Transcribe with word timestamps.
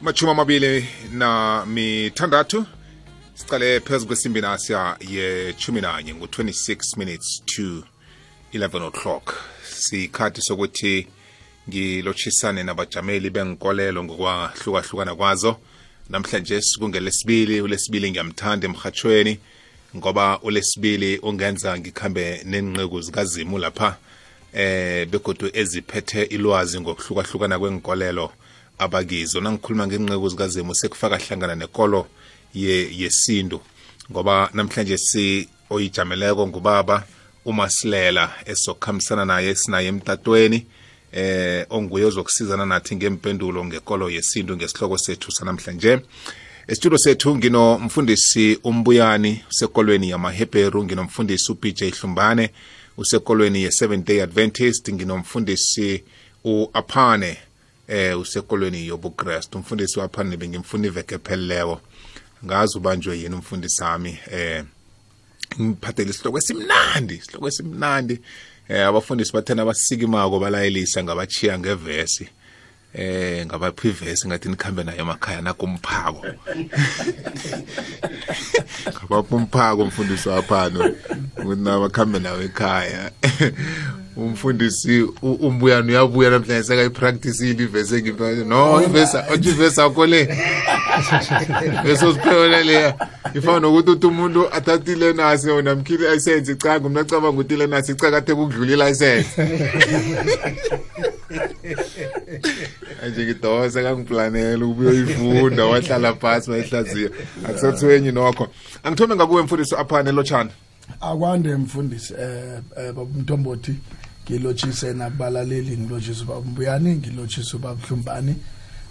machumi 0.00 0.30
amabili 0.30 0.88
na 1.12 1.66
mithandathu. 1.66 2.66
Sicale 3.34 3.80
phezu 3.80 4.06
kwesimbi 4.06 4.40
nasiya 4.40 4.96
yechumi 5.08 5.80
nanye 5.80 6.14
ngu-26 6.14 6.98
minutes 6.98 7.42
to 7.44 7.82
11 8.52 8.86
o'clock. 8.86 9.34
Sikhathi 9.62 10.42
sokuthi 10.42 11.06
ngilotshisane 11.68 12.62
nabajameli 12.62 13.30
benkolelo 13.30 14.04
ngokwahlukahlukana 14.04 15.14
kwazo. 15.14 15.56
Namhlanje 16.08 16.60
kungelesibili 16.78 17.60
ulesibili 17.60 18.10
ngiyamthanda 18.10 18.66
emhathweni 18.68 19.38
ngoba 19.96 20.40
ulesibili 20.42 21.18
ungenza 21.18 21.78
ngikhambe 21.78 22.42
nenqeku 22.44 23.00
zikazimu 23.00 23.58
lapha 23.58 23.96
eh 24.52 25.08
begodu 25.08 25.50
eziphethe 25.52 26.22
ilwazi 26.22 26.80
ngokuhlukahlukana 26.80 27.58
kwenkolelo 27.58 28.32
abakizo. 28.80 29.40
Nangikhuluma 29.40 29.86
ngenqeku 29.86 30.28
zikazimu 30.28 30.74
sekufaka 30.74 31.16
hlangana 31.18 31.54
nekolo 31.54 32.06
ye 32.54 32.88
yesintu 32.92 33.60
ngoba 34.10 34.50
namhlanje 34.54 34.98
si 34.98 35.48
oyijameleko 35.70 36.46
ngubaba 36.46 37.04
umasilela 37.44 38.32
esokukhambisana 38.46 39.24
naye 39.24 39.54
sinaye 39.54 39.88
emtatweni 39.88 40.66
eh 41.12 41.66
onguye 41.70 42.04
ozokusizana 42.04 42.66
nathi 42.66 42.96
ngempendulo 42.96 43.64
ngekolo 43.64 44.10
yesintu 44.10 44.56
ngesihloko 44.56 44.98
sethu 44.98 45.32
sanamhlanje. 45.32 46.00
Esitudio 46.68 46.98
sethu 46.98 47.36
nginomfundisi 47.36 48.58
umbuyani 48.64 49.44
usekolweni 49.50 50.10
yamaheberu 50.10 50.84
nginomfundisi 50.84 51.52
ubj 51.52 51.82
hlumbane 51.82 52.50
usekolweni 52.96 53.62
ye-seventh 53.62 54.06
day 54.06 54.22
adventist 54.22 54.92
nginomfundisi 54.92 56.02
u-aphane 56.44 57.38
eh 57.90 58.18
usekolweni 58.18 58.86
yobukrest 58.86 59.54
umfundisi 59.54 59.98
waphane 60.00 60.36
bengimfuna 60.36 60.86
iveke 60.86 61.14
epheleleyo 61.14 61.80
ngazi 62.44 62.78
ubanjwe 62.78 63.18
yini 63.18 63.34
umfundisi 63.34 63.82
wami 63.82 64.18
eh 64.30 64.64
ngiphathele 65.58 66.10
isihloko 66.10 66.38
esimnandi 66.38 67.14
isihloko 67.14 67.48
esimnandi. 67.48 68.20
Eh 68.68 68.86
abafundisi 68.86 69.32
bathena 69.32 69.62
abasikimako 69.62 70.40
balayelisa 70.40 71.02
ngabachiya 71.02 71.58
ngevesi. 71.58 72.28
Eh 72.94 73.46
ngabaphi 73.46 73.88
ivesi 73.88 74.28
ngathi 74.28 74.48
nikhambe 74.48 74.84
nayo 74.84 75.00
emakhaya 75.00 75.42
nakumphako. 75.42 76.26
Ngabaphi 78.94 79.34
umphako 79.34 79.82
umfundisi 79.82 80.28
waphano 80.28 80.94
ukuthi 81.38 81.62
nabakhambe 81.62 82.18
nawo 82.18 82.42
ekhaya. 82.42 83.10
umfundisi 84.24 85.02
umbuyana 85.22 85.86
uyabuya 85.86 86.30
namhlanje 86.30 86.62
sekayipracticile 86.62 87.62
ivesi 87.64 87.94
engiphe 87.94 88.44
no 88.44 88.82
ivesi 88.82 89.16
othi 89.32 89.48
ivesi 89.48 89.80
akho 89.80 90.06
le. 90.06 90.20
Esosiphelela 91.90 92.62
leya 92.62 92.94
ifana 93.34 93.60
nokuthi 93.60 93.90
uthi 93.90 94.06
umuntu 94.06 94.54
athathile 94.54 95.12
nasi 95.12 95.46
namkhile 95.62 96.04
ilayisensi 96.04 96.56
cha 96.56 96.80
ngumna 96.80 97.00
acabanga 97.00 97.28
ukuthi 97.28 97.54
ile 97.54 97.66
nasi 97.66 97.92
icakathe 97.92 98.32
ukudlula 98.32 98.72
ilayisensi 98.72 99.40
anje 103.02 103.24
ngidose 103.24 103.82
kangiplanela 103.82 104.66
ukuyoyifunda 104.66 105.66
wahlala 105.66 106.14
phasi 106.14 106.50
wayihlaziya. 106.50 107.10
Akusathwenyi 107.48 108.12
nokho. 108.12 108.48
Angithome 108.84 109.16
ngakuwe 109.16 109.42
mfundisi 109.42 109.74
aphane 109.76 110.12
lotshana. 110.12 110.50
Akwande 111.00 111.56
mfundisi 111.56 112.14
eh 112.14 112.60
eh, 112.78 112.92
baba 112.92 113.10
Mthombothi. 113.18 113.74
Ngilotshise 114.24 114.92
nakubalaleli 114.92 115.78
ngilotshise 115.78 116.22
ubaba 116.22 116.40
Mbuyani 116.40 116.94
ngilotshise 116.94 117.56
ubaba 117.56 117.86
Hlumbani 117.86 118.36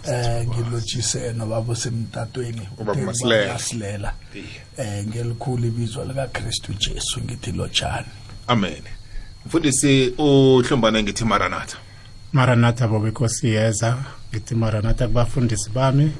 eh 0.08 0.46
ngilotshise 0.48 1.32
nobaba 1.32 1.76
semtatweni 1.76 2.68
Ubaba 2.78 3.00
Masilela. 3.00 3.52
Masilela. 3.52 4.14
Eh 4.76 5.06
ngelikhulu 5.06 5.66
ibizo 5.66 6.04
lika 6.04 6.26
Kristu 6.26 6.72
Jesu 6.72 7.20
ngithi 7.20 7.52
lotshani. 7.52 8.06
Amen. 8.46 8.82
Mfundisi 9.46 10.14
uhlumbane 10.18 11.02
ngithi 11.02 11.24
maranatha. 11.24 11.76
Maranatha 12.32 12.88
bobekhosi 12.88 13.48
yeza. 13.48 14.04
Ngithi 14.32 14.54
maranatha 14.54 15.06
kubafundisi 15.06 15.70
bami 15.70 16.12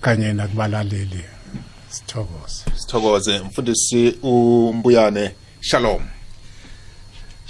kanye 0.00 0.32
nakubalaleli. 0.32 1.24
Sithokoze. 1.90 2.64
Sithokoze. 2.76 3.38
Mfundisi 3.38 4.18
umbuyane 4.22 5.30
shalom. 5.60 6.02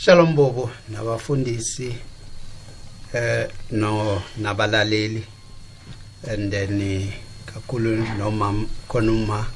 Shalom 0.04 0.37
bobo 0.37 0.69
nabafundisi 0.92 1.88
eh 3.15 3.48
no 3.70 4.20
nabalaleli 4.37 5.25
and 6.28 6.53
then 6.53 6.76
kakhulu 7.48 7.97
nomam 8.20 8.69
khona 8.87 9.12
uma 9.12 9.47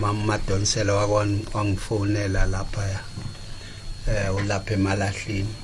mama 0.00 0.38
Donsela 0.38 0.94
wakwan 0.98 1.46
wangifonela 1.54 2.50
lapha 2.50 2.82
eh 4.08 4.34
ulapha 4.34 4.74
emalahleni. 4.74 5.54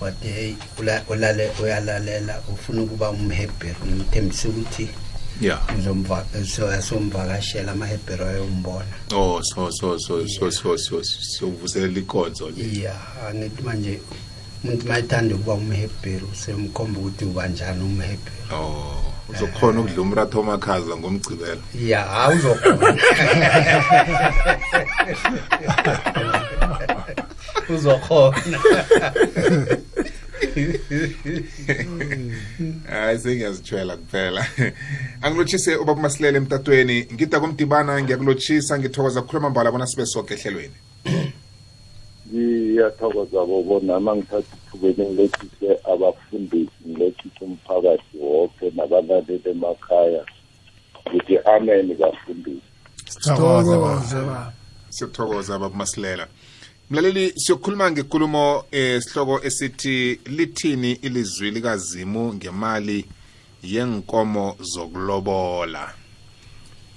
Wathi 0.00 0.28
hey 0.28 0.54
ula- 0.78 1.04
ulale 1.08 1.48
uyalalela 1.62 2.42
ufuna 2.52 2.82
ukuba 2.82 3.10
umhebheru 3.10 3.86
ngimthembisa 3.86 4.48
ukuthi 4.48 4.88
yeah. 5.42 5.58
Ngizomva 5.74 6.24
so 6.46 6.80
somvakashela 6.80 7.72
amahebheru 7.72 8.24
ayombona. 8.24 8.86
Oh 9.12 9.40
so 9.42 9.70
so 9.70 9.98
so 9.98 10.26
so 10.26 10.50
so 10.50 10.76
so 10.76 11.02
so 11.02 11.46
vuselela 11.46 11.98
ikonzo 11.98 12.50
le 12.50 12.82
ya 12.82 12.94
angithi 13.28 13.62
manje 13.62 14.00
umuntu 14.64 14.86
mayithanda 14.86 15.34
ukuba 15.34 15.54
umhebheru 15.54 16.28
semkhomba 16.34 17.00
ukuthi 17.00 17.24
ubanjani 17.24 17.82
umhebheru 17.82 18.54
oh 18.54 19.02
uzokhona 19.28 19.80
ukudla 19.80 20.02
umratha 20.02 20.38
omakhaza 20.38 20.96
ngomgcibelo. 20.96 21.62
Ya 21.74 22.06
awuzokhona 22.06 22.98
uzokhona. 27.68 28.36
hayi 32.88 33.18
sengiyazithwela 33.18 33.96
kuphela. 33.96 34.46
Angilotshise 35.22 35.76
ubaba 35.76 36.02
masilela 36.02 36.38
emtatweni 36.38 37.06
ngida 37.12 37.40
kumdibana 37.40 38.02
ngiyakulotshisa 38.02 38.78
ngithokoza 38.78 39.22
kukhuluma 39.22 39.50
mbala 39.50 39.72
bona 39.72 39.86
sibe 39.86 40.06
soke 40.06 40.34
ehlelweni. 40.34 40.74
Ngiyathokoza 42.32 43.44
bobo 43.46 43.80
nama 43.80 44.16
ngithatha 44.16 44.56
ithubeni 44.56 45.04
ngilethise 45.10 45.78
abafundisi 45.92 46.72
ngilethise 46.88 47.40
umphakathi 47.44 48.18
wonke 48.20 48.72
nabalaleli 48.76 49.40
emakhaya 49.50 50.24
ngithi 51.08 51.38
amen 51.38 51.96
bafundisi. 52.00 52.62
Siyakuthokoza 54.90 55.58
baba. 55.58 55.76
masilela 55.76 56.26
mlaleli 56.92 57.32
siyokhuluma 57.36 57.90
ngekulumo 57.90 58.64
esihloko 58.70 59.40
esithi 59.44 60.20
lithini 60.26 60.92
ilizwi 60.92 61.50
likazimu 61.50 62.34
ngemali 62.34 63.04
yenkomo 63.62 64.56
zokulobola? 64.60 65.94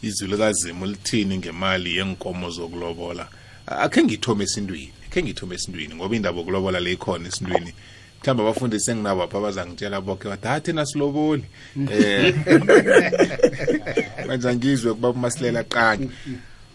Izwi 0.03 0.27
likazimu 0.27 0.85
lithini 0.85 1.37
ngemali 1.37 1.97
yenkomo 1.97 2.49
zokulobola? 2.49 3.27
Akhe 3.67 4.03
ngithome 4.03 4.43
esintwini 4.43 4.93
akhe 5.07 5.23
ngithome 5.23 5.55
esintwini 5.55 5.95
ngoba 5.95 6.15
indaba 6.15 6.39
yokulobola 6.39 6.79
le 6.79 6.91
ikhona 6.91 7.27
esintwini. 7.27 7.73
Mhlawumbe 8.21 8.43
abafundisi 8.43 8.91
enginabo 8.91 9.23
apha 9.23 9.39
bazangitshela 9.39 10.01
boke 10.01 10.27
bathi 10.27 10.47
hathi 10.47 10.73
nasiloboli 10.73 11.45
um 11.75 11.85
manje 14.27 14.49
angizwe 14.49 14.93
kuba 14.93 15.09
umasilela 15.09 15.63
qangi. 15.63 16.09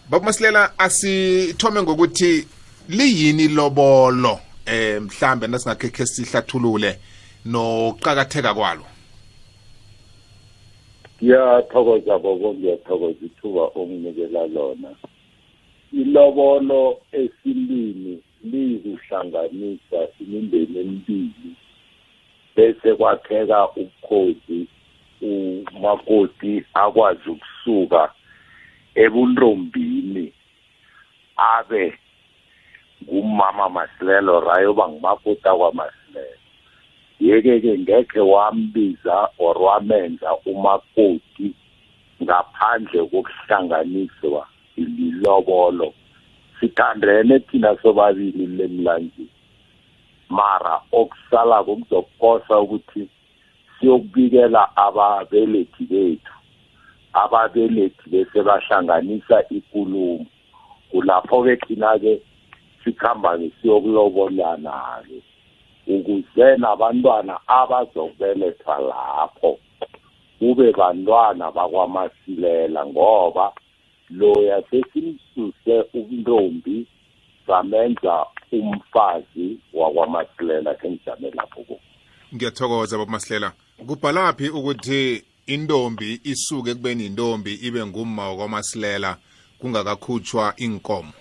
Baba 0.09 0.25
masilela 0.25 0.79
asithome 0.79 1.81
ngokuthi 1.81 2.47
liyini 2.89 3.47
lobolo 3.47 4.39
eh 4.65 5.01
mhlambe 5.01 5.47
nasingakhe 5.47 6.05
sihlathulule 6.05 6.99
noqhakatheka 7.45 8.53
kwalo? 8.53 8.85
Ngiyathokoza 11.23 12.19
bobo 12.19 12.53
ngiyathokoza 12.53 13.25
ithuba 13.25 13.63
onginikela 13.75 14.47
lona. 14.47 14.89
Ilobolo 15.93 17.01
esilini 17.11 18.19
liyikuhlanganisa 18.43 19.99
imindeni 20.19 20.79
emibili 20.79 21.55
bese 22.55 22.95
kwakheka 22.95 23.69
ubukhosi 23.75 24.67
umakoti 25.21 26.63
akwazi 26.73 27.29
ukusuka 27.29 28.11
ebuntombini 28.95 30.33
abe 31.37 31.93
ngumama 33.03 33.69
masilelo 33.69 34.39
rayoba 34.39 34.87
ngumakoti 34.89 35.47
akwaMasilelo 35.49 36.37
yeke-ke 37.19 37.77
ngekhe 37.79 38.19
wambiza 38.19 39.29
or 39.37 39.57
wamenza 39.61 40.29
umakoti 40.45 41.53
ngaphandle 42.23 43.01
kokuhlanganiswa 43.11 44.47
lilobolo 44.77 45.93
sithandene 46.59 47.39
thina 47.39 47.77
sobabili 47.81 48.45
lemlanjeni 48.57 49.29
mara 50.29 50.81
okusalako 50.91 51.75
kuzokukosa 51.75 52.59
ukuthi 52.59 53.09
siyokubikela 53.79 54.75
ababelethi 54.75 55.83
bethu. 55.85 56.33
Ababelethi 57.13 58.09
bese 58.09 58.39
bahlanganisa 58.43 59.43
ikulumo. 59.49 60.25
Kulapho-ke 60.91 61.55
thina-ke 61.65 62.21
sikhamba-ke 62.83 63.51
siyokulobolana-ke 63.61 65.17
ukuze 65.87 66.57
nabantwana 66.57 67.39
abazokubelethwa 67.47 68.79
lapho 68.79 69.59
kube 70.39 70.71
bantwana 70.71 71.51
bakwamasilela 71.51 72.85
ngoba 72.85 73.53
loya 74.09 74.63
sesimsuse 74.69 75.75
untombi 75.93 76.87
samenza 77.47 78.25
umfazi 78.51 79.59
wakwamasilela 79.73 80.75
kengijame 80.75 81.31
lapho 81.31 81.61
ko 81.63 81.79
ngiyathokoza 82.35 82.97
baba 82.97 83.11
masihlela 83.11 83.51
kubhalaphi 83.87 84.49
ukuthi 84.49 85.23
intombi 85.45 86.19
isuke 86.23 86.75
kubeni 86.75 87.05
intombi 87.05 87.53
ibe 87.53 87.85
ngumma 87.85 88.29
wakwamasilela 88.29 89.17
kungakakhutshwa 89.59 90.53
inkomo 90.57 91.13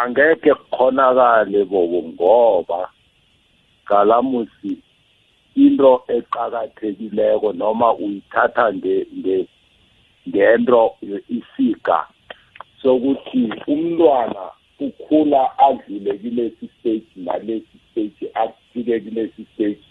angeke 0.00 0.54
kukhonakale 0.54 1.64
bobo 1.70 1.98
ngoba 2.10 2.80
galamusi 3.88 4.72
into 5.64 5.92
eqakathekileko 6.16 7.48
noma 7.60 7.88
uyithatha 8.02 8.64
nge 8.74 8.96
nge 9.18 9.36
ngento 10.28 10.82
isiga 11.36 11.98
sokuthi 12.82 13.42
umntwana 13.72 14.44
ukhula 14.80 15.58
adlule 15.58 16.12
kulesi 16.18 16.68
stage 16.80 17.06
nalesi 17.16 17.78
stage 17.90 18.30
afike 18.34 19.00
kulesi 19.00 19.46
stage. 19.54 19.84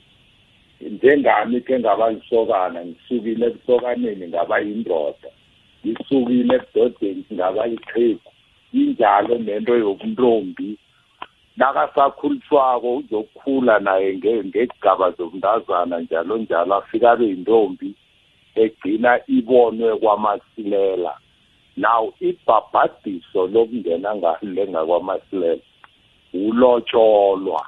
Njengami 0.82 1.62
ke 1.62 1.80
ngaba 1.80 2.12
ngisokana 2.12 2.86
ngisukile 2.86 3.46
ebusokaneni 3.46 4.28
ngaba 4.28 4.60
yindoda 4.60 5.30
ngisukile 5.86 6.56
ebudodeni 6.56 7.26
ngaba 7.34 7.66
yiqhegu. 7.66 8.33
Injalo 8.74 9.38
nento 9.38 9.74
yobuntombi 9.76 10.78
nakasakhulishwako 11.58 12.96
uzokukhula 12.96 13.80
naye 13.80 14.18
ngegaba 14.46 15.12
zobundazana 15.12 16.00
njalo 16.00 16.38
njalo 16.38 16.76
afika 16.76 17.12
abe 17.12 17.26
yintombi 17.26 17.90
egcina 18.56 19.20
ibonwe 19.28 19.98
kwamasilela. 19.98 21.14
Now 21.78 22.14
ibhabhadiso 22.20 23.48
lokungena 23.48 24.16
ngale 24.16 24.68
ngakwamasilela 24.68 25.62
ulotsholwa 26.34 27.66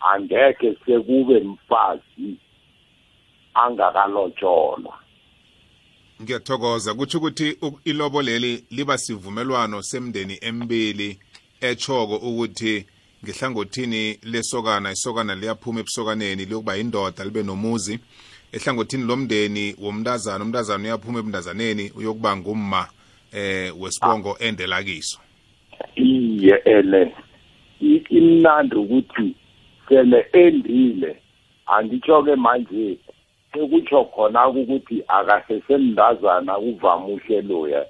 angeke 0.00 0.76
sekube 0.86 1.40
mfazi 1.40 2.36
angakalotsholwa 3.54 4.94
ngiyathokoza. 6.22 6.94
Kutsho 6.94 7.18
ukuthi 7.18 7.58
ilobo 7.84 8.22
leli 8.22 8.64
liba 8.70 8.98
sivumelwano 8.98 9.82
semndeni 9.82 10.38
emibili 10.40 11.18
echoko 11.60 12.16
ukuthi 12.16 12.86
ngehlangothini 13.24 14.18
lesokana 14.22 14.92
isokana 14.92 15.34
liyaphuma 15.34 15.80
ebusokaneni 15.80 16.44
liyokuba 16.44 16.74
yindoda 16.74 17.24
libe 17.24 17.42
nomuzi. 17.42 17.98
Ehlangothini 18.52 19.04
lomndeni 19.04 19.74
womntazana 19.78 20.44
umntazana 20.44 20.84
uyaphuma 20.84 21.18
ebundazaneni 21.18 21.90
uyokuba 21.90 22.36
ngumma 22.36 22.88
eh 23.32 23.72
wesibongo 23.80 24.36
endela 24.38 24.82
kiso. 24.82 25.18
Iye 25.96 26.62
ele 26.64 27.12
imnandi 28.10 28.76
ukuthi 28.76 29.34
sele 29.88 30.26
endile 30.32 31.16
angitsho-ke 31.66 32.36
manje 32.36 32.98
sekutsho 33.56 34.04
khona 34.04 34.48
ukuthi 34.48 35.02
akasesemndazana 35.08 36.54
kuvamuhle 36.54 37.42
loya 37.42 37.86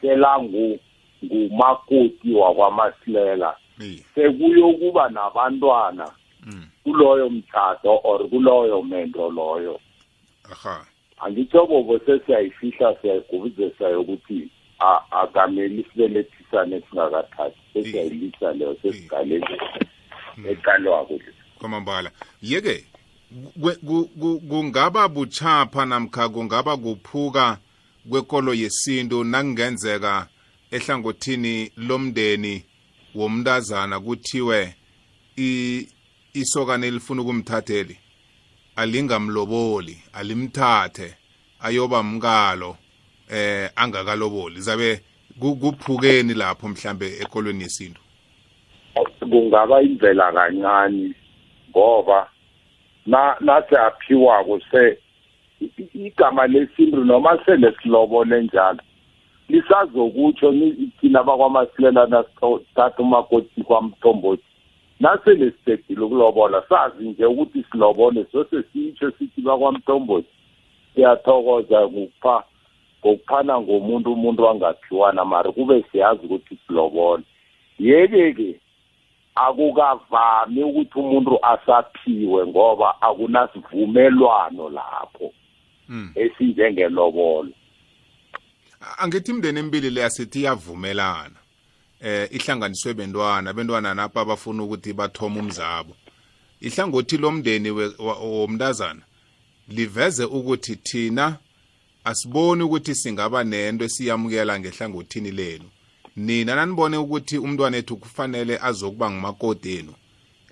selangu 0.00 0.78
ngumakoti 1.24 2.34
wakwamasilela. 2.34 3.56
Sekuyokuba 4.14 5.08
nabantwana 5.08 6.10
Mm. 6.46 6.66
kuloyo 6.84 7.30
mtshato 7.30 8.00
or 8.04 8.28
kuloyo 8.28 8.82
mendo 8.82 9.30
loyo. 9.30 9.80
Aha. 10.52 10.86
Angitsho 11.18 11.66
bobo 11.66 11.98
sesiyayifihla 11.98 12.96
siyayigubuzesa 13.02 13.88
yokuthi 13.88 14.50
a- 14.80 15.00
akameli 15.10 15.86
sibelethisane 15.92 16.80
singakathathi. 16.90 17.56
Sesiyayilisa 17.72 18.52
leyo 18.52 18.76
sesigaleni 18.82 19.46
eqalwako 20.50 21.12
le. 21.14 21.32
Kwamambala. 21.58 22.10
Yeke 22.42 22.84
kungaba 24.48 25.08
buchapha 25.08 25.86
namkha 25.86 26.28
kungaba 26.28 26.76
kuphuka 26.76 27.58
kwekolo 28.10 28.54
yesintu 28.54 29.24
nakungenzeka 29.24 30.28
ehlangothini 30.70 31.70
lomndeni 31.76 32.64
womntazana 33.14 34.00
kuthiwe 34.00 34.74
isokane 36.34 36.86
elifuna 36.86 37.22
ukumthatheli 37.22 37.98
alingamloboli 38.76 39.98
alimthathe 40.12 41.14
ayoba 41.60 42.02
mkalo 42.02 42.76
eh 43.30 43.70
angakaloboli. 43.76 44.60
Zabe 44.60 45.00
ku- 45.40 45.56
kuphukeni 45.56 46.34
lapho 46.34 46.68
mhlambe 46.68 47.18
ekolweni 47.20 47.62
yesintu? 47.62 48.00
Kungaba 49.20 49.82
indlela 49.82 50.32
kancane 50.32 51.12
ngoba 51.70 52.30
na 53.06 53.36
nasiyaphiwako 53.40 54.60
se 54.70 54.98
igama 55.94 56.46
lesintu 56.46 57.04
noma 57.04 57.38
sele 57.44 57.74
silobole 57.82 58.42
njalo 58.42 58.80
lisazokutsho 59.48 60.54
thina 61.00 61.22
bakwamasilela 61.22 62.06
nasithatha 62.06 62.98
umakoti 62.98 63.62
kwamthombothi 63.62 64.42
nasele 65.00 65.50
siqedile 65.50 66.04
ukulobola 66.04 66.62
sazi 66.68 67.04
nje 67.08 67.26
ukuthi 67.26 67.64
silobole 67.70 68.26
sose 68.32 68.62
sitsho 68.72 69.10
sithi 69.10 69.40
bakwamthombothi 69.40 70.28
siyathokoza 70.94 71.80
ngokupha 71.80 72.44
ngokuphana 73.00 73.60
ngomuntu 73.60 74.12
umuntu 74.12 74.48
angaphiwana 74.48 75.24
mari 75.24 75.52
kube 75.52 75.84
siyazi 75.92 76.26
ukuthi 76.26 76.58
silobole 76.66 77.22
yeke-ke 77.78 78.60
akukavami 79.34 80.62
ukuthi 80.62 80.98
umuntu 80.98 81.38
asaphiwe 81.44 82.46
ngoba 82.46 83.02
akunasivumelwano 83.02 84.68
lapho. 84.68 85.32
Mm. 85.88 86.12
esinjengelobolo 86.14 87.52
angithi 88.98 89.30
imndeni 89.30 89.58
emibili 89.58 89.90
leya 89.90 90.10
sithi 90.10 90.40
iyavumelana. 90.40 91.38
Eh 92.00 92.28
ihlanganiswe 92.30 92.94
bentwana 92.94 93.52
bentwana 93.52 93.94
napha 93.94 94.20
abafuna 94.20 94.62
ukuthi 94.62 94.92
bathome 94.92 95.40
umzabo. 95.40 95.96
Ihlangothi 96.60 97.16
lomndeni 97.16 97.70
womntazana 97.70 99.02
liveze 99.68 100.24
ukuthi 100.24 100.76
thina 100.76 101.38
asiboni 102.04 102.62
ukuthi 102.62 102.94
singaba 102.94 103.44
nento 103.44 103.84
esiyamukela 103.84 104.60
ngehlangothini 104.60 105.30
lenu. 105.30 105.68
Nina 106.16 106.54
nanibone 106.54 106.96
ukuthi 106.96 107.38
umntwana 107.38 107.76
ethu 107.76 107.96
kufanele 107.96 108.58
azokuba 108.62 109.10
ngumakoti 109.10 109.76
enu 109.78 109.94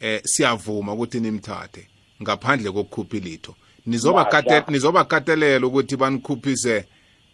eh 0.00 0.20
siyavuma 0.24 0.92
ukuthi 0.92 1.20
nimthathe 1.20 1.86
ngaphandle 2.22 2.70
kokukhupha 2.70 3.18
litho 3.18 3.54
nizoba 3.86 4.24
Masha. 4.24 4.42
kate- 4.42 4.70
nizoba 4.70 5.04
katelela 5.04 5.66
ukuthi 5.66 5.96
banikhuphise 5.96 6.84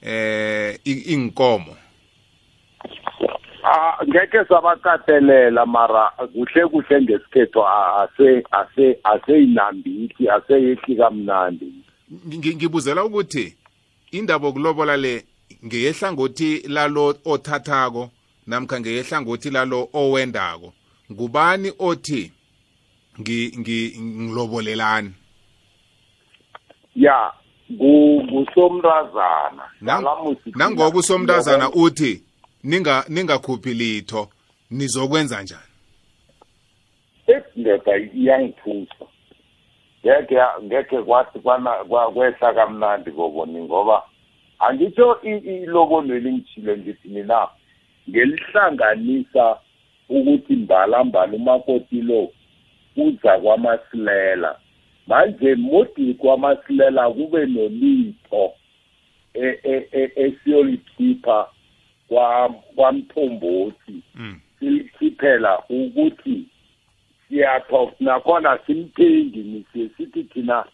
eh 0.03 0.79
inkomo 0.85 1.77
Ah, 3.65 4.05
ngeke 4.07 4.45
sabakatelela 4.49 5.67
mara 5.67 6.11
kuhle 6.33 6.67
kuhle 6.69 7.03
ngesikhethu 7.03 7.61
a- 7.67 8.03
ase 8.03 8.43
ase 8.51 8.99
aseyinambithi 9.05 10.29
aseyehli 10.31 10.97
kamnandi. 10.97 11.73
Ngi- 12.29 12.55
ngibuzela 12.57 13.05
ukuthi 13.05 13.57
indaba 14.13 14.47
yokulobola 14.47 14.97
le 14.97 15.25
ngeyehlangothi 15.67 16.63
lalo 16.69 17.15
othathako. 17.25 18.11
Namkha 18.49 18.81
ngeyehlangothi 18.81 19.51
lalo 19.51 19.89
owendako. 19.93 20.73
Ngubani 21.13 21.73
othi 21.79 22.33
ngi 23.21 23.53
ngi 23.59 23.79
ngilobolelani? 24.01 25.11
Ya 26.97 27.33
ku- 27.79 28.23
kusomntazana 28.31 29.65
Nang- 29.81 30.03
Ngalamusi 30.03 30.43
thina 30.53 30.57
nangoku 30.69 31.03
somntazana 31.03 31.65
silobole- 31.67 31.87
uthi 31.87 32.23
ninga 32.65 33.05
ningakhuphi 33.09 33.75
litho 33.75 34.29
nizokwenza 34.71 35.43
njani? 35.43 35.63
Indoda 37.57 37.97
iyangithusa. 37.97 39.05
Ngeke 40.07 40.37
ngeke 40.63 41.03
kwathi 41.03 41.39
kwehla 41.39 42.55
kamnandi 42.55 43.11
koboni 43.11 43.61
ngoba 43.61 44.03
angitsho 44.59 45.19
i- 45.23 45.63
ilobolo 45.63 46.15
elingitshile 46.17 46.77
ngithi 46.79 47.09
mina 47.09 47.49
ngelihlanganisa 48.09 49.57
ukuthi 50.09 50.57
mbalambala 50.57 51.33
umakoti 51.33 52.03
lo 52.03 52.31
uza 52.97 53.39
kwamasilela 53.39 54.59
manje 55.07 55.55
modi 55.55 56.15
kwamasilela 56.15 57.11
kube 57.11 57.47
nolipho 57.47 58.53
e- 59.35 59.59
e- 59.63 59.89
e- 59.93 60.13
esiyolikhipha 60.17 61.47
kwa- 62.09 62.55
kwamthombothi 62.75 64.03
Mm. 64.15 64.41
silikhiphela 64.59 65.63
ukuthi 65.69 66.45
siyatho 67.29 67.93
nakhona 68.01 68.59
simthengi 68.67 69.39
nisiye 69.39 69.89
sithi 69.97 70.25
thina 70.25 70.65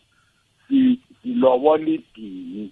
si- 0.69 0.99
silobola 1.23 1.89
idini. 1.89 2.71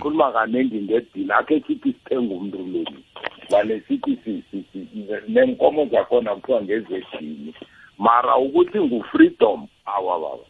Khuluma 0.00 0.32
kaningi 0.32 0.80
ngedini 0.82 1.32
akhe 1.32 1.60
sithi 1.66 1.92
sithenga 1.92 2.34
umntu 2.34 2.58
leni 2.58 3.04
vale 3.50 3.82
sithi 3.88 4.18
si- 4.24 4.44
si- 4.50 4.64
si- 4.72 4.88
nenkomo 5.28 5.86
zakhona 5.86 6.34
kuthiwa 6.36 6.62
ngezedini 6.62 7.54
mara 7.98 8.36
ukuthi 8.36 8.78
ngu-freedom 8.80 9.66
awa 9.86 10.20
baba 10.20 10.44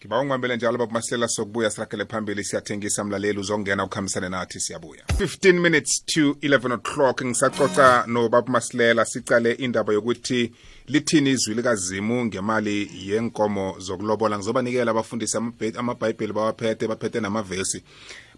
ngiba 0.00 0.18
ungibambele 0.18 0.56
njalo 0.56 0.78
baba 0.78 0.92
masilela 0.92 1.28
sokubuya 1.28 1.70
sirakele 1.70 2.04
phambili 2.04 2.44
siyathengisa 2.44 3.04
mlaleli 3.04 3.38
uzongena 3.38 3.84
ukhambisane 3.84 4.28
nathi 4.28 4.60
siyabuya 4.60 5.02
15 5.06 5.52
minutes 5.60 6.04
to 6.06 6.20
11 6.20 6.72
o'clock 6.74 7.22
ngisacoca 7.24 8.04
nobaba 8.06 8.52
masilela 8.52 9.04
sicale 9.04 9.52
indaba 9.52 9.92
yokuthi 9.92 10.52
lithini 10.88 11.30
izwi 11.30 11.54
likazimu 11.54 12.24
ngemali 12.24 12.90
yenkomo 13.06 13.74
zokulobola 13.78 14.36
ngizobanikela 14.38 14.90
abafundisi 14.90 15.36
amabhe- 15.36 15.78
amabhayibheli 15.78 16.32
bawaphethe 16.32 16.88
baphethe 16.88 17.20
namavesi 17.20 17.82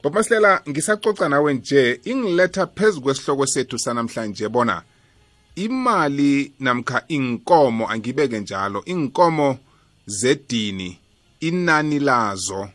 baba 0.05 0.21
masilela 0.21 0.63
ngisacoca 0.69 1.29
nawe 1.29 1.55
nje. 1.55 2.01
Ingiletha 2.05 2.67
phezu 2.67 3.01
kwesihloko 3.01 3.47
sethu 3.47 3.79
sanamhlanje. 3.79 4.49
Bona 4.49 4.83
imali 5.55 6.53
namkha 6.61 7.05
inkomo 7.09 7.91
angibeke 7.91 8.41
njalo. 8.41 8.85
Inkomo 8.85 9.59
zedini? 10.07 10.99
Inani 11.41 11.99
lazo? 11.99 12.69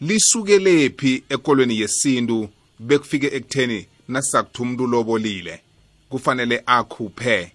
Lisukelephi 0.00 1.24
ekolweni 1.28 1.80
yesintu 1.80 2.48
bekufike 2.78 3.26
ekutheni 3.26 3.86
nasizakuthi 4.08 4.62
umuntu 4.62 4.84
ulobolile 4.84 5.60
kufanele 6.08 6.62
akhuphe 6.66 7.52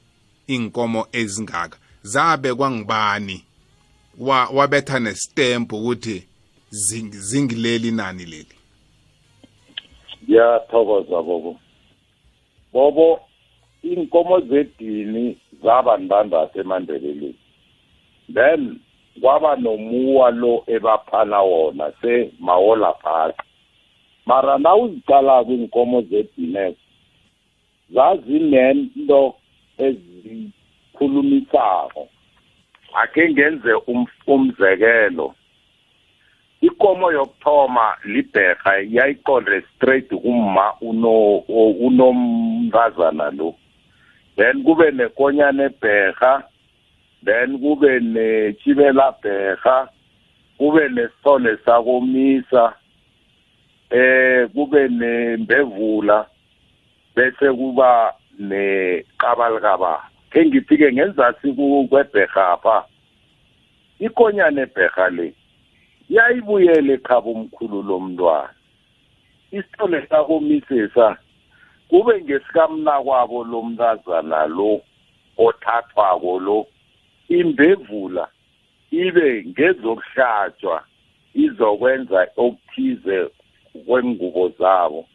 inkomo 0.48 1.08
ezingaka. 1.12 1.78
Zabekwa 2.04 2.72
ngibani 2.72 3.44
wa 4.18 4.46
wabetha 4.46 5.00
nestamp 5.00 5.74
ukuthi 5.74 6.27
zingileli 6.70 7.92
nani 7.92 8.26
leli? 8.26 8.56
Ngiyathokoza 10.24 11.22
bobo. 11.22 11.60
Bobo 12.74 13.20
inkomo 13.84 14.40
zedini 14.40 15.38
zaba 15.64 15.98
ntandathu 15.98 16.60
emandebeleni 16.60 17.36
then 18.34 18.80
kwaba 19.22 19.56
nomuwa 19.56 20.32
lo 20.32 20.64
ebaphana 20.68 21.42
wona 21.42 21.92
semawola 22.02 22.94
phasi 22.94 23.38
mara 24.26 24.58
nawuzicalako 24.58 25.52
inkomo 25.52 26.02
zedinesi 26.02 26.78
zazinento 27.90 29.36
ezikhulumisako. 29.78 32.10
Akhe 32.94 33.30
ngenze 33.30 33.74
um- 33.74 34.08
umzekelo. 34.28 35.36
Ikomo 36.62 37.12
yokuthoma 37.12 37.96
libherha 38.06 38.74
yayiqonde 38.90 39.62
straight 39.76 40.10
kumma 40.10 40.74
uno 40.82 41.38
unomntazana 41.88 43.32
lo. 43.38 43.56
Then 44.36 44.64
kube 44.64 44.92
nekonyana 44.92 45.70
ebherha 45.70 46.44
then 47.24 47.60
kube 47.60 48.00
nechibela 48.00 49.16
bherha 49.24 49.90
kube 50.58 50.90
nesithole 50.90 51.58
sakomisa 51.66 52.74
eh 53.90 54.48
kube 54.54 54.88
nembevula 54.88 56.26
bese 57.16 57.54
kuba 57.54 58.14
neqabalikaba 58.40 60.02
ke 60.32 60.46
ngiphike 60.46 60.92
ngenzasi 60.94 61.54
kwebherha 61.90 62.52
apha 62.54 62.86
ikonyana 64.00 64.62
ebherha 64.62 65.10
le 65.10 65.34
yayibuyele 66.10 66.94
ekhaba 66.94 67.30
umkhulu 67.30 67.84
lomntwana 67.88 68.50
isithole 69.52 70.08
sakomisesa 70.10 71.18
kube 71.90 72.22
ngesikamnakwabo 72.22 73.44
lomntazana 73.44 74.46
lo 74.58 74.82
othathwako 75.38 76.40
lo 76.40 76.58
imbevula 77.30 78.28
ibe 78.92 79.44
ngezokuhlatshwa 79.50 80.84
izokwenza 81.34 82.28
okuthize 82.38 83.30
kwengubo 83.86 84.50
zabo. 84.60 85.08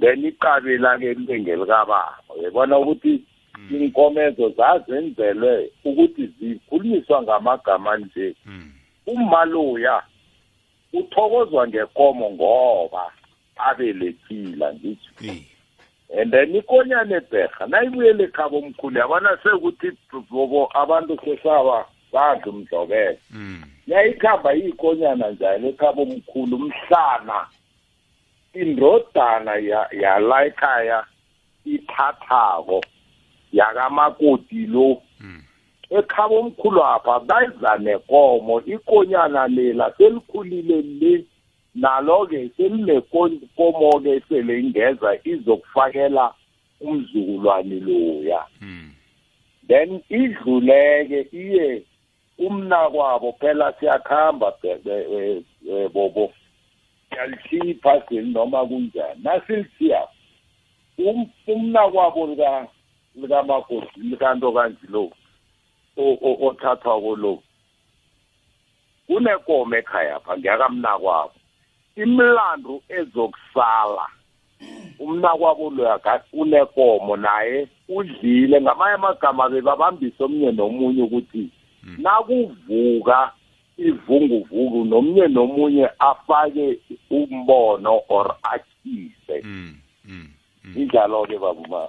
Then 0.00 0.24
iqabela-ke 0.24 1.14
libe 1.14 1.40
ngelikababa 1.40 2.18
yabona 2.42 2.78
ukuthi 2.78 3.24
inkomezo 3.70 4.48
zazenzelwe 4.48 5.70
ukuthi 5.84 6.26
zikhulunyiswa 6.26 7.22
ngamagama 7.22 7.96
nje. 7.96 8.34
Mm. 8.46 8.72
Uthokozwa 10.92 11.68
ngekomo 11.68 12.30
ngoba 12.30 13.12
abelethile 13.56 14.74
ngitsho 14.74 15.12
Eh. 15.28 15.42
and 16.20 16.32
then 16.32 16.54
ikonyana 16.56 17.16
ebherha 17.16 17.66
nayibuyele 17.66 18.24
ekhaba 18.24 18.56
omkhulu 18.56 18.98
yabona 18.98 19.38
sekuthi 19.42 19.92
bobo 20.30 20.68
abantu 20.74 21.18
sesaba 21.24 21.86
badla 22.12 22.46
umdlobelo 22.52 23.16
Mm. 23.30 23.62
yayikhamba 23.86 24.52
yikonyana 24.52 25.30
njalo 25.30 25.68
ekhaba 25.68 26.02
omkhulu 26.02 26.58
mhlana 26.58 27.46
indodana 28.54 29.54
ya- 29.56 29.88
yala 29.92 30.44
ekhaya 30.46 31.04
ithathako 31.64 32.80
yakamakoti 33.52 34.66
lo 34.66 35.02
Mm. 35.20 35.42
Ekhaba 35.90 36.34
omkhulu 36.34 36.84
apha 36.84 37.20
bayiza 37.20 37.78
nekomo. 37.78 38.60
Ikonyana 38.60 39.48
lela 39.48 39.92
selikhulile 39.98 40.82
le 41.00 41.24
nalo-ke 41.74 42.50
selinekomo-ke 42.56 44.22
sele 44.28 44.60
ingeza 44.60 45.18
izokufakela 45.24 46.34
umzukulwane 46.80 47.80
loya. 47.80 48.44
Mm. 48.60 48.90
then 49.70 50.02
idluleke 50.08 51.28
iye 51.32 51.82
umnakwabo 52.38 53.32
phela 53.40 53.72
siyakhamba 53.80 54.52
bobo 55.92 56.32
siyalishiya 57.10 57.64
iphaseli 57.64 58.32
noma 58.32 58.66
kunjani. 58.66 59.22
Nasilithiya 59.22 60.08
um- 60.98 61.30
umnakwabo 61.46 62.26
lika 62.26 62.66
likamakoti 63.14 64.00
likanto 64.00 64.52
kanji 64.52 64.86
lo 66.00 66.12
o- 66.12 66.18
o- 66.22 66.46
othathwako 66.48 67.16
lo 67.16 67.42
kunekomo 69.06 69.76
ekhaya 69.76 70.20
pha 70.20 70.36
ngiyakamnakwabo 70.38 71.32
imlando 71.96 72.82
ezokusala 72.88 74.06
umnakwabo 74.98 75.70
loya 75.70 75.98
unekomo 76.32 77.16
naye 77.16 77.68
udlile 77.88 78.60
ngamanye 78.60 78.94
amagama 78.94 79.48
bebabambise 79.48 80.24
omnye 80.24 80.52
nomunye 80.52 81.02
ukuthi 81.02 81.48
nakuvuka 81.98 83.32
ivunguvungu 83.78 84.84
nomnye 84.84 85.28
nomunye 85.28 85.88
afake 85.98 86.78
umbono 87.10 88.00
or 88.08 88.36
akhise 88.42 89.40
Mm. 89.44 89.74
Mm. 90.04 90.14
Mm. 90.14 90.28
Injalo-ke 90.76 91.38
babuma 91.38 91.88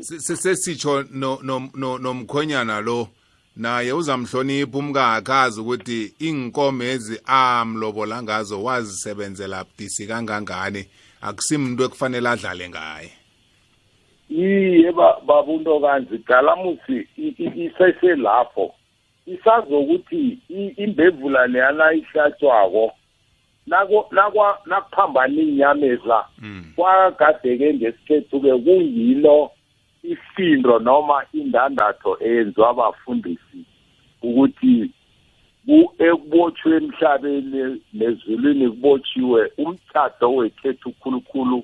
se- 0.00 0.36
sesitsho 0.36 1.04
no- 1.10 1.38
no- 1.42 1.70
no- 1.74 1.98
nomkhonyana 1.98 2.80
lo 2.80 3.08
naye 3.56 3.92
uzamhlonipha 3.92 4.78
umkakhe 4.78 5.32
azi 5.32 5.60
ukuthi 5.60 6.14
inkomo 6.18 6.82
ezi 6.82 7.20
amlobola 7.26 8.22
ngazo 8.22 8.62
wazisebenzela 8.62 9.64
budisi 9.64 10.06
kangangani. 10.06 10.84
Akusimuntu 11.22 11.84
ekufanele 11.84 12.28
adlale 12.28 12.68
ngaye. 12.68 13.10
Iye 14.30 14.92
ba- 14.92 15.20
babunto 15.26 15.80
kanzi 15.80 16.18
galamusi 16.18 17.06
iseselapho 17.56 18.74
isazokuthi 19.26 20.38
imbevula 20.76 21.46
leyana 21.46 21.92
ihlatshwako 21.92 22.92
nako- 23.66 24.08
nakwa- 24.10 24.58
nakuphambana 24.66 25.34
iinyameza 25.42 26.24
Mm. 26.38 26.64
kwagadeke 26.76 27.74
ngesikhethu-ke 27.74 28.52
kuyilo 28.64 29.50
isindo 30.02 30.78
noma 30.78 31.24
indandatho 31.32 32.16
eyenziwa 32.20 32.70
abafundisi 32.70 33.58
ukuthi 34.22 34.90
ku- 35.66 35.94
ekubotshwe 35.98 36.76
emhlabeni 36.76 37.80
nezulwini 37.92 38.68
kubotshiwe 38.70 39.52
umthatho 39.58 40.34
wekhethu 40.34 40.90
khulukhulu 40.92 41.62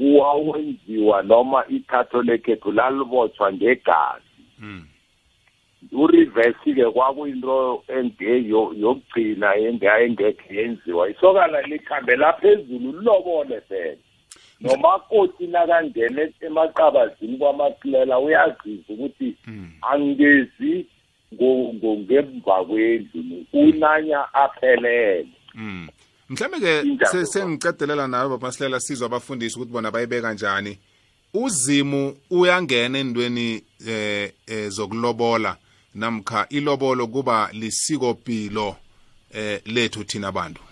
wawenziwa 0.00 1.22
noma 1.22 1.64
ithatho 1.68 2.22
lekhethu 2.22 2.72
lalibotshwa 2.72 3.52
ngegazi 3.52 4.32
Mm. 5.92 6.00
ureverse 6.00 6.74
ke 6.74 6.84
kwakuyinto 6.92 7.82
enge 7.88 8.48
yo- 8.48 8.74
yokugcina 8.78 9.56
enge- 9.56 10.04
engekhe 10.04 10.54
yenziwa 10.56 11.10
isokana 11.10 11.62
likhambela 11.62 12.32
phezulu 12.32 12.92
lilobole 12.92 13.60
phela 13.68 13.96
nomakoti 14.60 15.46
nakangena 15.46 16.28
emaqabazini 16.40 17.38
kwamakilela 17.38 18.18
uyaziza 18.18 18.88
ukuthi 18.88 19.36
angezi 19.82 20.86
ngo- 21.34 21.72
ngo- 21.74 21.98
ngemva 21.98 22.64
kwendlu 22.64 23.44
unanya 23.52 24.34
aphelele 24.34 25.26
Mm. 25.54 25.88
Mhlambe 26.28 26.60
ke 26.60 26.80
Injalo. 26.80 27.10
se- 27.12 27.26
sengicadelela 27.26 28.08
nawe 28.08 28.28
babasilela 28.28 28.80
sizwe 28.80 29.06
abafundisi 29.06 29.56
ukuthi 29.58 29.72
bona 29.72 29.90
bayibeka 29.90 30.22
kanjani. 30.28 30.78
Uzimu 31.34 32.14
uyangena 32.30 32.98
endweni 32.98 33.62
eh 33.88 34.32
eh, 34.46 34.68
zokulobola 34.68 35.56
namkha 35.94 36.46
ilobolo 36.48 37.06
kuba 37.06 37.48
lisiko 37.52 38.14
pilo 38.14 38.76
eh 39.34 39.60
lethu 39.66 40.04
thina 40.04 40.28
abantu. 40.28 40.62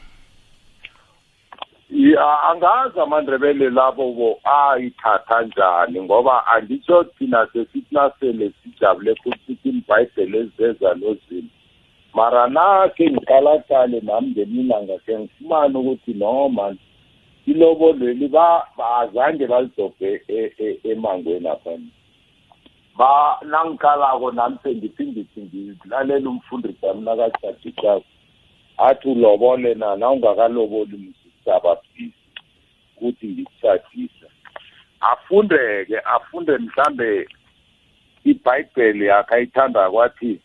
ya 1.91 2.43
angazi 2.43 3.01
amandebele 3.01 3.71
labo 3.71 4.13
bo 4.13 4.41
ayithatha 4.45 5.43
njani 5.43 6.03
ngoba 6.03 6.47
anditsho 6.47 7.05
thina 7.05 7.49
sesithi 7.53 7.87
nasele 7.91 8.53
sijabule 8.63 9.15
futhi 9.15 9.59
imbhayibheli 9.65 10.39
eziveza 10.39 10.95
nozimo 10.95 11.49
mara 12.15 12.49
nakhe 12.49 13.11
ngiqalaqale 13.11 14.01
nami 14.01 14.29
ngeminanga 14.31 14.99
ke 14.99 15.19
ngifumane 15.19 15.79
ukuthi 15.79 16.13
no 16.15 16.49
man 16.49 16.79
ilobolweli 17.47 18.29
ba 18.29 18.65
azange 19.01 19.47
balidobhe 19.47 20.23
e- 20.29 20.53
e- 20.59 20.79
emangweni 20.91 21.49
apha 21.49 21.79
ba 22.97 23.39
nangiqalako 23.43 24.31
nami 24.33 24.57
sengithi 24.63 25.07
ngithi 25.07 25.41
ngilalela 25.41 26.31
umfundisi 26.31 26.87
wami 26.87 27.03
nakajadisako 27.03 28.05
athi 28.79 29.09
ulobole 29.09 29.75
na? 29.75 29.97
Na 29.97 30.11
ungakaloboli 30.11 30.97
msisaba 30.97 31.77
phisi 31.77 32.15
ukuthi 32.97 33.27
ngikushadisa 33.29 34.27
afundeke 35.01 35.99
afunde 35.99 36.59
mhlambe 36.59 37.29
ibhayibheli 38.25 39.07
yakhe 39.07 39.35
ayithanda 39.35 39.91
kwathi 39.91 40.41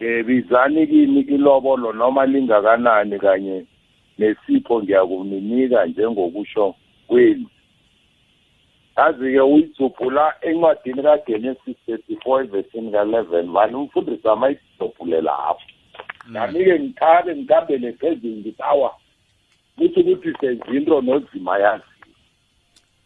eh 0.00 0.24
bizani 0.26 0.86
kimi 0.86 1.20
ilobolo 1.20 1.92
noma 1.92 2.26
lingakanani 2.26 3.18
kanye 3.18 3.66
nesipho 4.18 4.82
ngiyakuninika 4.82 5.86
njengokusho 5.86 6.74
kwenu? 7.06 7.48
Yazi-ke 8.96 9.40
uyidzuphula 9.40 10.34
encwadini 10.40 11.02
kagenesis 11.02 11.76
thirty 11.86 12.16
four 12.22 12.44
evesini 12.44 12.92
ka-eleven 12.92 13.46
mani 13.46 13.74
umfundisi 13.74 14.28
wami 14.28 14.44
ayidzuphule 14.46 15.20
lapho. 15.20 15.60
Nami-ke 16.28 16.80
ngithabe 16.80 17.36
ngikambele 17.36 17.92
phezulu 17.92 18.36
ngithi 18.36 18.62
awa 18.62 18.94
kuthi 19.76 20.00
ukuthi 20.00 20.32
senzinto 20.40 21.00
nozima 21.00 21.58
yazi. 21.58 21.84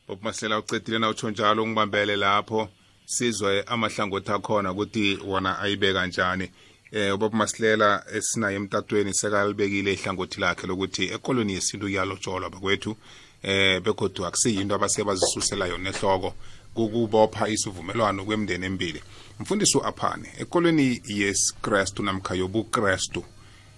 Bob 0.09 0.23
Maslela 0.23 0.59
ucedile 0.59 0.99
na? 0.99 1.09
Utsho 1.09 1.31
njalo 1.31 1.67
ngibambele 1.67 2.17
lapho. 2.17 2.69
Sizwe 3.05 3.63
amahlangothi 3.63 4.33
akhona 4.33 4.73
ukuthi 4.73 5.19
wona 5.27 5.59
ayibeka 5.59 6.01
kanjani. 6.01 6.51
Eh 6.93 7.17
Bob 7.17 7.35
Maslela 7.35 8.05
esinaye 8.15 8.57
emtatweni 8.57 9.15
sekalibekile 9.15 9.93
ihlangothi 9.93 10.41
lakhe 10.41 10.67
lokuthi 10.67 11.05
ekolweni 11.15 11.53
yesintu 11.55 11.87
kuyalotsholwa 11.87 12.51
bakwethu. 12.51 12.97
Eh 13.43 13.81
begodwa 13.83 14.29
akusiyinto 14.29 14.75
abasebazisusela 14.75 15.67
yona 15.67 15.91
ehloko 15.91 16.35
kukubopha 16.75 17.49
isivumelwano 17.49 18.25
kwemndeni 18.25 18.67
emibili 18.67 19.03
mfundisi 19.41 19.79
uaphane 19.79 20.29
ekolweni 20.39 21.03
yesikrestu 21.07 22.03
namkha 22.03 22.35
yobukrestu 22.35 23.25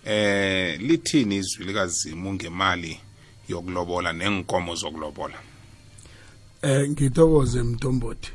eh 0.04 0.80
lithini 0.80 1.36
izwi 1.36 1.64
likazimu 1.64 2.34
ngemali 2.34 3.00
yokulobola 3.48 4.12
nenkomo 4.12 4.74
zokulobola? 4.74 5.38
Eh 6.62 6.88
ngithokoze 6.90 7.62
mntombothi 7.62 8.30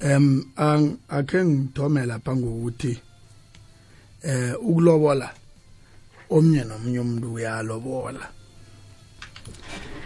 em 0.00 0.44
ang 0.56 0.96
akhe 1.08 1.44
ngithome 1.44 2.06
lapha 2.06 2.36
ngokuthi 2.36 2.98
eh 4.22 4.54
ukulobola 4.60 5.34
omnye 6.30 6.64
nomunye 6.64 7.00
umuntu 7.00 7.34
uyalobola. 7.34 8.43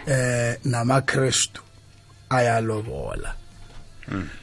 Eh 0.07 0.57
namaKristu 0.65 1.61
ayalobola. 2.29 3.35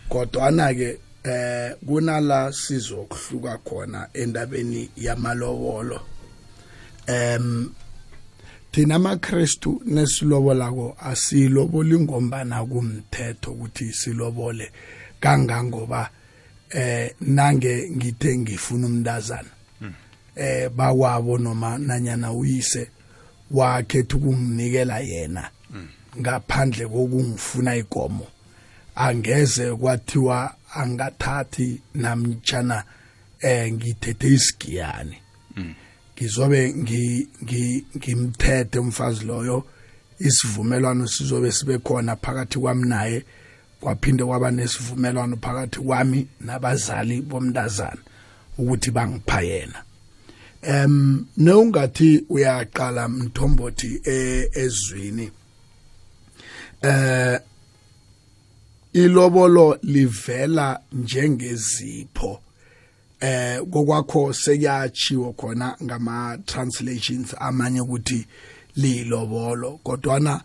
Kodwa 0.08 0.52
ke 0.74 0.98
eh 1.24 1.74
kunala 1.86 2.52
sizokuhluka 2.52 3.58
khona 3.64 4.08
endabeni 4.14 4.90
yamalobolo. 4.96 6.00
Em 7.06 7.70
thina 8.72 8.94
amaKristu 8.94 9.82
nesilobolako 9.86 10.96
asiloboli 11.00 11.98
ngombana 12.00 12.64
kumthetho 12.64 13.52
ukuthi 13.52 13.92
silobole 13.92 14.70
kangangoba 15.20 16.10
eh 16.70 17.14
nange 17.20 17.90
ngithe 17.90 18.38
ngifuna 18.38 18.86
umntazana 18.86 19.50
eh 20.36 20.68
bakwabo 20.68 21.38
noma 21.38 21.78
nanyana 21.78 22.32
uyise 22.32 22.90
wakhetha 23.50 24.16
ukunginikela 24.16 24.98
yena 25.00 25.50
ngaphandle 26.20 26.86
kokungifuna 26.86 27.76
ikomo 27.76 28.26
angeze 28.94 29.74
kwathiwa 29.74 30.54
angathathi 30.74 31.80
namtjana 31.94 32.84
eh 33.40 33.72
ngithethe 33.72 34.28
isigiyani 34.28 35.16
ngizobe 36.16 36.72
ngi- 36.72 37.28
ngi- 37.44 37.84
ngimthethe 37.96 38.78
umfazi 38.78 39.24
loyo. 39.24 39.64
Isivumelwano 40.18 41.06
sizobe 41.06 41.52
sibe 41.52 41.78
khona 41.78 42.16
phakathi 42.16 42.58
kwami 42.58 42.88
naye. 42.88 43.24
Kwaphinde 43.80 44.24
kwaba 44.24 44.50
nesivumelwano 44.50 45.36
phakathi 45.36 45.80
kwami 45.80 46.26
nabazali 46.40 47.20
bomntazana 47.22 48.00
ukuthi 48.58 48.90
bangipha 48.90 49.40
yena. 49.42 49.82
Em 50.66 51.26
neungathi 51.36 52.24
uyaqala 52.28 53.08
mthombothi 53.08 54.00
e- 54.04 54.50
ezwini 54.52 55.30
eh 56.82 57.40
ilobolo 58.92 59.78
livela 59.82 60.80
njengezipho 60.92 62.40
eh 63.20 63.60
kokwakho 63.70 64.32
sekuyachiwo 64.32 65.32
khona 65.32 65.76
ngama 65.82 66.38
translations 66.46 67.34
amanye 67.38 67.80
ukuthi 67.80 68.26
lilobolo 68.76 69.80
kodwana 69.82 70.40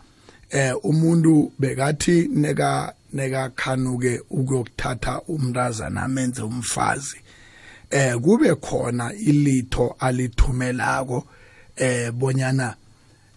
eh 0.49 0.73
umuntu 0.83 1.51
bekathi 1.59 2.29
neka 2.33 2.93
neka 3.13 3.49
khanuke 3.49 4.21
ukuyokuthatha 4.29 5.21
umntazana 5.21 6.03
amenze 6.03 6.41
umfazi 6.41 7.17
eh 7.91 8.15
kube 8.15 8.55
khona 8.55 9.13
ilitho 9.13 9.95
alithumelako 9.99 11.27
eh 11.75 12.11
bonyana 12.11 12.75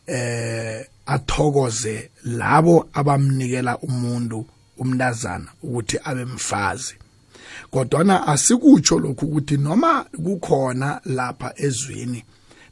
eh 0.06 0.86
athokoze 1.06 2.10
labo 2.24 2.88
abamnikela 2.92 3.78
umuntu 3.78 4.46
umntazana 4.78 5.48
ukuthi 5.62 5.98
abe 6.04 6.24
mfazi. 6.24 6.94
Kodwana 7.70 8.26
asikutsho 8.26 8.98
lokhu 8.98 9.26
ukuthi 9.26 9.56
noma 9.56 10.04
kukhona 10.24 11.00
lapha 11.04 11.52
ezwini 11.56 12.24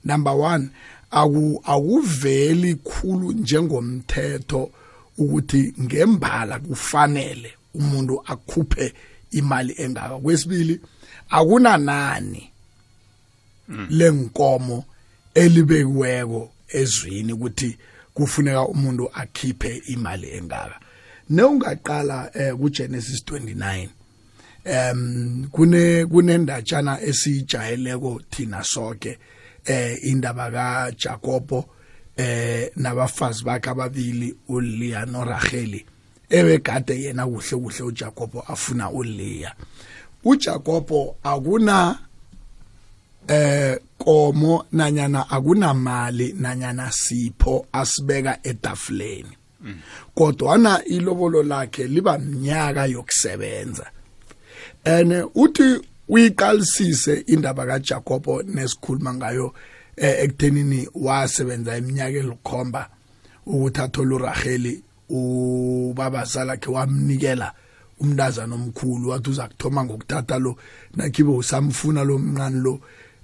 number 0.04 0.32
1 0.32 0.66
aku 1.10 1.62
akuveli 1.64 2.74
khulu 2.74 3.32
njengomthetho 3.32 4.70
ukuthi 5.18 5.74
ngembala 5.80 6.58
kufanele 6.58 7.52
umuntu 7.74 8.22
akhuphe 8.26 8.94
imali 9.30 9.74
engaka. 9.78 10.18
Kwesibili 10.18 10.80
akunanani 11.36 12.42
lenkomo 13.90 14.84
elibekiweko 15.34 16.50
ezwini 16.68 17.32
ukuthi 17.32 17.78
kufuneka 18.14 18.68
umuntu 18.68 19.10
akhiphe 19.14 19.82
imali 19.86 20.30
engaka? 20.36 20.76
Neungaqala 21.30 22.30
eh, 22.34 22.54
kuGenesis 22.54 23.22
29 23.24 23.88
em 24.64 25.48
kune 25.50 26.06
kunendatshana 26.06 27.00
esijayeleko 27.00 28.20
thina 28.30 28.64
sonke 28.64 29.18
eh 29.64 29.98
indaba 30.02 30.50
kaJakobo 30.50 31.68
eh 32.16 32.70
nabafazi 32.76 33.44
bakhe 33.44 33.70
ababili 33.70 34.34
uLeah 34.48 35.06
noRachel 35.06 35.80
ebegade 36.30 37.02
yena 37.02 37.26
kuhle 37.26 37.56
kuhle 37.56 37.82
uJakobo 37.82 38.40
afuna 38.40 38.90
uLeah 38.90 39.54
uJakobo 40.24 41.16
akuna 41.22 41.98
eh 43.28 43.78
komo 43.98 44.64
nanyana 44.72 45.30
akunamali 45.30 46.34
nanyana 46.38 46.92
sipho 46.92 47.66
asibeka 47.72 48.38
etafuleni. 48.42 49.36
Kodwana 50.14 50.84
ilobolo 50.84 51.42
lakhe 51.42 51.86
liba 51.86 52.18
mnyaka 52.18 52.86
yokusebenza. 52.86 53.90
Ene 54.84 55.24
uthi 55.34 55.80
uyiqalisise 56.08 57.24
indaba 57.26 57.66
kaJakobo 57.66 58.42
nesikhuluma 58.42 59.14
ngayo 59.14 59.54
eh, 59.96 60.24
ekuthenini 60.24 60.88
wasebenza 60.94 61.76
iminyaka 61.76 62.18
elikhomba 62.18 62.88
ukuthi 63.46 63.80
athole 63.80 64.14
uRaheli 64.14 64.82
ubabazala 65.08 66.56
ke 66.56 66.70
wamnikela 66.70 67.52
umntazana 68.02 68.54
omkhulu 68.54 69.08
wathi 69.08 69.30
uza 69.30 69.48
kuthoma 69.48 69.84
ngokuthatha 69.84 70.38
lo 70.38 70.56
nakhibe 70.96 71.30
usamfuna 71.30 72.04
lo 72.04 72.18
mncane 72.18 72.60
lo 72.60 72.80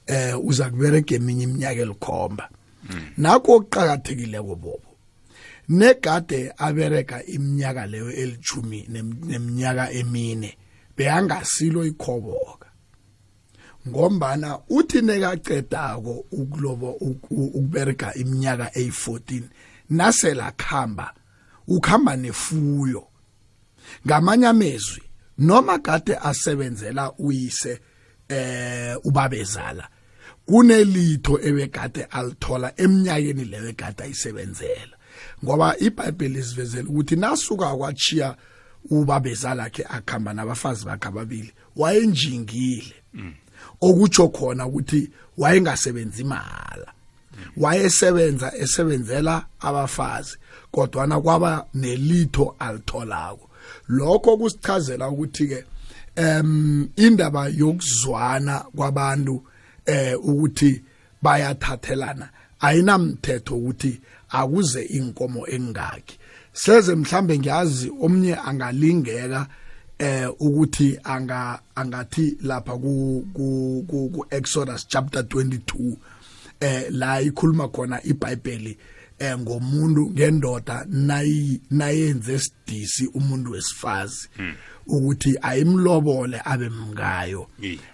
eh 0.06 0.34
uza 0.44 0.70
kubereka 0.70 1.14
eminye 1.14 1.44
iminyaka 1.44 1.80
elikhomba. 1.82 2.48
Nakho 3.18 3.52
okuqhakathekileko 3.56 4.54
bobo 4.56 4.82
negade 5.68 6.52
abereka 6.56 7.24
iminyaka 7.26 7.86
leyo 7.86 8.10
elithumi 8.12 8.86
nem- 8.88 9.26
neminyaka 9.26 9.90
emine 9.92 10.56
beyangasilo 10.96 11.84
ikhoboka. 11.84 12.68
Ngombana 13.88 14.58
uthi 14.68 15.02
nekaqedako 15.02 16.24
ukulobo 16.32 16.90
uk- 17.00 17.30
u- 17.30 17.52
ukubereka 17.58 18.14
iminyaka 18.14 18.70
eyi14 18.74 19.42
nasela 19.90 20.52
khamba 20.56 21.14
ukhamba 21.68 22.16
nefuyo. 22.16 23.07
Ngamanye 24.06 24.46
amezwi 24.46 25.02
noma 25.38 25.78
kade 25.78 26.16
asebenzela 26.16 27.12
uyise 27.18 27.80
eh 28.28 28.96
ubabezala 29.04 29.88
kunelitho 30.48 31.38
ebekade 31.42 32.04
alithola 32.04 32.72
eminyakeni 32.76 33.44
leyo 33.44 33.68
ekade 33.68 34.02
ayisebenzela. 34.02 34.96
Ngoba 35.44 35.76
iBhayibheli 35.78 36.38
isivezela 36.38 36.88
ukuthi 36.88 37.16
nasuka 37.16 37.76
kwachiya 37.76 38.36
ubabezala 38.90 39.54
lakhe 39.54 39.84
akhamba 39.88 40.32
nabafazi 40.32 40.84
bakhe 40.84 41.08
ababili 41.08 41.52
wayenjingile. 41.76 42.94
Okutsho 43.80 44.28
khona 44.28 44.66
ukuthi 44.66 45.10
wayengasebenzi 45.38 46.22
imala 46.22 46.92
wayesebenza 47.56 48.56
esebenzela 48.56 49.46
abafazi 49.60 50.36
kodwana 50.70 51.20
kwaba 51.20 51.66
nelitho 51.74 52.56
alitholako. 52.58 53.47
Lokho 53.88 54.36
kusichazela 54.36 55.08
ukuthi 55.08 55.46
ke 55.46 55.64
em 56.16 56.88
indaba 56.96 57.48
yokuzwana 57.48 58.64
kwabantu 58.76 59.42
eh 59.86 60.14
ukuthi 60.18 60.82
bayathathelana. 61.22 62.28
Ayinamthetho 62.60 63.56
ukuthi 63.56 64.00
akuze 64.30 64.82
inkomo 64.82 65.46
engaki. 65.46 66.18
Seze 66.52 66.94
mhlambe 66.94 67.38
ngiyazi 67.38 67.92
omnye 68.00 68.34
angalingeka 68.34 69.46
eh 69.98 70.28
ukuthi 70.40 70.98
anga 71.04 71.60
angathi 71.74 72.36
lapha 72.42 72.72
ku, 72.72 73.24
ku 73.34 74.26
Exodus 74.30 74.86
chapter 74.88 75.22
22 75.22 75.96
eh 76.60 76.86
la 76.90 77.20
ikhuluma 77.20 77.68
khona 77.68 78.02
iBhayibheli 78.04 78.78
eh 79.18 79.38
ngomuntu 79.38 80.10
ngendoda 80.10 80.86
nayi 80.88 81.60
nayenze 81.70 82.38
sidisi 82.38 83.06
umuntu 83.06 83.50
wesifazi. 83.50 84.28
Ukuthi 84.86 85.38
ayimlobole 85.42 86.40
abe 86.44 86.68
mngayo. 86.68 87.46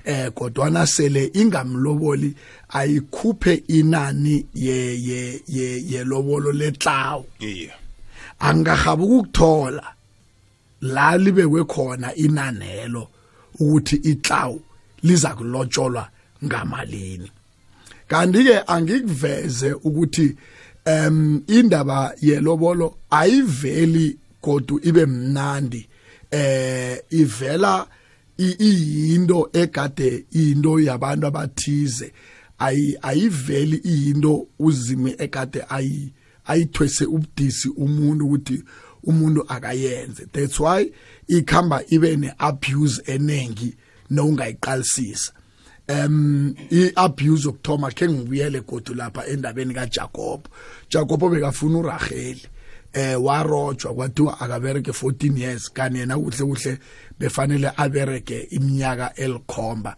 Eh 0.04 0.30
kodwana 0.32 0.87
sele 0.87 1.30
ingamloboli 1.34 2.34
ayikhuphe 2.68 3.54
inani 3.68 4.46
ye 4.54 5.02
ye 5.02 5.42
ye 5.48 5.82
yelobolo 5.90 6.52
letlawo. 6.52 7.26
Iye 7.40 7.70
angahaba 8.38 9.04
ukuthola 9.04 9.94
la 10.80 11.16
libekwe 11.16 11.64
khona 11.64 12.14
inanelo 12.14 13.08
ukuthi 13.60 13.96
itlawu 13.96 14.62
liza 15.02 15.34
kulotsholwa 15.34 16.08
ngamalini. 16.44 17.30
Kanti 18.08 18.44
ke 18.44 18.60
angikuveze 18.66 19.72
ukuthi 19.72 20.37
em 20.85 21.42
indaba 21.47 22.14
yelobolo 22.20 22.97
ayiveli 23.11 24.18
kodwa 24.40 24.81
ibe 24.83 25.07
mnandi. 25.07 25.88
Eh 26.31 26.99
ivela 27.11 27.87
iyinto 28.38 29.51
egade 29.53 30.25
into 30.33 30.81
yabantu 30.81 31.27
abathize. 31.27 32.12
Ayi 32.59 32.97
ayiveli 33.03 33.77
iyinto 33.77 34.47
uzimi 34.59 35.14
egade 35.18 35.64
ayi 35.68 36.12
ayithwese 36.47 37.05
ubudisi 37.05 37.68
umuntu 37.68 38.27
ukuthi 38.27 38.62
umuntu 39.05 39.44
akayenze. 39.49 40.27
That's 40.33 40.61
why 40.61 40.92
ikhamba 41.29 41.83
ibe 41.88 42.16
ne-abuse 42.16 43.03
enengi 43.07 43.75
nowungayiqalisisa. 44.11 45.33
Um 45.88 46.55
i-abuse 46.70 47.44
yokuthoma 47.44 47.90
khe 47.90 48.09
ngibuyele 48.09 48.61
godu 48.61 48.94
lapha 48.94 49.27
endabeni 49.27 49.75
kajakobo 49.75 50.49
jakobo 50.90 51.29
bekafuna 51.29 51.79
uraheli 51.79 52.42
eh 52.92 53.25
warojwa 53.25 53.94
kwathiwa 53.94 54.40
akabereke 54.40 54.90
14 54.90 55.38
years 55.38 55.73
kanti 55.73 55.99
yena 55.99 56.18
kuhle 56.18 56.44
kuhle 56.44 56.79
befanele 57.18 57.73
abereke 57.77 58.40
iminyaka 58.40 59.14
elikhomba. 59.14 59.97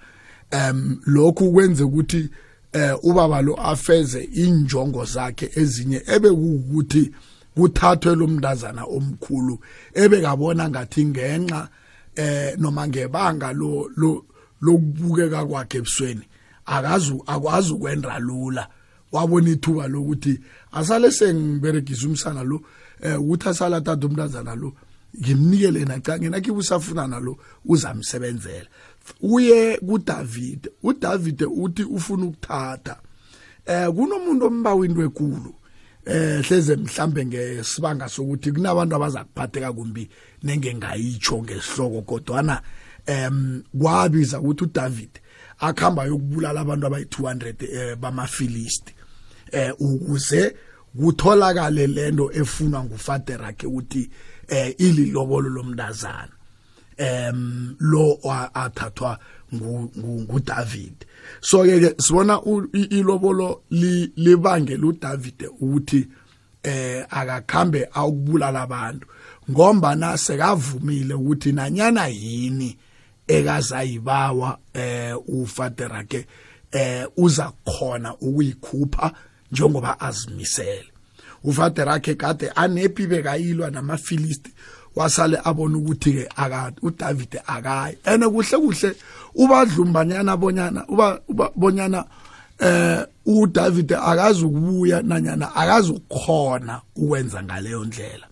Um 0.53 1.01
lokhu 1.07 1.53
kwenze 1.53 1.85
ukuthi 1.85 2.31
eh 2.73 3.05
ubaba 3.05 3.43
lo 3.43 3.55
afeze 3.55 4.25
injongo 4.25 5.05
zakhe 5.05 5.51
ezinye 5.57 6.03
ebekuwukuthi 6.07 7.13
kuthathwe 7.55 8.15
lo 8.15 8.27
mntazana 8.27 8.85
omkhulu 8.85 9.59
ebekabona 9.95 10.69
ngathi 10.69 11.05
ngenxa 11.05 11.69
eh 12.17 12.55
noma 12.59 12.89
ngebanga 12.89 13.53
lo 13.53 13.91
lo 13.97 14.25
lokubukeka 14.61 15.47
kwakhe 15.47 15.79
ebusweni. 15.79 16.23
Akazi 16.67 17.15
akwazi 17.27 17.73
ukwenda 17.73 18.19
lula. 18.19 18.69
Wabona 19.13 19.51
ithuba 19.51 19.89
lokuthi 19.89 20.41
asale 20.73 21.11
sengiberegisa 21.11 22.07
umsana 22.07 22.43
lo 22.43 22.61
eh 23.01 23.21
ukuthi 23.21 23.49
asala 23.49 23.81
tata 23.81 24.07
umntazana 24.07 24.55
lo 24.55 24.73
ngimnikele 25.21 25.85
naca 25.85 26.19
ngenakhe 26.19 26.51
usafuna 26.51 27.07
nalo 27.07 27.39
uzamsebenzela. 27.65 28.67
Uye 29.23 29.79
kuDavid 29.79 30.69
uDavid 30.83 31.43
uthi 31.43 31.83
ufuna 31.85 32.27
ukuthatha. 32.27 32.97
Eh 33.67 33.89
kunomuntu 33.89 34.47
ombawa 34.47 34.87
into 34.87 35.03
ekulu. 35.03 35.55
Eh 36.05 36.45
hleze 36.45 36.77
mhlambe 36.77 37.27
ngesibanga 37.27 38.09
sokuthi 38.09 38.53
kunabantu 38.53 38.97
abazakuphatheka 38.97 39.73
kumbi 39.73 40.11
nenge 40.43 40.75
ngayitsho 40.75 41.43
ngesihloko 41.43 42.03
kodwana 42.03 42.63
em 43.07 43.63
kwabiza 43.81 44.41
ukuthi 44.41 44.65
uDavid 44.65 45.11
akhamba 45.59 46.05
yokubulala 46.05 46.61
abantu 46.61 46.87
abayi200 46.87 47.55
eh, 47.75 47.97
bamafilisti 47.97 48.95
eh 49.53 49.73
ukuze 49.79 50.57
kutholakale 51.01 51.87
lento 51.87 52.31
efunwa 52.33 52.85
ngufaderakhe 52.85 53.67
ukuthi 53.67 54.11
eh 54.49 54.75
ililobolo 54.79 55.49
lomntazana. 55.49 56.29
Em 56.97 57.75
lo 57.79 58.19
wa- 58.23 58.55
athathwa 58.55 59.19
ngu- 59.55 59.91
ngu- 59.99 60.21
nguDavid. 60.23 61.05
So 61.41 61.65
ke 61.65 61.95
sibona 61.99 62.41
ilobolo 62.91 63.63
li- 63.71 64.13
libangela 64.17 64.87
uDavid 64.87 65.49
ukuthi 65.61 66.09
eh 66.63 67.05
akakhambe 67.11 67.89
awukubulala 67.93 68.63
abantu 68.63 69.07
ngombana 69.51 70.17
sekavumile 70.19 71.15
ukuthi 71.15 71.53
nanyana 71.53 72.07
yini 72.09 72.77
ekazayibawa 73.29 74.59
eh 74.75 75.17
ufaderake 75.29 76.27
eh 76.73 77.07
uza 77.17 77.53
khona 77.65 78.15
ukuyikhupha 78.15 79.13
njengoba 79.53 80.01
azimisele. 80.01 80.89
Ufaderake 81.45 82.15
kade 82.15 82.51
anepi 82.51 83.07
bekayilwa 83.07 83.71
namafilisti 83.71 84.51
wasale 84.97 85.39
abona 85.45 85.79
ukuthi 85.79 86.13
ke 86.13 86.29
aka 86.37 86.73
uDavid 86.83 87.41
akayi. 87.47 87.99
Ene 88.05 88.29
kuhle 88.29 88.59
kuhle 88.59 88.97
ubadlumbanyana 89.35 90.37
bonyana 90.37 90.87
uba 90.89 91.21
bonyana 91.57 92.05
eh 92.59 93.07
uDavid 93.27 93.93
akazi 93.93 94.45
ukubuya 94.45 95.03
nanyana 95.03 95.57
akazi 95.57 95.93
ukukhona 95.93 96.81
ukwenza 96.97 97.43
ngaleyo 97.43 97.85
ndlela. 97.85 98.27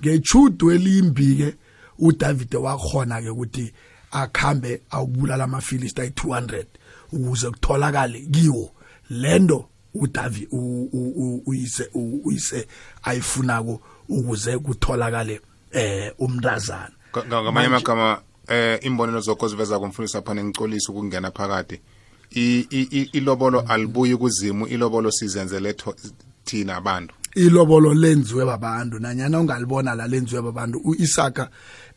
Ngechudu 0.00 0.70
elimbi 0.70 1.36
ke 1.36 1.54
uDavid 1.98 2.54
wakhona 2.54 3.22
ke 3.22 3.30
ukuthi 3.30 3.72
akhambe 4.12 4.80
awubulala 4.90 5.44
amafilisti 5.44 6.00
ayi200 6.00 6.64
ukuze 7.12 7.50
kutholakale 7.50 8.20
kiwo. 8.20 8.70
Lendo 9.10 9.68
uDavid 9.94 10.48
u- 10.50 10.88
u- 10.92 11.12
u- 11.16 11.42
uyise 11.46 11.88
u- 11.94 12.20
uyise 12.24 12.66
ayifunako 13.02 13.80
ukuze 14.08 14.58
kutholakale 14.58 15.40
eh 15.72 16.12
umntazana. 16.18 16.90
Nga- 17.12 17.24
nga- 17.26 17.42
ngamanye 17.42 17.66
amagama 17.66 18.22
eh 18.48 18.78
imbonelo 18.82 19.20
zokho 19.20 19.48
ziveza 19.48 19.78
kumfundisi 19.78 20.18
phana 20.22 20.44
ngicolisa 20.44 20.92
ukungena 20.92 21.30
phakathi. 21.30 21.80
I- 22.34 22.66
i- 22.70 22.88
i- 22.90 23.10
ilobolo 23.12 23.60
alibuyi 23.60 24.16
kuzimu 24.16 24.66
ilobolo 24.66 25.10
sizenzele 25.10 25.72
tho- 25.72 25.94
thina 26.44 26.76
abantu. 26.76 27.14
Ilobolo 27.34 27.94
lenziwe 27.94 28.44
babantu 28.44 28.98
nanyana 28.98 29.40
ungalibona 29.40 29.94
la 29.94 30.06
lenziwe 30.06 30.42
babantu 30.42 30.78
uIsaka 30.84 31.50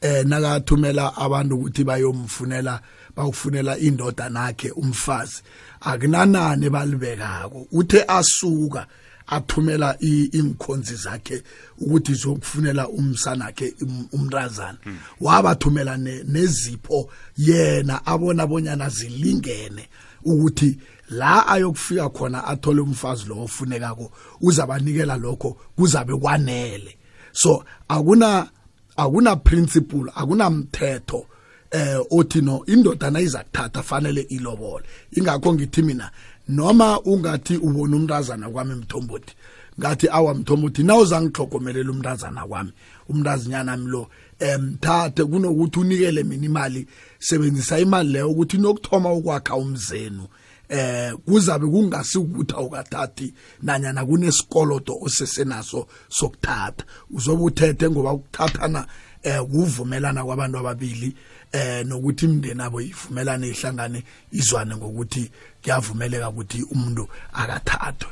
eh 0.05 0.25
nakathumela 0.25 1.17
abantu 1.17 1.55
ukuthi 1.55 1.83
bayomfunela 1.83 2.81
bawufunela 3.15 3.77
indoda 3.77 4.29
nakhe 4.29 4.71
umfazi. 4.71 5.41
Akunanani 5.81 6.69
balibekako 6.69 7.67
uthe 7.71 8.03
asuka 8.07 8.87
athumela 9.27 9.97
inkhonzi 9.99 10.95
zakhe 10.95 11.43
ukuthi 11.79 12.13
zokufunela 12.13 12.87
umsanakhe 12.89 13.73
umntazana. 14.11 14.77
Wabathumela 15.21 15.97
nezipho 15.97 17.09
yena 17.37 18.05
abona 18.05 18.47
bonyana 18.47 18.89
zilingene 18.89 19.89
ukuthi 20.25 20.77
la 21.09 21.47
ayokufika 21.47 22.09
khona 22.09 22.45
athole 22.45 22.81
umfazi 22.81 23.25
lo 23.27 23.43
ofunekako 23.43 24.11
uzabanikela 24.41 25.17
lokho 25.17 25.57
kuzabe 25.75 26.15
kwanele. 26.15 26.97
So 27.31 27.63
akuna 27.87 28.49
akuna 28.97 29.35
principle 29.35 30.11
akunamthetho 30.15 31.25
eh 31.71 31.99
othi 32.11 32.41
no 32.41 32.63
indoda 32.65 33.09
nayiza 33.11 33.43
kuthatha 33.43 33.83
fanele 33.83 34.21
ilobole. 34.21 34.85
Ingakho 35.11 35.53
ngithi 35.53 35.81
mina 35.81 36.11
noma 36.47 36.99
ungathi 37.01 37.57
ubona 37.57 37.95
umntazana 37.95 38.49
kwami 38.49 38.75
mthombothi 38.75 39.33
ngathi 39.79 40.07
awa 40.09 40.33
mthombothi 40.33 40.83
nawuzangihlogomelela 40.83 41.91
umntazana 41.91 42.47
kwami 42.47 42.71
umntazinyana 43.09 43.77
mlo 43.77 44.07
emthathe 44.39 45.23
kunokuthi 45.23 45.79
unikele 45.79 46.23
mina 46.23 46.45
imali 46.45 46.87
sebenzisa 47.19 47.79
imali 47.79 48.09
leyo 48.09 48.31
ukuthi 48.31 48.57
nokuthoma 48.57 49.13
ukwakha 49.13 49.55
umzenu. 49.55 50.27
Eh 50.69 51.13
kuzabe 51.25 51.67
kungasi 51.67 52.17
ukuthi 52.17 52.55
awukathathi 52.55 53.33
nanyana 53.61 54.05
kunesikolodo 54.05 54.97
osesenaso 55.01 55.87
sokuthatha. 56.09 56.85
Uzobe 57.11 57.43
uthethe 57.43 57.89
ngoba 57.89 58.13
ukuthathana 58.13 58.87
eh 59.23 59.41
kuvumelana 59.41 60.23
kwabantu 60.23 60.57
ababili 60.57 61.15
eh 61.51 61.85
nokuthi 61.85 62.25
imndeni 62.25 62.61
abo 62.61 62.81
ivumelane 62.81 63.47
ihlangane 63.47 64.03
izwane 64.31 64.75
ngokuthi 64.75 65.31
kuyavumeleka 65.63 66.29
ukuthi 66.29 66.63
umuntu 66.63 67.07
akathathwe. 67.33 68.11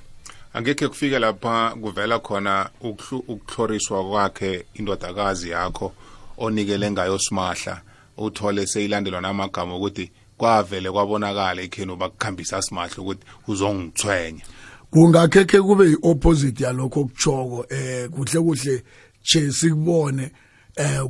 Angekhe 0.54 0.88
kufike 0.88 1.20
lapha 1.20 1.76
kuvela 1.82 2.20
khona 2.20 2.70
ukuhloriswa 2.82 4.10
kwakhe 4.10 4.66
indodakazi 4.74 5.50
yakho 5.50 5.94
onikele 6.38 6.92
ngayo 6.92 7.20
simahla 7.20 7.82
uthole 8.18 8.68
seyilandelwa 8.68 9.22
namagama 9.22 9.76
ukuthi 9.76 10.12
kwavele 10.38 10.92
kwabonakala 10.92 11.62
ekheni 11.62 11.96
bakukhambisa 11.96 12.62
simahla 12.62 12.98
ukuthi 12.98 13.26
uzongithwenya. 13.48 14.44
Kungakhekhe 14.92 15.62
kube 15.62 15.86
yi-opposite 15.90 16.64
yalokho 16.64 17.00
okuchoko 17.00 17.66
eh 17.70 18.10
kuhle 18.10 18.40
kuhle 18.40 18.84
che 19.24 19.52
sikubone 19.52 20.32
eh 20.76 21.02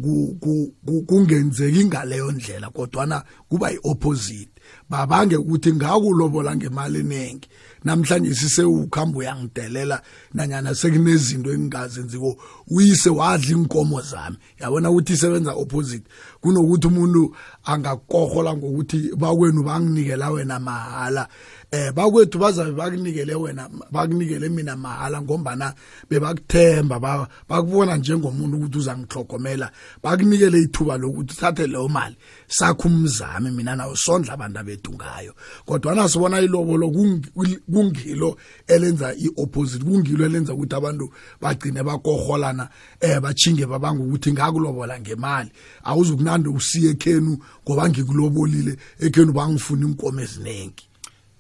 kungenzeki 1.07 1.85
ngaleyo 1.85 2.31
ndlela 2.31 2.69
kodwana 2.69 3.23
kuba 3.49 3.71
yi-opposite 3.71 4.53
babange 4.89 5.35
ukuthi 5.35 5.73
ngakulobola 5.73 6.55
ngemali 6.55 6.99
eningi. 6.99 7.47
Namhlanje 7.83 8.35
sisewukhamba 8.35 9.17
uyangidelela 9.17 10.01
nanyana 10.33 10.75
sekunezinto 10.75 11.51
engingazenziko 11.53 12.37
uyise 12.67 13.09
wadla 13.09 13.51
inkomo 13.51 14.01
zami. 14.01 14.37
Yabona 14.59 14.91
ukuthi 14.91 15.13
isebenza 15.13 15.53
opposite 15.53 16.07
kunokuthi 16.41 16.87
umuntu 16.87 17.35
angakohola 17.63 18.53
ngokuthi 18.57 19.15
bakwenu 19.15 19.63
banginikela 19.63 20.31
wena 20.31 20.59
mahala. 20.59 21.27
Eh 21.71 21.91
bakwethu 21.91 22.39
bazabe 22.39 22.71
bakunikele 22.71 23.35
wena 23.35 23.69
bakunikele 23.91 24.49
mina 24.49 24.75
mahala 24.75 25.21
ngombana 25.21 25.73
bebakuthemba 26.09 27.27
bakubona 27.49 27.97
njengomuntu 27.97 28.57
ukuthi 28.57 28.77
uzangihlokomela 28.77 29.71
bakunikele 30.03 30.61
ithuba 30.61 30.97
lokuthi 30.97 31.33
uthathe 31.33 31.67
leyo 31.67 31.87
mali 31.87 32.15
sakho 32.47 32.87
umzami 32.87 33.51
mina 33.51 33.75
nawo 33.75 33.95
sondla 33.95 34.33
abantu 34.33 34.59
abethu 34.59 34.93
ngayo. 34.93 35.33
Kodwa 35.65 35.95
nasibona 35.95 36.41
ilobolo 36.41 36.91
kungilo 37.71 38.37
elenza 38.67 39.15
i-opposite 39.15 39.83
kungilo 39.83 40.25
elenza 40.25 40.53
ukuthi 40.53 40.75
abantu 40.75 41.09
bagcine 41.41 41.79
bakoholana 42.53 42.69
eh 43.01 43.19
bachinge 43.19 43.65
babanga 43.65 44.03
ukuthi 44.03 44.31
ngakulobola 44.31 44.99
ngemali. 44.99 45.51
Awuzukunande 45.83 46.49
usiye 46.49 46.91
ekhenu 46.91 47.37
ngoba 47.65 47.89
ngikulobolile 47.89 48.77
ekhenu 48.99 49.33
bangifuna 49.33 49.87
inkomo 49.87 50.21
eziningi 50.21 50.87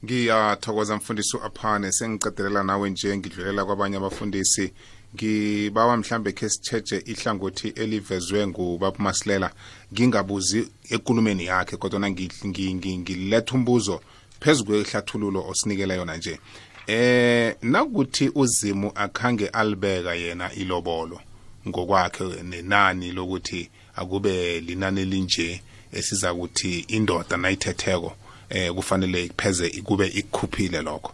ngiyathokoza 0.03 0.97
mfundisi 0.97 1.37
u-aphane 1.37 1.91
sengiqedelela 1.91 2.63
nawe 2.63 2.89
nje 2.89 3.17
ngidlulela 3.17 3.65
kwabanye 3.65 3.97
abafundisi. 3.97 4.73
Ngibawa 5.15 5.97
mhlambe 5.97 6.31
khe 6.31 6.49
sitsheje 6.49 6.97
ihlangothi 7.05 7.67
elivezwe 7.67 8.47
ngubaba 8.47 8.97
masilela. 8.99 9.51
Ngingabuzi 9.93 10.67
ekulumeni 10.89 11.45
yakhe 11.45 11.77
kodwa 11.77 12.09
ngiletha 12.09 13.53
umbuzo 13.55 14.01
phezu 14.39 14.65
kwehlathululo 14.65 15.45
osinikela 15.47 15.93
yona 15.93 16.17
nje. 16.17 16.39
Eh 16.87 17.55
nakuthi 17.61 18.31
uzimu 18.35 18.91
akhange 18.95 19.47
alibeka 19.47 20.13
yena 20.13 20.53
ilobolo 20.53 21.19
ngokwakhe 21.67 22.23
nenani 22.43 23.11
lokuthi 23.11 23.69
akube 23.95 24.59
linani 24.59 25.01
elinje 25.01 25.61
esiza 25.93 26.33
kuthi 26.33 26.79
indoda 26.79 27.37
nayithetheko 27.37 28.13
eh 28.49 28.71
kufanele 28.73 29.25
ipheze 29.25 29.69
kube 29.69 30.07
ikukhuphile 30.07 30.81
lokho. 30.81 31.13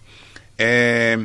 Eh 0.57 1.19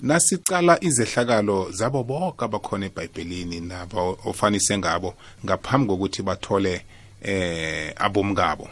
nasicala 0.00 0.84
izehlakalo 0.84 1.70
zabo 1.70 2.02
bonke 2.04 2.44
abakhona 2.44 2.86
ebhayibhelini 2.86 3.60
nabo 3.60 4.18
ofanise 4.24 4.78
ngabo 4.78 5.14
ngaphambi 5.44 5.88
kokuthi 5.88 6.22
bathole 6.22 6.84
eh 7.22 7.92
abomkabo. 7.96 8.68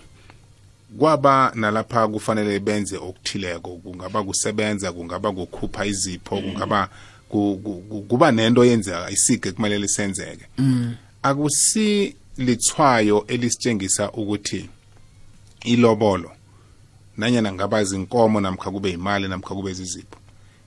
Kwaba 0.98 1.52
nalapha 1.54 2.08
kufanele 2.08 2.60
benze 2.60 2.96
okuthileko 2.96 3.70
kungaba 3.76 4.22
kusebenza 4.22 4.92
kungaba 4.92 5.32
kukhupha 5.32 5.86
izipho 5.86 6.40
kungaba 6.40 6.88
kuba 8.08 8.32
nento 8.32 8.64
yenzeka 8.64 9.10
isige 9.10 9.52
kumelele 9.52 9.88
senzeke 9.88 10.46
akusi 11.22 12.14
lithwayo 12.36 13.24
elisitshengisa 13.26 14.12
ukuthi 14.12 14.68
ilobolo 15.64 16.30
nanyana 17.16 17.52
ngaba 17.52 17.84
zinkomo 17.84 18.40
namkha 18.40 18.70
kube 18.70 18.90
imali 18.90 19.28
namkha 19.28 19.54
kube 19.54 19.72
zizipho 19.72 20.18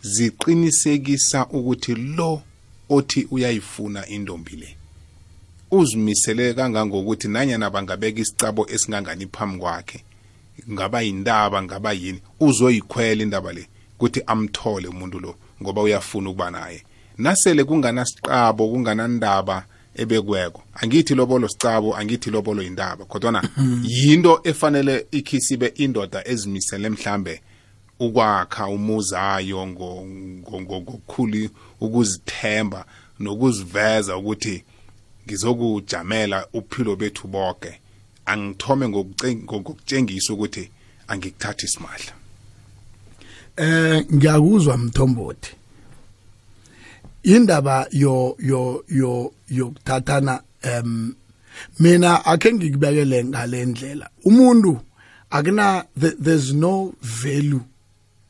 ziqinisekisa 0.02 1.46
ukuthi 1.48 1.96
lo 1.96 2.42
othi 2.90 3.28
uyayifuna 3.32 4.08
indombi 4.08 4.56
le 4.56 4.76
uzimisele 5.72 6.54
kangangokuthi 6.54 7.28
nanyana 7.28 7.70
bangabeka 7.70 8.22
isicabo 8.22 8.70
esingangani 8.70 9.26
phambi 9.26 9.60
kwakhe 9.60 10.04
ngaba 10.72 11.02
yindaba 11.02 11.64
ngaba 11.64 11.92
yini 11.94 12.22
uzoyikhwela 12.40 13.24
indaba 13.24 13.54
le 13.54 13.68
ukuthi 13.96 14.22
amthole 14.28 14.88
umuntu 14.88 15.20
lo 15.20 15.36
ngoba 15.62 15.82
uyafuna 15.82 16.30
ukuba 16.30 16.52
naye. 16.52 16.84
Nasele 17.18 17.64
kunganasiqabo 17.64 18.68
kunganandaba 18.68 19.66
ebekweko 19.96 20.64
angithi 20.74 21.16
lobolo 21.16 21.48
sicabo 21.48 21.96
angithi 21.98 22.30
lobolo 22.30 22.62
indaba 22.62 23.06
kodwana 23.06 23.42
yinto 23.84 24.42
efanele 24.44 25.06
ikhisibe 25.12 25.68
indoda 25.76 26.22
ezimisele 26.28 26.90
mhlambe 26.90 27.42
ukwakha 28.00 28.68
umuzayo 28.68 29.68
ngokukhulu 29.68 31.50
ukuzithemba 31.82 32.86
nokuziveza 33.20 34.18
ukuthi 34.18 34.64
ngizokujamela 35.26 36.48
uphilo 36.54 36.96
bethu 36.96 37.28
bonke 37.28 37.80
angithome 38.28 38.90
ngokutshengisa 38.90 40.34
ukuthi 40.34 40.70
angikuthathi 41.08 41.66
isimahla. 41.66 42.14
Eh 43.58 44.06
ngiyakuzwa 44.14 44.78
mthombothi. 44.78 45.52
Indaba 47.24 47.88
yo 47.92 48.36
yo 48.40 48.84
yo 48.88 49.34
yokuthathana 49.50 50.42
em 50.62 51.16
mina 51.80 52.26
akhe 52.26 52.54
ngikubekele 52.54 53.24
ngalendlela 53.24 54.10
umuntu 54.26 54.80
akuna 55.30 55.86
there's 55.96 56.54
no 56.54 56.94
value 57.02 57.64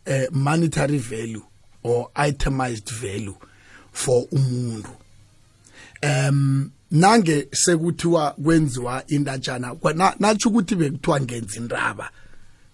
uh, 0.07 0.27
monetary 0.31 0.97
value 0.97 1.43
or 1.83 2.09
itemized 2.15 2.89
value 2.89 3.35
for 3.91 4.27
umuntu. 4.31 4.89
Em 6.01 6.71
nange 6.91 7.47
sekuthiwa 7.51 8.31
kwenziwa 8.31 9.03
indatshana 9.07 9.75
natsho 10.19 10.49
ukuthi 10.49 10.75
bekuthiwa 10.75 11.21
ngenza 11.21 11.57
indaba 11.57 12.11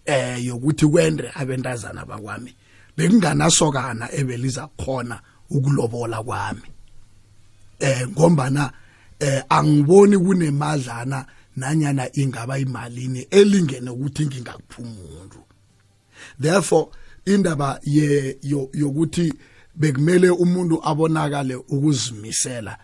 eh 0.05 0.45
yokuthi 0.45 0.87
kwendre 0.87 1.31
abentazana 1.35 2.05
bakwami. 2.05 2.55
Bekunganasokana 2.97 4.11
ebeliza 4.13 4.67
khona 4.77 5.19
ukulobola 5.49 6.23
kwami. 6.23 6.61
Eh 7.79 8.07
ngombana 8.07 8.71
eh 9.19 9.43
angiboni 9.49 10.17
kunemadlana 10.17 11.25
nanyana 11.55 12.09
ingaba 12.13 12.59
imalini 12.59 13.27
elingene 13.31 13.89
ukuthi 13.89 14.25
ngingakuphumuntu 14.25 15.39
therefore 16.41 16.87
indaba 17.25 17.79
ye 17.83 18.37
yokuthi 18.73 19.33
bekumele 19.75 20.29
umuntu 20.29 20.81
abonakale 20.83 21.55
ukuzimisela 21.55 22.77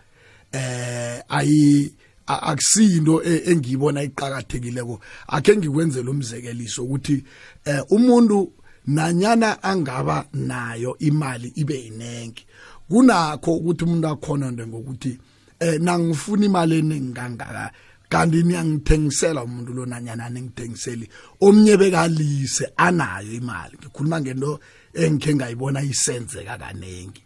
eh 0.52 1.22
ayi 1.28 1.94
akusinto 2.26 3.22
e- 3.22 3.42
engiyibona 3.50 4.02
iqhakathekileko 4.02 5.00
akhe 5.28 5.56
ngikwenzela 5.56 6.10
umzekeliso 6.10 6.84
ukuthi 6.84 7.24
eh 7.64 7.82
umuntu 7.90 8.52
nanyana 8.86 9.62
angaba 9.62 10.26
nayo 10.32 10.96
imali 10.98 11.52
ibe 11.54 11.74
yinengi. 11.84 12.46
Kunakho 12.88 13.56
ukuthi 13.56 13.84
umuntu 13.84 14.08
akhona 14.08 14.50
nto 14.50 14.66
ngokuthi 14.66 15.18
eh 15.60 15.78
nangifuna 15.80 16.46
imali 16.46 16.78
eningi 16.78 17.12
kangaka 17.12 17.70
kanti 18.08 18.42
niyangithengisela 18.42 19.44
umuntu 19.44 19.72
lo 19.72 19.86
nanyana 19.86 20.28
ningithengiseli 20.28 21.08
omnye 21.40 21.76
bekalise 21.76 22.72
anayo 22.76 23.32
imali. 23.32 23.76
Ngikhuluma 23.78 24.20
ngento 24.20 24.60
engikhe 24.94 25.34
ngayibona 25.34 25.82
isenzeka 25.82 26.58
kanengi. 26.58 27.22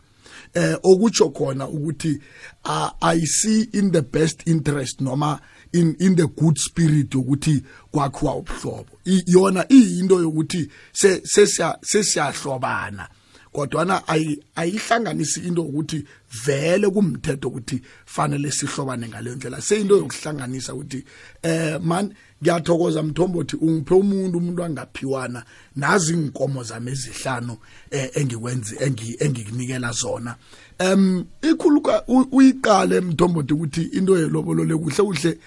Eh 0.54 0.76
okutsho 0.82 1.28
khona 1.30 1.68
ukuthi 1.68 2.20
uh, 2.64 2.90
i 3.00 3.20
see 3.26 3.68
in 3.72 3.90
the 3.92 4.02
best 4.02 4.46
interest 4.48 5.00
noma 5.00 5.40
in 5.72 5.96
in 5.98 6.16
the 6.16 6.26
good 6.26 6.56
spirit 6.58 7.14
ukuthi 7.14 7.62
kwakhiwa 7.90 8.36
ubuhlobo 8.36 8.98
yona 9.26 9.66
iyinto 9.72 10.20
yokuthi 10.20 10.70
se- 10.92 11.20
sesiya- 11.24 11.78
sesiyahlobana 11.82 13.08
kodwana 13.54 14.02
ayi- 14.08 14.42
ayihlanganisi 14.56 15.40
into 15.46 15.62
ukuthi 15.62 16.04
vele 16.44 16.90
kumthetho 16.90 17.48
ukuthi 17.48 17.80
fanele 18.06 18.50
sihlobane 18.50 19.08
ngaleyo 19.08 19.36
ndlela. 19.36 19.60
Seyinto 19.60 19.96
yokuhlanganisa 19.96 20.74
ukuthi 20.74 21.04
eh 21.42 21.78
man 21.80 22.14
ngiyathokoza 22.42 23.02
mthombothi 23.02 23.56
ungiphe 23.56 23.94
umuntu 23.94 24.38
umuntu 24.38 24.64
angaphiwana 24.64 25.44
nazi 25.76 26.12
inkomo 26.12 26.62
zami 26.62 26.90
ezihlanu 26.90 27.56
eh, 27.90 28.10
engikwenzi 28.14 28.74
engi- 28.74 29.16
engikunikela 29.24 29.92
zona. 29.92 30.34
Em 30.78 31.24
ikhuluka 31.42 32.02
uyiqale 32.08 33.00
mthombothi 33.00 33.54
ukuthi 33.54 33.82
into 33.82 34.18
yelobolole 34.18 34.74
kuhle 34.76 35.02
kuhle 35.02 35.38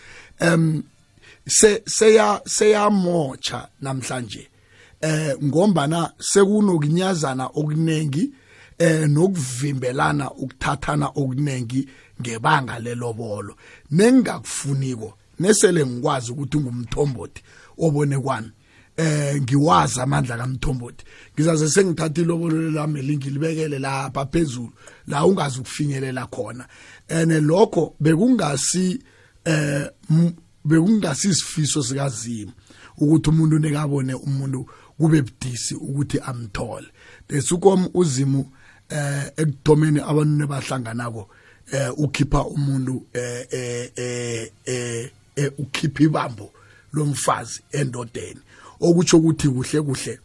se 1.48 1.82
seya 1.86 2.42
seyamocha 2.46 3.68
namhlanje. 3.82 4.48
Eh 5.02 5.36
ngombana 5.44 6.14
sekunokunyazana 6.20 7.46
okuningi 7.48 8.34
eh 8.78 9.08
nokuvimbelana 9.10 10.32
ukuthathana 10.32 11.08
okuningi 11.16 11.88
ngebanga 12.22 12.80
lelobolo. 12.80 13.56
Nengakufuniko 13.92 15.18
nesele 15.40 15.86
ngikwazi 15.86 16.32
ukuthi 16.32 16.58
ngumthombothi 16.58 17.42
obone 17.78 18.20
kwami. 18.20 18.52
Eh 18.98 19.42
ngiwazi 19.42 20.02
amandla 20.02 20.38
kaMthombothi. 20.38 21.06
Ngizaze 21.34 21.70
sengithatha 21.70 22.22
ilobolo 22.22 22.72
lami 22.72 23.02
lingilibekele 23.02 23.80
lapha 23.80 24.26
phezulu 24.26 24.72
la 25.08 25.26
ungazi 25.26 25.60
ukufinyelela 25.60 26.26
khona. 26.26 26.68
Ene 27.08 27.40
lokho 27.40 27.96
bekungasi 28.00 29.00
eh 29.46 29.90
m- 30.10 30.34
bekungasisifiso 30.66 31.84
sikazimo 31.84 32.52
ukuthi 32.98 33.30
umuntu 33.30 33.60
nekabone 33.60 34.14
umuntu 34.14 34.70
kube 34.98 35.22
budisi 35.22 35.76
ukuthi 35.76 36.20
amthole. 36.20 36.88
Desukom 37.30 37.90
uzimu 37.94 38.52
eh 38.90 39.32
ekuthomeni 39.38 40.00
abantu 40.00 40.38
nebahlanganako 40.38 41.30
eh 41.72 41.92
ukhipha 41.98 42.46
umuntu 42.46 43.06
eh 43.14 43.48
eh 43.52 43.92
eh 43.96 44.52
eh, 44.66 45.12
eh 45.36 45.52
ukhipha 45.58 46.04
ibambo 46.04 46.52
lomfazi 46.94 47.62
endodeni. 47.72 48.42
Okutsho 48.80 49.18
ukuthi 49.18 49.50
kuhle 49.50 49.82
kuhle 49.82 50.20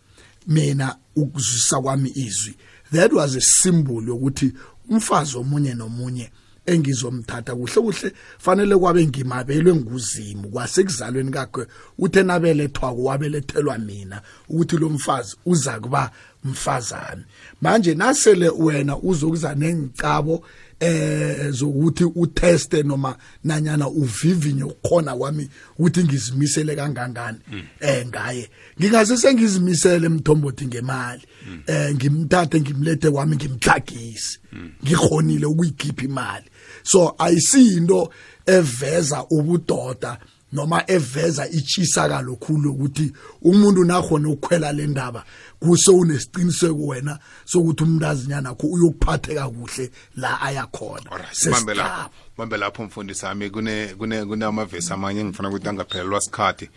mina 0.47 0.97
ukuzwisa 1.17 1.81
kwami 1.81 2.11
izwi. 2.15 2.55
That 2.93 3.13
was 3.13 3.37
a 3.37 3.41
symbol 3.41 4.07
yokuthi 4.09 4.53
umfazi 4.89 5.37
omunye 5.37 5.75
nomunye 5.75 6.31
engizomthatha 6.67 7.55
kuhle 7.57 7.83
kuhle 7.83 8.13
fanele 8.39 8.77
kwabe 8.77 9.07
ngimabelwe 9.07 9.75
nguzimu 9.75 10.49
kwasekuzalweni 10.49 11.31
kakhe 11.31 11.67
uthe 11.99 12.23
nabelethwa 12.23 12.93
wabelethelwa 12.93 13.79
mina 13.79 14.23
ukuthi 14.49 14.77
lo 14.77 14.89
mfazi 14.89 15.37
uza 15.47 15.81
kuba 15.81 16.11
mfazami 16.45 17.23
manje 17.61 17.95
nasele 17.95 18.49
wena 18.49 18.99
uzokuza 18.99 19.55
nengicabo 19.55 20.45
eh 20.83 21.51
zokuthi 21.51 22.05
uteste 22.05 22.83
noma 22.83 23.17
nanyana 23.45 23.89
uvivinye 23.89 24.65
ukukhona 24.65 25.17
kwami 25.17 25.49
ukuthi 25.79 26.05
ngizimisele 26.05 26.77
kangangani 26.77 27.39
eh 27.81 28.07
ngaye. 28.07 28.51
Ngingase 28.81 29.17
sengizimisele 29.17 30.07
emthombothi 30.07 30.67
ngemali 30.67 31.23
eh 31.67 31.95
ngimthathe 31.95 32.61
ngimlethe 32.61 33.11
kwami 33.11 33.37
ngimhlagise 33.37 34.39
ngikhonile 34.85 35.47
ukuyikhipha 35.47 36.05
imali. 36.05 36.47
So 36.83 37.15
ayisiyinto 37.19 38.13
eveza 38.47 39.25
ubudoda 39.31 40.19
noma 40.53 40.85
eveza 40.87 41.49
ichisa 41.49 42.09
kalokhulu 42.09 42.71
ukuthi 42.73 43.13
umuntu 43.43 43.85
nakhona 43.85 44.29
ukukhwela 44.29 44.73
le 44.73 44.87
ndaba 44.87 45.25
kuse 45.61 45.91
unesiqiniseko 45.91 46.87
wena 46.87 47.19
sokuthi 47.45 47.83
umntazinyana 47.83 48.51
akho 48.51 48.67
uyokuphatheka 48.67 49.49
kuhle 49.49 49.91
la 50.17 50.41
aya 50.41 50.67
khona. 50.67 51.11
Alright, 51.11 52.11
bambe 52.37 52.57
lapho 52.57 52.85
mfundisi 52.85 53.27
ami. 53.27 53.51
Kunamavesi 53.51 54.93
amanye 54.93 55.21
engifuna 55.21 55.49
ukuthi 55.49 55.69
angaphelelwa 55.69 56.21
sikhathi. 56.21 56.69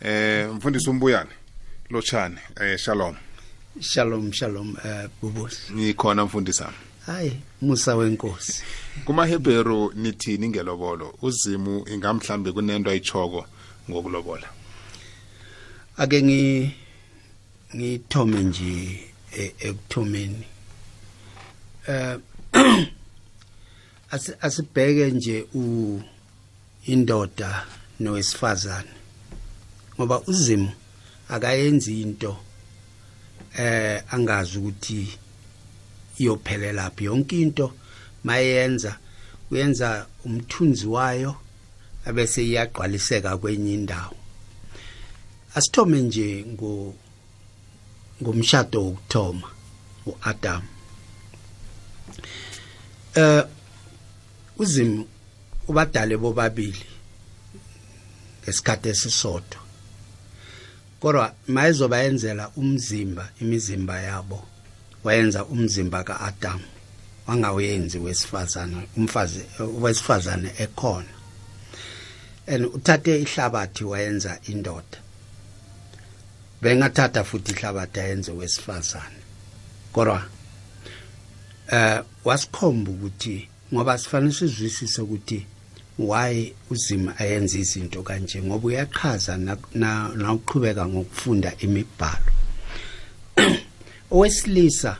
Eh 0.00 0.48
mfundisi 0.54 0.90
umbuyane 0.90 1.30
lochane 1.90 2.38
eh 2.60 2.78
shalom. 2.78 3.16
Shalom 3.80 4.32
shalom 4.32 4.76
eh 4.84 5.08
bubusi 5.22 5.72
ngikhona 5.72 6.24
mfundisi 6.24 6.62
ami. 6.62 6.76
Hayi 7.06 7.32
musa 7.62 7.96
wenkosi. 7.96 8.62
kumaHebheru 9.04 9.92
nithini 9.94 10.48
ngelobolo? 10.48 11.14
Uzimu 11.22 11.88
ingamhlambe 11.88 12.52
kunento 12.52 12.90
ayichoko 12.90 13.46
ngokulobola. 13.90 14.48
Ake 15.96 16.22
ngi 16.22 16.70
ngithome 17.76 18.42
nje 18.42 19.00
e- 19.38 19.54
ekuthomeni. 19.58 20.44
Eh 21.88 22.18
asi- 24.12 24.36
asibheke 24.40 25.10
nje 25.10 25.46
u 25.54 26.00
indoda 26.86 27.66
nowesifazane. 28.00 28.90
Ngoba 29.96 30.20
uzimo 30.26 30.72
akayenzi 31.28 32.00
into 32.02 32.36
eh 33.58 34.02
angazi 34.10 34.58
ukuthi 34.58 35.18
iyophelela 36.22 36.90
phi 36.90 37.04
yonke 37.04 37.40
into 37.40 37.72
mayenza 38.24 38.98
uyenza 39.50 40.06
umthunzi 40.24 40.86
wayo 40.86 41.36
abese 42.06 42.40
iyagqwaliseka 42.44 43.36
kwenye 43.36 43.74
indawo. 43.74 44.16
Asithome 45.54 46.00
nje 46.00 46.44
ngo 46.52 46.94
ngomshado 48.22 48.78
wokuthoma 48.84 49.48
uAdam. 50.06 50.62
Eh 53.14 53.44
uzim 54.58 55.04
ubadale 55.68 56.16
bobabili 56.16 56.86
ngesikhathi 58.42 58.88
esisodwa 58.88 59.60
kodwa 61.00 61.34
mayezoba 61.48 61.98
yenzela 62.02 62.50
umzimba 62.56 63.24
imizimba 63.40 64.00
yabo. 64.00 64.51
Wayenza 65.04 65.44
umzimba 65.44 66.04
kaAdam 66.04 66.60
wangawenzi 67.26 67.98
wesifazana 67.98 68.82
umfazi 68.96 69.40
wesifazane 69.80 70.50
ekhona. 70.58 71.08
And 72.46 72.64
uthathe 72.66 73.22
ihlabathi 73.22 73.84
wayenza 73.84 74.38
indoda. 74.48 74.98
Bengathatha 76.62 77.24
futhi 77.24 77.52
ihlabathi 77.52 78.00
ayenze 78.00 78.32
wesifazane. 78.32 79.16
Kodwa 79.92 80.24
eh 81.72 82.02
wasikhomba 82.24 82.90
ukuthi 82.90 83.48
ngoba 83.74 83.98
sifanele 83.98 84.32
sizwisise 84.32 85.02
ukuthi 85.02 85.46
why 85.98 86.52
uzima 86.70 87.18
ayenza 87.18 87.58
izinto 87.58 88.02
kanje 88.02 88.42
ngoba 88.42 88.66
uyaqhaza 88.66 89.36
na- 89.36 89.56
na 89.74 90.08
na 90.08 90.32
uqhubeka 90.32 90.86
ngokufunda 90.86 91.52
imibhalo. 91.58 92.32
Owesilisa 94.16 94.92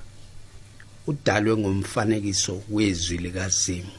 udalwe 1.07 1.57
ngomfanekiso 1.57 2.55
wezwi 2.71 3.19
likazimu. 3.25 3.93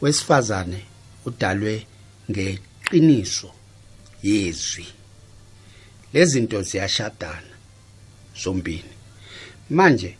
Wesifazane 0.00 0.80
udalwe 1.26 1.86
ngeqiniso 2.30 3.50
yezwi. 4.22 4.86
Lezinto 6.14 6.62
ziyashadana 6.62 7.52
zombili 8.42 8.90
manje 9.70 10.16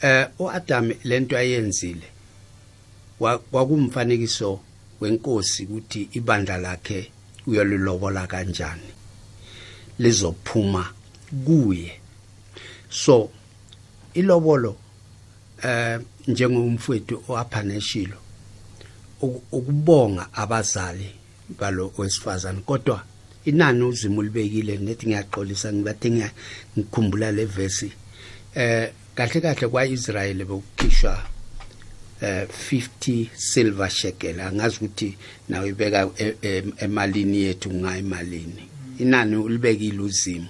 eh 0.00 0.28
uAdam 0.38 0.92
lento 1.04 1.36
ayenzile 1.38 2.08
wa- 3.20 3.38
kwakumfanekiso 3.38 4.60
wenkosi 5.00 5.62
ukuthi 5.64 6.08
ibandla 6.12 6.56
lakhe 6.56 7.10
uyalilobola 7.46 8.26
kanjani 8.26 8.90
lizophuma 9.98 10.92
kuye. 11.46 11.92
So 12.92 13.30
ilobolo 14.14 14.76
eh 15.64 16.00
njengomfowethu 16.28 17.24
oaphaneshilo 17.28 18.16
uku- 19.20 19.42
ukubonga 19.52 20.28
abazali 20.32 21.08
balo 21.58 21.92
wesifazane 21.98 22.60
kodwa 22.60 23.04
inani 23.44 23.82
uzimo 23.82 24.18
ulibekile 24.20 24.76
nethi 24.76 25.06
ngiyaxolisa 25.06 25.72
ngibathe 25.72 26.10
ngikhumbula 26.78 27.32
le 27.32 27.44
verse. 27.44 27.92
Eh 28.54 28.90
kahle 29.14 29.40
kahle 29.40 29.68
kwaIsrael 29.68 30.44
bekukhishwa 30.44 31.22
eh 32.20 32.46
50 32.70 33.26
silver 33.36 33.90
shekel. 33.90 34.40
Angazi 34.40 34.76
ukuthi 34.76 35.16
nawe 35.48 35.68
ibeka 35.68 36.10
e- 36.18 36.36
e- 36.42 36.64
emalini 36.78 37.38
yethu 37.42 37.70
ngayimalini 37.74 38.68
inani 38.98 39.36
ulibekile 39.36 39.98
uzimo 40.00 40.48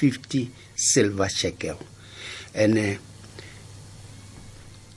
50 0.00 0.46
silver 0.74 1.28
shekel. 1.30 1.76
Ene 2.54 2.98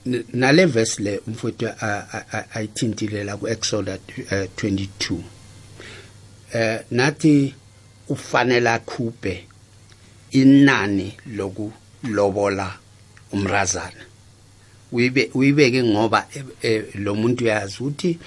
n- 0.06 0.24
nale 0.32 0.66
verse 0.66 1.02
le 1.02 1.20
umfowethu 1.26 1.66
ayithintile 2.54 3.24
la 3.24 3.36
ku-exodus 3.36 3.98
eh, 4.30 4.48
22 4.56 5.20
eh 6.52 6.80
nathi 6.90 7.54
ufanele 8.08 8.70
akhuphe 8.70 9.46
inani 10.30 11.14
lokulobola 11.36 12.78
umrazana. 13.32 14.04
Uyibe 14.92 15.30
uyibeke 15.34 15.82
ngoba 15.84 16.26
eh, 16.34 16.44
eh, 16.62 16.84
lo 16.94 17.14
muntu 17.14 17.44
uyazi 17.44 17.76
ukuthi 17.80 18.18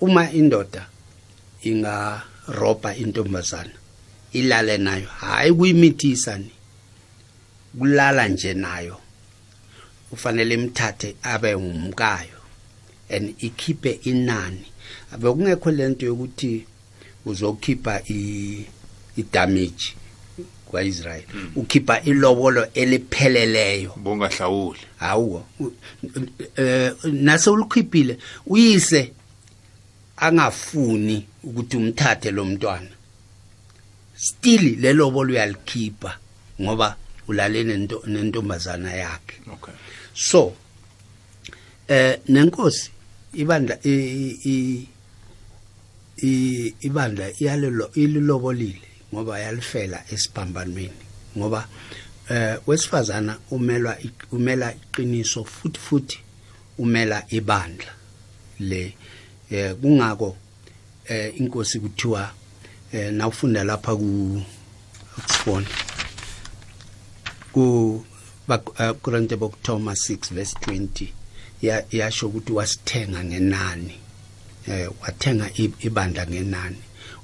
uma 0.00 0.30
indoda 0.32 0.86
ingarobha 1.62 2.96
intombazana 2.96 3.70
ilale 4.32 4.78
nayo 4.78 5.06
hayi 5.08 5.52
kuyimithisa 5.52 6.38
ni. 6.38 6.50
Kulala 7.78 8.28
nje 8.28 8.54
nayo. 8.54 8.96
Ufanele 10.12 10.54
imthathe 10.54 11.16
abe 11.22 11.54
umkayo 11.54 12.40
and 13.10 13.34
ikhiphe 13.38 14.00
inani. 14.04 14.64
Bekungekho 15.18 15.70
lento 15.70 16.06
yokuthi 16.06 16.66
uzokhipha 17.26 18.02
i 18.08 18.66
idamage 19.16 19.94
kwaIsrael 20.66 21.22
ukhipha 21.56 22.02
ilobolo 22.02 22.66
elipheleleyo. 22.74 23.92
Bongahlawuli 23.96 24.80
hawo 24.96 25.46
eh 26.56 26.92
nase 27.12 27.50
ulikhiphile 27.50 28.18
uyise 28.46 29.12
angafuni 30.16 31.26
ukuthi 31.44 31.76
umthathe 31.76 32.30
lo 32.30 32.44
mntwana. 32.44 32.90
Still 34.16 34.76
lelobolo 34.80 35.32
uyalikhipha 35.32 36.18
ngoba 36.60 36.96
ulale 37.28 37.64
nento 37.64 38.02
nentombazana 38.06 38.92
yakhe. 38.94 39.36
Okay. 39.52 39.74
So 40.14 40.54
eh 41.88 42.18
nenkosi 42.28 42.90
ibandla 43.34 43.78
i- 43.84 44.38
i- 44.44 44.88
i- 46.22 46.74
ibandla 46.80 47.30
iyalelo 47.40 47.90
ililobolile 47.94 48.88
ngoba 49.14 49.38
yalifela 49.38 50.04
esiphambanweni 50.12 51.04
ngoba 51.38 51.68
eh 52.30 52.58
wesifazana 52.66 53.38
umelwa 53.50 53.96
umela 54.32 54.74
iqiniso 54.74 55.44
futhi 55.44 55.78
futhi 55.80 56.18
umela 56.78 57.24
ibandla 57.30 57.92
le. 58.60 58.94
Eh 59.50 59.74
kungako 59.74 60.36
eh 61.08 61.32
inkosi 61.40 61.80
kuthiwa 61.80 62.32
eh 62.92 63.12
nawufunda 63.12 63.64
lapha 63.64 63.96
ku 63.96 64.42
Oxford 65.18 65.66
ku 67.52 68.04
Korinte 69.02 69.36
bokuthoma 69.36 69.92
6 69.92 70.34
verse 70.34 70.54
20 70.66 71.06
ya 71.62 71.84
yasho 71.90 72.26
ukuthi 72.28 72.52
wasithenga 72.52 73.24
ngenani 73.24 73.94
eh 74.66 74.90
wathenga 75.02 75.50
ibandla 75.80 76.26
ngenani 76.26 76.76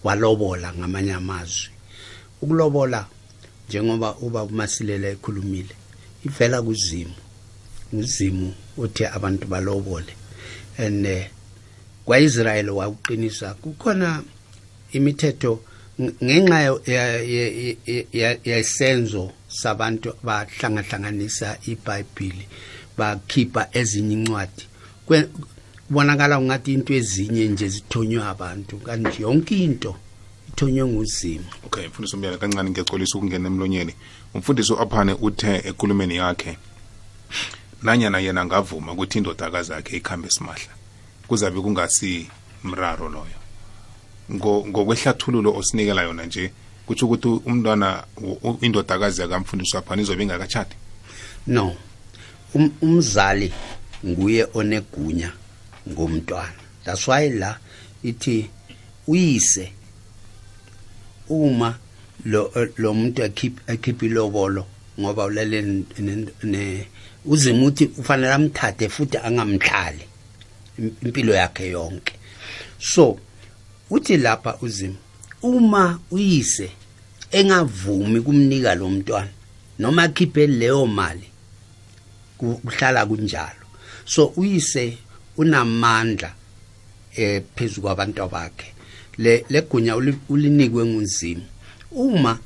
walobola 0.05 0.75
ngamanye 0.75 1.13
amazwi 1.13 1.71
ukulobola 2.43 3.07
njengoba 3.69 4.17
uba 4.17 4.43
umasilela 4.43 5.09
ekhulumile 5.09 5.75
ivela 6.27 6.63
kuzimu 6.63 7.15
uzimu 7.93 8.55
uthi 8.77 9.05
abantu 9.07 9.47
balobole 9.47 10.13
and 10.79 11.07
eh, 11.07 11.31
kwaIsrael 12.05 12.71
wawuqinisa 12.71 13.55
kukhona 13.55 14.23
imithetho 14.93 15.61
ng- 15.99 16.15
ngenxa 16.25 16.59
ya- 16.87 18.39
sabantu 19.63 20.13
bahlangahlanganisa 20.23 21.59
iBhayibheli 21.73 22.45
bakhipha 22.99 23.69
ezinye 23.73 24.15
incwadi. 24.15 24.63
Kubonakala 25.07 26.39
ungathi 26.39 26.73
into 26.75 26.95
ezinye 26.95 27.49
nje 27.49 27.69
zithonywa 27.69 28.29
abantu 28.29 28.77
kanti 28.87 29.23
yonke 29.23 29.57
into 29.65 29.97
ithonywe 30.49 30.85
nguzimu. 30.87 31.45
Okay 31.67 31.87
mfundisi 31.89 32.15
umbiyana 32.17 32.39
kancane 32.39 32.71
ngiyaxolisa 32.71 33.19
ukungena 33.19 33.49
emlonyeni. 33.49 33.95
Umfundisi 34.35 34.73
u-aphane 34.73 35.13
uthe 35.13 35.63
ekulumeni 35.69 36.17
yakhe 36.17 36.59
nanyana 37.83 38.19
yena 38.19 38.41
angavuma 38.41 38.93
ukuthi 38.93 39.19
indodakazi 39.19 39.73
yakhe 39.73 39.97
ikhambe 39.97 40.31
simahla 40.31 40.73
kuzabe 41.29 41.61
kungasi 41.61 42.27
mraro 42.65 43.09
loyo. 43.09 43.39
Ngo- 44.31 44.67
ngokwehlathululo 44.69 45.55
osinikela 45.57 46.03
yona 46.03 46.27
nje 46.27 46.53
kutsho 46.87 47.07
ukuthi 47.07 47.29
umntwana 47.47 48.05
indodakazi 48.61 49.21
yakamfundisi 49.21 49.77
u-aphane 49.77 50.03
izobe 50.03 50.23
ingakatshati? 50.23 50.77
No. 51.47 51.77
Um, 52.55 52.71
umzali 52.83 53.53
nguye 54.07 54.47
onegunya 54.55 55.33
ngomntwana. 55.89 56.63
That's 56.85 57.09
why 57.09 57.29
la 57.31 57.59
ithi 58.03 58.51
uyise 59.07 59.73
uma 61.29 61.79
lo 62.25 62.51
lo 62.77 62.95
muntu 62.95 63.23
akhipha 63.23 64.07
ilobolo 64.07 64.67
ngoba 65.01 65.25
ulale 65.25 65.63
ne- 66.43 66.87
uzima 67.25 67.67
uthi 67.67 67.91
ufanele 67.99 68.33
amthathe 68.33 68.89
futhi 68.89 69.19
angamhlali 69.19 70.05
im- 70.79 70.95
impilo 71.03 71.35
yakhe 71.35 71.71
yonke. 71.71 72.15
So 72.79 73.19
uthi 73.91 74.17
lapha 74.17 74.59
uzima 74.63 74.97
uma 75.43 76.01
uyise 76.11 76.71
engavumi 77.31 78.21
kumnika 78.21 78.75
lo 78.75 78.91
mntwana 78.91 79.31
noma 79.79 80.03
akhiphe 80.03 80.47
leyo 80.47 80.87
mali 80.87 81.29
ku- 82.39 82.61
kuhlala 82.65 83.07
kunjalo. 83.07 83.67
So 84.05 84.27
uyise 84.37 84.99
unamandla 85.37 86.33
eh 87.17 87.43
phezulu 87.55 87.83
kwabantu 87.83 88.29
bakhe 88.29 88.73
le 89.19 89.45
legunya 89.49 89.97
uli- 89.97 90.19
ulinikwe 90.29 90.85
nguzimo 90.87 91.43
uma 91.91 92.39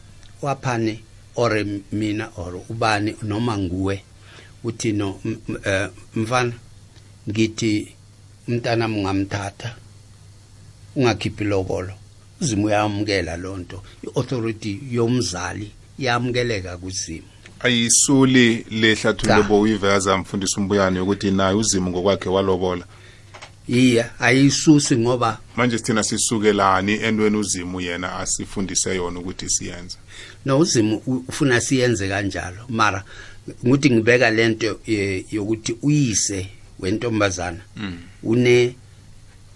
waphane 0.42 1.00
or 1.36 1.64
mina 1.92 2.30
or 2.36 2.54
ubani 2.68 3.16
noma 3.22 3.58
nguwe 3.58 4.02
uthi 4.64 4.92
no 4.92 5.20
eh, 5.64 5.88
mfana 6.14 6.52
ngithi 7.28 7.94
umntana 8.48 8.88
mungamthatha 8.88 9.76
ungakhiphi 10.96 11.44
lobolo. 11.44 11.94
Uzimo 12.40 12.66
uyamukela 12.66 13.36
lonto 13.36 13.82
iauthority 14.04 14.78
yomzali 14.90 15.70
yamukeleka 15.98 16.76
kuzimo 16.76 17.26
ayisuli 17.60 18.66
lehlathululo 18.70 19.42
Cha. 19.42 19.48
bowuyiveza 19.48 20.18
mfundisi 20.18 20.60
umbuyane 20.60 20.98
yokuthi 20.98 21.30
naye 21.30 21.54
uzimo 21.54 21.90
ngokwakhe 21.90 22.28
walobola. 22.28 22.84
Iya 23.68 24.10
ayisusi 24.20 24.96
ngoba 24.96 25.38
manje 25.56 25.78
sithina 25.78 26.02
sisukelani 26.02 26.92
entweni 26.92 27.36
uzimu 27.36 27.80
yena 27.80 28.16
asifundise 28.18 28.96
yona 28.96 29.20
ukuthi 29.20 29.50
siyenze? 29.50 29.96
No 30.44 30.58
uzimo 30.58 31.02
u- 31.06 31.24
ufuna 31.28 31.60
siyenze 31.60 32.08
kanjalo. 32.08 32.56
Mara 32.68 33.04
nguthi 33.66 33.90
ngibeka 33.90 34.30
lento 34.30 34.80
eh, 34.86 35.24
yokuthi 35.32 35.76
uyise 35.82 36.46
wentombazana. 36.78 37.60
Une 38.22 38.74
una- 38.74 38.74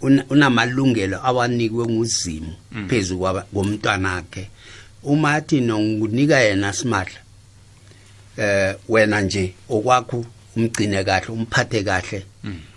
unamalungelo 0.01 1.27
awanikwe 1.27 1.87
nguzimo 1.87 2.55
phezulu 2.89 3.21
kwaba- 3.21 3.47
komntwana 3.55 4.13
wakhe 4.15 4.49
uma 5.03 5.35
athi 5.35 5.61
nongunika 5.61 6.39
yena 6.41 6.73
simahla. 6.73 7.21
Eh 8.37 8.75
wena 8.89 9.21
nje 9.21 9.55
okwakho 9.69 10.25
umgcine 10.57 11.05
kahle 11.05 11.29
umphathe 11.29 11.83
kahle 11.83 12.27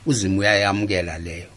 uzimo 0.05 0.39
uyayamukela 0.39 1.17
leyo 1.19 1.47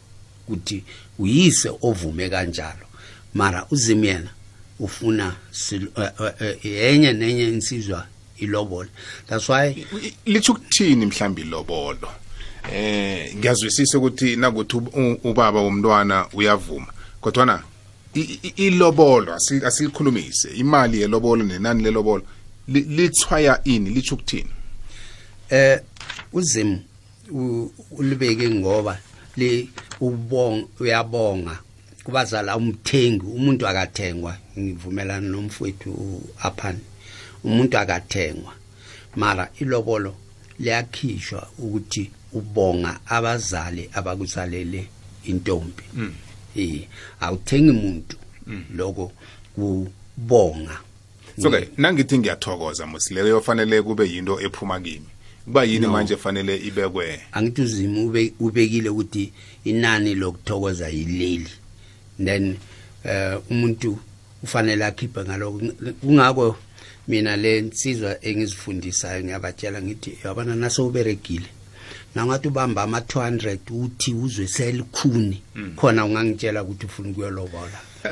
ukuthi 0.48 0.84
uyise 1.18 1.70
ovume 1.82 2.28
kanjalo. 2.28 2.86
Mara 3.34 3.66
uzimo 3.70 4.04
yena 4.04 4.30
ufuna 4.78 5.36
eh, 5.72 5.82
eh, 5.96 6.32
eh, 6.40 6.56
yenye 6.64 7.12
nenye 7.12 7.48
insizwa 7.48 8.06
ilobole 8.38 8.88
that's 9.28 9.48
why 9.48 9.86
litsho 10.26 10.52
ukuthini 10.52 11.06
mhlambi 11.06 11.42
ilobolo 11.42 12.08
eh 12.72 13.34
ngiyazwisisa 13.36 13.98
ukuthi 13.98 14.36
nakuthi 14.36 14.76
ubaba 15.24 15.60
womntwana 15.60 16.26
uyavuma. 16.32 16.92
Kodwana 17.20 17.62
i- 18.14 18.38
i- 18.42 18.66
ilobolo 18.66 19.34
asi- 19.34 19.64
asilikhulumise 19.64 20.48
imali 20.56 21.00
yelobolo 21.00 21.44
nenani 21.44 21.82
lelobolo 21.82 22.22
li- 22.68 22.80
lithwaya 22.80 23.60
ini 23.64 23.90
litsho 23.90 24.14
ukuthini? 24.14 24.50
Eh 25.50 25.80
uzimo 26.32 26.78
u- 27.30 27.70
ulibeke 27.90 28.50
ngoba 28.50 28.98
le 29.36 29.68
ubong 30.00 30.66
uyabonga. 30.80 31.58
Kubazala 32.04 32.56
umthengi 32.56 33.26
umuntu 33.26 33.66
akathengwa. 33.68 34.36
Ngivumelana 34.58 35.28
nomfowethu 35.28 36.22
aphan 36.42 36.78
umuntu 37.44 37.78
akathengwa. 37.78 38.52
Mara 39.16 39.48
ilobolo 39.60 40.14
liyakhishwa 40.58 41.48
ukuthi 41.58 42.10
ubonga 42.32 43.00
abazali 43.06 43.90
abakuzalele 43.92 44.86
intombi. 45.24 45.82
Eh 46.56 46.82
awuthengi 47.20 47.70
umuntu 47.70 48.16
lokho 48.74 49.12
kubonga. 49.54 50.80
So 51.42 51.50
ke 51.50 51.68
nangithi 51.76 52.18
ngiyathokoza 52.18 52.86
musileyo 52.86 53.28
yofanele 53.28 53.82
kube 53.82 54.04
yinto 54.08 54.40
ephuma 54.40 54.80
kimi. 54.80 55.06
Kuba 55.44 55.64
yini 55.64 55.86
manje 55.86 56.16
fanele 56.16 56.56
ibekwe? 56.56 57.20
Angithi 57.32 57.62
uzima 57.62 58.00
ube- 58.00 58.32
ubekile 58.40 58.88
ukuthi 58.88 59.32
inani 59.64 60.14
lokuthokoza 60.14 60.88
yileli. 60.88 61.50
Then 62.24 62.56
eh 63.04 63.38
umuntu 63.50 63.98
ufanele 64.42 64.84
akhiphe 64.84 65.20
ngaloko 65.24 65.58
kungako 66.00 66.56
mina 67.08 67.36
le 67.36 67.60
nsizwa 67.60 68.24
engizifundisayo 68.24 69.24
ngiyabatshela 69.24 69.82
ngithi 69.82 70.18
yabona 70.24 70.54
naso 70.56 70.86
uberegile. 70.86 71.46
Nangathi 72.14 72.48
ubamba 72.48 72.82
ama-200 72.82 73.58
uthi 73.70 74.14
uzwe 74.14 74.46
selikhuni 74.46 75.42
khona 75.76 76.04
ungangitshela 76.04 76.62
ukuthi 76.62 76.86
ufuna 76.86 77.08
ukuyolobola 77.10 77.78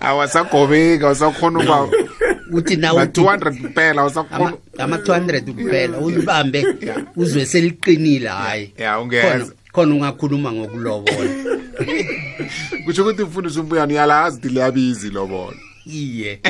awasagobeki 0.00 1.04
awusakhona 1.04 1.58
uba 1.58 1.88
uthi 2.56 2.76
na 2.76 2.94
ba-200 2.94 3.60
kuphela 3.60 4.02
awusakhona 4.02 4.56
ama-200 4.78 5.52
kuphela 5.52 5.98
uyibambe 5.98 6.66
uzwe 7.16 7.46
seliqinile 7.46 8.28
hayi. 8.28 8.72
Khona- 9.72 9.94
ungakhuluma 9.94 10.52
ngokulobola. 10.52 11.30
Kutsho 12.84 13.02
ukuthi 13.02 13.22
mfundisi 13.22 13.60
umbuyana 13.60 13.92
uyalazi 13.92 14.36
ukuthi 14.36 14.54
liyabizi 14.54 15.10
lobolo 15.10 15.56
iye. 15.86 16.40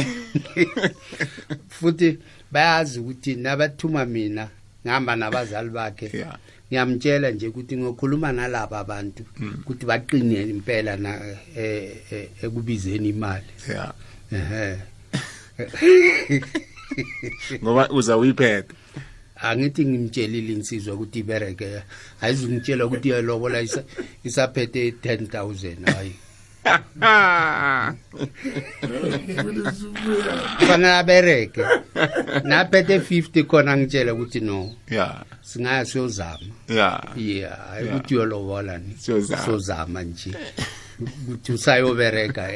Futhi 1.69 2.19
bayazi 2.55 3.01
ukuthi 3.01 3.35
nabathuma 3.35 4.05
mina 4.07 4.49
ngihamba 4.85 5.17
nabazali 5.17 5.71
bakhe. 5.71 6.11
Yeah. 6.15 6.39
ngiyamtshela 6.69 7.31
nje 7.31 7.49
ukuthi 7.49 7.77
ngokhuluma 7.77 8.33
nalaba 8.33 8.79
abantu 8.79 9.23
ukuthi 9.61 9.87
baqine 9.87 10.43
impela 10.43 10.97
na 10.97 11.11
eh, 11.57 11.97
eh, 12.11 12.29
ekubizeni 12.43 13.09
imali. 13.09 13.51
Ehe. 14.33 14.79
Ngoba 17.63 17.91
uza 17.91 18.17
uyiphethe 18.17 18.75
angithi 19.43 19.85
ngimtshelile 19.85 20.53
insizwa 20.53 20.95
ukuthi 20.95 21.19
ibereke. 21.19 21.83
Ayizungitshela 22.21 22.87
ukuthi 22.87 23.09
iyalobola 23.09 23.61
isa- 23.61 23.85
isaphethe 24.25 24.91
10000 24.91 25.95
hayi. 25.95 26.15
Fanele 30.67 30.95
abereke 30.95 31.65
naphethe 32.45 32.99
50 32.99 33.45
khona 33.45 33.77
ngitshela 33.77 34.15
ukuthi 34.15 34.41
no. 34.41 34.75
Ya. 34.91 35.25
Singaya 35.43 35.85
siyozama. 35.85 36.47
Ya. 36.69 37.03
Yeah 37.17 37.59
hayi 37.71 37.89
ukuthi 37.89 38.15
uyolobola 38.15 38.79
ni. 38.79 38.97
Siyozama. 38.99 40.03
nje. 40.03 40.35
Ukuthi 41.01 41.53
usayobereka 41.53 42.49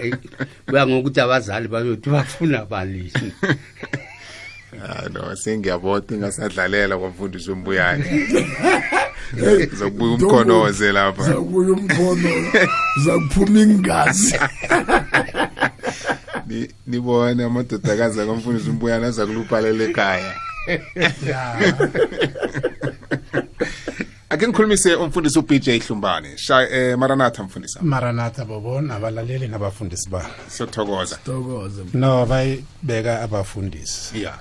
kuya 0.67 0.87
ngokuthi 0.87 1.21
abazali 1.21 1.69
bayothi 1.69 2.11
bafuna 2.11 2.65
balini 2.65 3.33
no 5.13 5.37
sengiyabota 5.37 6.15
ingasadlalela 6.15 6.99
kwamfundisi 6.99 7.51
umbuyane. 7.51 8.05
zokubuya 9.79 10.15
umkhonoze 10.15 10.93
lapha. 10.93 11.23
Zakubuya 11.23 11.73
umkhono 11.73 12.31
zakuphuma 13.05 13.61
ingazi. 13.61 14.35
Ni- 16.49 16.69
nibone 16.87 17.45
amadodakazi 17.45 18.21
akamfundisi 18.21 18.71
umbuyane 18.71 19.07
aza 19.07 19.27
kuluphalela 19.27 19.85
ekhaya. 19.85 20.35
Ake 24.31 24.49
ngikhulumise 24.49 24.95
umfundisi 24.95 25.39
uBJ 25.39 25.69
Hlumbane. 25.87 26.29
Eh 26.71 26.99
maranatha 26.99 27.43
mfundisi. 27.43 27.79
Maranatha 27.83 28.45
bobo 28.45 28.81
nabalaleli 28.81 29.49
nabafundisi 29.49 30.09
ba 30.11 30.27
siyathokoza. 30.49 31.17
Tokoze 31.25 31.83
no 31.95 32.27
bayibeka 32.27 33.23
abafundisi. 33.23 34.23
Ya. 34.23 34.35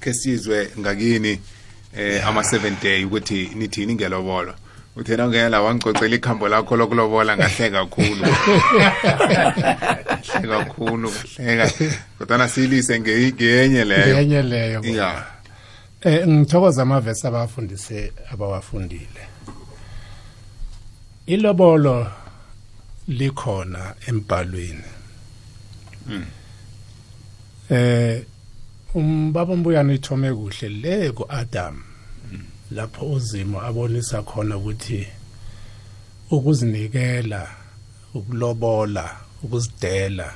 Ke 0.00 0.14
sizwe 0.14 0.70
ngakini 0.78 1.40
eh 1.96 2.26
ama 2.26 2.40
7 2.42 2.82
day 2.82 3.04
ukuthi 3.04 3.50
nithini 3.54 3.94
ngelobolo 3.94 4.54
uthena 4.96 5.28
ngela 5.28 5.60
wangicocela 5.62 6.16
ikhambo 6.16 6.48
lakho 6.48 6.76
lokulobola 6.76 7.36
ngahle 7.36 7.70
kakhulu. 7.70 8.24
Kahle 10.32 10.48
kakhulu 10.48 11.10
kahleka 11.36 11.70
kodwa 12.18 12.48
silise 12.48 12.98
nge- 12.98 13.32
ngenye 13.34 13.84
leyo. 13.84 14.16
Yenye 14.18 14.42
leyo 14.42 14.80
ya. 14.84 15.24
Eh 16.00 16.28
ngithokoza 16.28 16.82
amavesi 16.82 17.26
abafundise 17.26 18.12
abawafundile. 18.32 19.22
Ilobolo 21.26 22.06
likhona 23.08 23.94
embhalweni 24.06 24.84
eh 27.70 28.22
umbaba 28.94 29.56
mbuyana 29.56 29.92
ithome 29.92 30.32
kuhle 30.32 30.68
le 30.68 31.10
kuAdam. 31.12 31.82
Lapho 32.70 33.06
uzimo 33.06 33.62
abonisa 33.62 34.22
khona 34.22 34.56
ukuthi 34.56 35.06
ukuzinikela 36.30 37.48
ukulobola 38.14 39.16
ukuzidela 39.42 40.34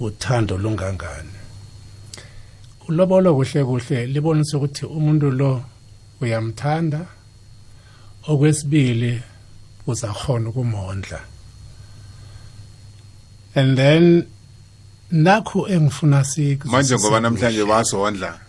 uthando 0.00 0.58
lungangani. 0.58 1.36
Ulobolo 2.88 3.34
kuhle 3.34 3.64
kuhle 3.64 4.06
libonisa 4.06 4.56
ukuthi 4.56 4.86
umuntu 4.86 5.30
lo 5.30 5.64
uyamthanda. 6.20 7.06
Okwesibili 8.28 9.22
uzakhona 9.86 10.48
ukumondla. 10.48 11.20
And 13.54 13.78
then 13.78 14.26
nakho 15.12 15.68
engifuna 15.68 16.24
sik 16.24 16.64
manje 16.64 16.96
ngoba 16.96 17.20
namhlanje 17.20 17.64
basondla. 17.64 18.45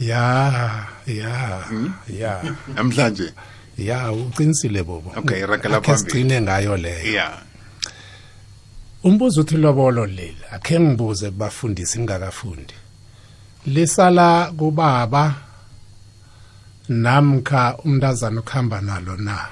Ya 0.00 0.86
ya 1.06 1.64
ya. 2.08 2.42
Namhlanje? 2.74 3.32
Ya 3.78 4.12
uqinisile 4.12 4.82
bobo. 4.82 5.12
Okay, 5.16 5.46
ragela 5.46 5.76
Akhe 5.76 5.86
phambili. 5.92 5.98
sigcine 6.10 6.40
ngayo 6.40 6.76
leyo. 6.76 7.12
Ya. 7.12 7.38
Umbuzo 9.04 9.40
uthi 9.40 9.56
lobolo 9.56 10.06
leli 10.06 10.36
akhe 10.52 10.80
ngibuze 10.80 11.30
kubafundisi 11.30 11.98
ngingakafundi 11.98 12.74
lisala 13.66 14.52
kubaba 14.58 15.34
namkha 16.88 17.76
umntazana 17.84 18.40
ukuhamba 18.40 18.80
nalo 18.80 19.16
na? 19.16 19.46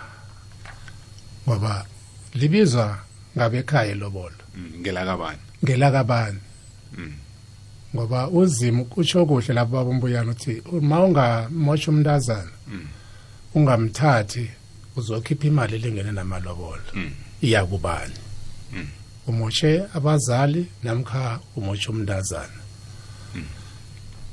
Ngoba 1.48 1.86
libizwa 2.34 2.98
ngabekhaya 3.36 3.94
lobolo. 3.94 4.34
Mm, 4.56 4.80
ngelakabani? 4.80 5.38
Ngelakabani? 5.64 6.38
Ngoba 7.94 8.28
uzimo 8.28 8.84
kutsho 8.84 9.26
kuhle 9.26 9.54
lapho 9.54 9.72
babombuyana 9.72 10.30
uthi 10.30 10.62
uma 10.72 11.04
ungamosha 11.04 11.90
umntazana 11.90 12.50
ungamthathi 13.54 14.50
uzokhipha 14.96 15.46
imali 15.46 15.74
elingene 15.76 16.12
namalobolo 16.12 16.82
iyakubani 17.42 18.14
umoshe 19.26 19.82
abazali 19.94 20.66
namkha 20.82 21.40
umoshe 21.56 21.88
umntazana 21.90 22.58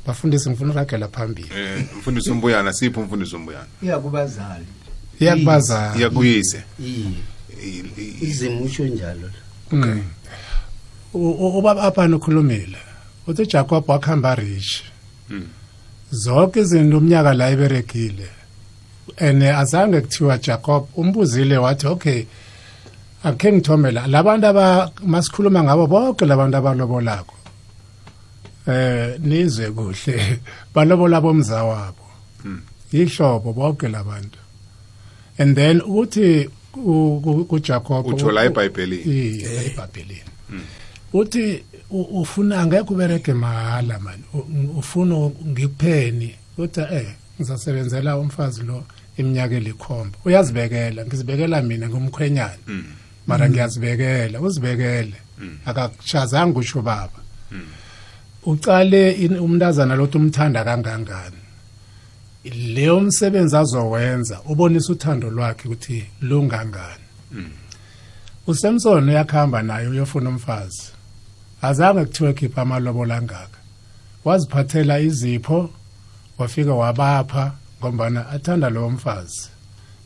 bafundisi 0.08 0.50
ngifuna 0.50 0.74
uragela 0.74 1.08
phambili 1.08 1.50
eh 1.56 1.86
mfundisi 1.98 2.32
umbuyana 2.32 2.74
sipho 2.74 3.02
umfundisi 3.02 3.36
umbuyana 3.36 3.68
iyakubazali 3.84 4.66
iyakubazana 5.20 5.98
iyakuyise 5.98 6.64
iye 6.80 7.12
I- 7.66 7.84
i- 8.02 8.18
izimo 8.26 8.62
usho 8.64 8.84
njalo 8.86 9.30
Mm. 9.72 10.02
U- 11.14 11.30
u- 11.30 11.58
ubaba 11.58 11.84
aphana 11.84 12.16
ukhulumile 12.16 12.78
uthi 13.28 13.42
uJacob 13.42 13.90
wakhamba 13.90 14.36
rich 14.36 14.84
zonke 16.12 16.60
izinto 16.60 16.98
umnyaka 16.98 17.34
la 17.34 17.52
iberegile 17.52 18.30
and 19.18 19.44
azange 19.44 20.02
kuthiwa 20.02 20.38
Jacob 20.38 20.88
umbuzile 20.96 21.58
wathi 21.58 21.88
okay 21.88 22.26
akhe 23.24 23.52
ngithomela. 23.54 24.08
Labantu 24.08 24.48
aba 24.48 24.92
masikhuluma 25.06 25.64
ngabo 25.64 25.88
bonke 25.88 26.26
labantu 26.26 26.58
abalobolako 26.58 27.36
eh 28.68 29.16
nizwe 29.20 29.72
kuhle 29.72 30.40
balobola 30.74 31.22
bomza 31.22 31.64
wabo. 31.64 32.06
Ihlobo 32.92 33.54
bonke 33.54 33.88
labantu 33.88 34.40
and 35.38 35.56
then 35.56 35.82
ukuthi 35.82 36.50
ku- 36.72 37.22
ku- 37.24 37.46
kuJacob 37.46 38.08
utsho 38.08 38.32
la 38.32 38.46
ebhayibhelini. 38.46 39.04
Iye 39.04 39.66
ebhabheleni 39.66 40.32
uthi 41.20 41.64
u- 41.90 42.10
ufuna 42.22 42.60
angeke 42.62 42.94
ubereke 42.94 43.34
mahala 43.34 44.00
man. 44.00 44.20
U- 44.34 44.80
ufuna 44.80 45.16
ngikupheni. 45.52 46.30
Uthi 46.58 46.82
eh 46.98 47.08
ngizasebenzela 47.40 48.18
umfazi 48.18 48.64
lo 48.64 48.84
iminyaka 49.18 49.56
elikhomba 49.56 50.18
uyazibekela 50.26 51.06
ngizibekela 51.06 51.62
mina 51.62 51.90
ngumkhwenyana. 51.90 52.64
Mara 53.28 53.50
ngiyazibekela 53.50 54.40
uzibekele. 54.42 55.18
Akakushazanga 55.66 56.60
usho 56.60 56.82
baba 56.82 57.20
ucale 58.46 59.12
in- 59.12 59.40
umntazana 59.40 59.96
lothi 59.96 60.18
umthanda 60.18 60.64
kangangani? 60.64 61.42
Leyo 62.76 63.00
msebenzi 63.00 63.58
azowenza 63.58 64.42
ubonisa 64.46 64.94
uthando 64.94 65.30
lwakhe 65.30 65.68
ukuthi 65.68 66.06
lungangani. 66.22 67.04
uSamson 68.48 69.10
uyakhamba 69.10 69.62
naye 69.64 69.88
uyofuna 69.88 70.30
umfazi. 70.30 70.84
Azange 71.68 72.06
kuthiwe 72.06 72.34
khipha 72.34 72.62
amalobola 72.62 73.18
angaka 73.18 73.60
waziphathela 74.26 75.00
izipho 75.00 75.70
wafika 76.38 76.74
wabapha 76.74 77.54
ngombana 77.80 78.30
athanda 78.30 78.70
lowo 78.70 78.90
mfazi. 78.90 79.50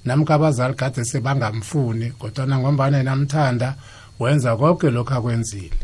Namkha 0.05 0.33
abazali 0.35 0.73
kade 0.73 1.05
sebangamfuni 1.05 2.11
kodwana 2.11 2.59
ngombana 2.59 2.97
yena 2.97 3.11
amthanda 3.11 3.75
wenza 4.19 4.57
konke 4.57 4.89
lokhu 4.89 5.13
akwenzile. 5.13 5.79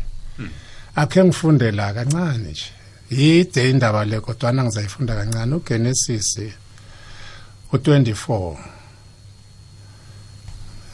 Akhe 0.96 1.24
ngifunde 1.24 1.70
la 1.70 1.94
kancane 1.94 2.50
nje. 2.50 2.70
Yide 3.10 3.70
indaba 3.70 4.04
le 4.04 4.20
kodwana 4.20 4.64
ngizayifunda 4.64 5.14
kancane. 5.14 5.54
Ugenesis 5.54 6.38
u-24 7.72 8.56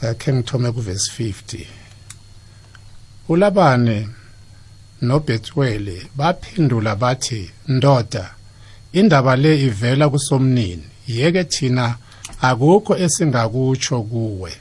akhe 0.09 0.33
ngithome 0.33 0.71
kuvesi 0.71 1.11
50 1.23 1.65
ulabane 3.29 4.09
nobhetwele 5.07 5.97
baphendula 6.15 6.95
bathi 6.95 7.41
ndoda 7.67 8.25
indaba 8.93 9.35
le 9.35 9.51
ivela 9.67 10.09
kusomnini. 10.09 10.83
Yeke 11.07 11.43
thina 11.43 11.95
akukho 12.41 12.97
esingakutsho 12.97 14.01
kuwe. 14.01 14.51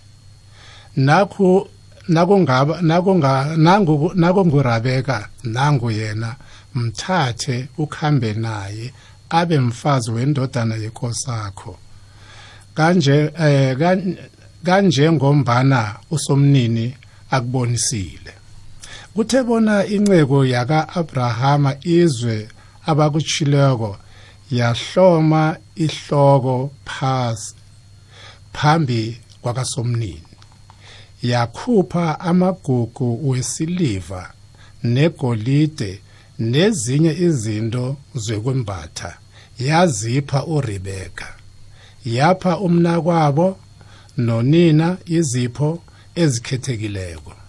Nakho 0.97 1.69
nakungaba 2.09 2.83
nakunga 2.83 3.57
nangu 3.57 4.13
nakungurabeka 4.15 5.29
nangu 5.45 5.91
yena 5.91 6.35
mthathe 6.75 7.67
ukhambe 7.79 8.33
naye 8.35 8.93
abe 9.31 9.59
mfazi 9.61 10.11
wendodana 10.11 10.75
yenkosakho. 10.77 11.79
Kanje 12.75 13.31
eh 13.41 13.77
kan- 13.79 14.17
kanje 14.65 15.13
ngombana 15.13 15.97
usomnini 16.11 16.95
akubonisile. 17.31 18.33
Kuthe 19.15 19.43
bona 19.43 19.87
inceko 19.87 20.45
yaka 20.47 20.89
Abrahama 20.89 21.77
izwe 21.83 22.49
abakuchileko 22.87 23.97
yahloma 24.51 25.57
ihloko 25.77 26.71
phasi 26.85 27.55
phambi 28.53 29.21
kwakasomnini. 29.43 30.33
Yakhupha 31.23 32.21
amagugu 32.21 33.31
wesiliva 33.31 34.33
negolide 34.83 36.01
nezinye 36.39 37.13
izinto 37.13 37.97
zokwembatha. 38.15 39.19
Yazipha 39.59 40.47
uRebeka 40.47 41.29
yapha 42.05 42.59
umnakwabo 42.59 43.59
nonina 44.17 44.97
izipho 45.07 45.83
ezikhethekileko. 46.15 47.42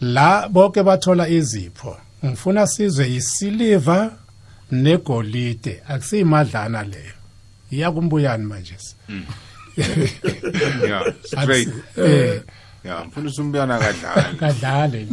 La 0.00 0.48
bonke 0.48 0.82
bathola 0.82 1.28
izipho. 1.28 1.96
Ngifuna 2.24 2.66
sizwe 2.66 3.14
isiliva 3.14 4.12
negolide. 4.70 5.82
Akusiyimadlana 5.88 6.82
leyo 6.82 7.12
iya 7.70 7.90
kumbuyani 7.90 8.44
manje 8.46 8.74
yeah 10.86 11.04
straight. 11.24 11.68
Eh 11.98 12.42
yeah 12.84 13.06
mfuna 13.06 13.28
usumbuyana 13.28 13.78
kadlala. 13.78 14.34
Kadlale. 14.40 15.06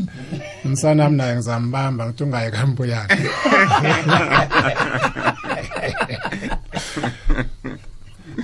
Umsanami 0.66 1.18
naye 1.18 1.36
ngizambamba 1.36 2.06
ngithi 2.06 2.24
ungaye 2.24 2.52
kambuyani 2.52 3.14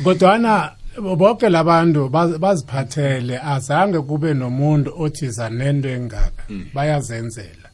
kodwana 0.03 0.71
bonke 1.01 1.49
labantu 1.49 2.09
baz- 2.09 2.37
baziphathele. 2.37 3.39
Azange 3.39 3.99
kube 4.01 4.33
nomuntu 4.33 4.93
othi 5.01 5.29
zanento 5.29 5.89
engaka. 5.89 6.43
Bayazenzela. 6.73 7.69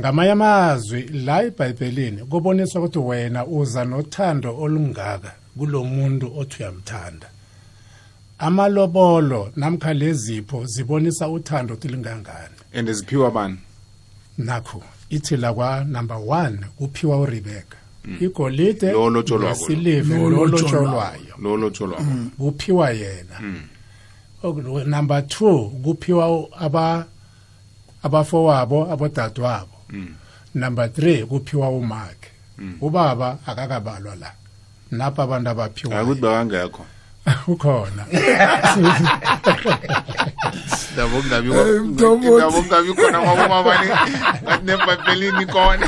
Ngamanye 0.00 0.30
amazwi 0.30 1.02
la 1.02 1.42
ebhayibhelini 1.42 2.24
kuboniswa 2.24 2.80
ukuthi 2.80 2.98
wena 2.98 3.46
uza 3.46 3.84
nothando 3.84 4.56
olungaka 4.58 5.32
kulo 5.58 5.84
muntu 5.84 6.38
othi 6.38 6.62
uyamthanda. 6.62 7.28
Amalobolo 8.38 9.52
namkha 9.56 9.94
lezipho 9.94 10.66
zibonisa 10.66 11.28
uthando 11.28 11.74
ukuthi 11.74 11.88
lingangani. 11.88 12.54
And 12.74 12.88
ziphiwa 12.92 13.30
bani? 13.30 13.58
Nakho 14.38 14.82
ithi 15.10 15.36
la 15.36 15.52
kwa 15.54 15.84
number 15.84 16.16
1 16.16 16.58
kuphiwa 16.78 17.16
uRebecca. 17.20 17.76
Igolide 18.20 18.92
lotsholwako 18.92 19.38
lo. 19.38 19.48
nesiliva 19.48 20.16
Lo 20.16 20.30
lo 20.30 20.46
lotsholwako. 20.46 20.56
lotsholwayo 20.56 21.34
lo 21.42 21.56
lotsholwako 21.56 22.04
kuphiwa 22.38 22.90
yena. 22.90 23.36
Oku- 24.42 24.84
number 24.86 25.20
2 25.22 25.68
kuphiwa 25.82 26.48
aba 26.60 27.06
abafowabo 28.02 28.92
abodadewabo. 28.92 29.76
Number 30.54 30.86
3 30.88 31.24
kuphiwa 31.26 31.68
umakhe. 31.70 32.28
Ubaba 32.80 33.38
akakabalwa 33.46 34.14
la. 34.16 34.32
Napha 34.90 35.22
abantu 35.22 35.50
abaphiwa 35.50 36.00
akuthi 36.00 36.20
bakangekho 36.20 36.86
ukhona. 37.52 38.04
Ndabo 40.92 41.20
kungabi 41.22 41.48
Eh, 41.50 42.94
khona 42.94 43.18
ngokumabani 43.20 43.86
ngathi 44.44 44.64
nebhayibhelini 44.64 45.46
khona. 45.52 45.86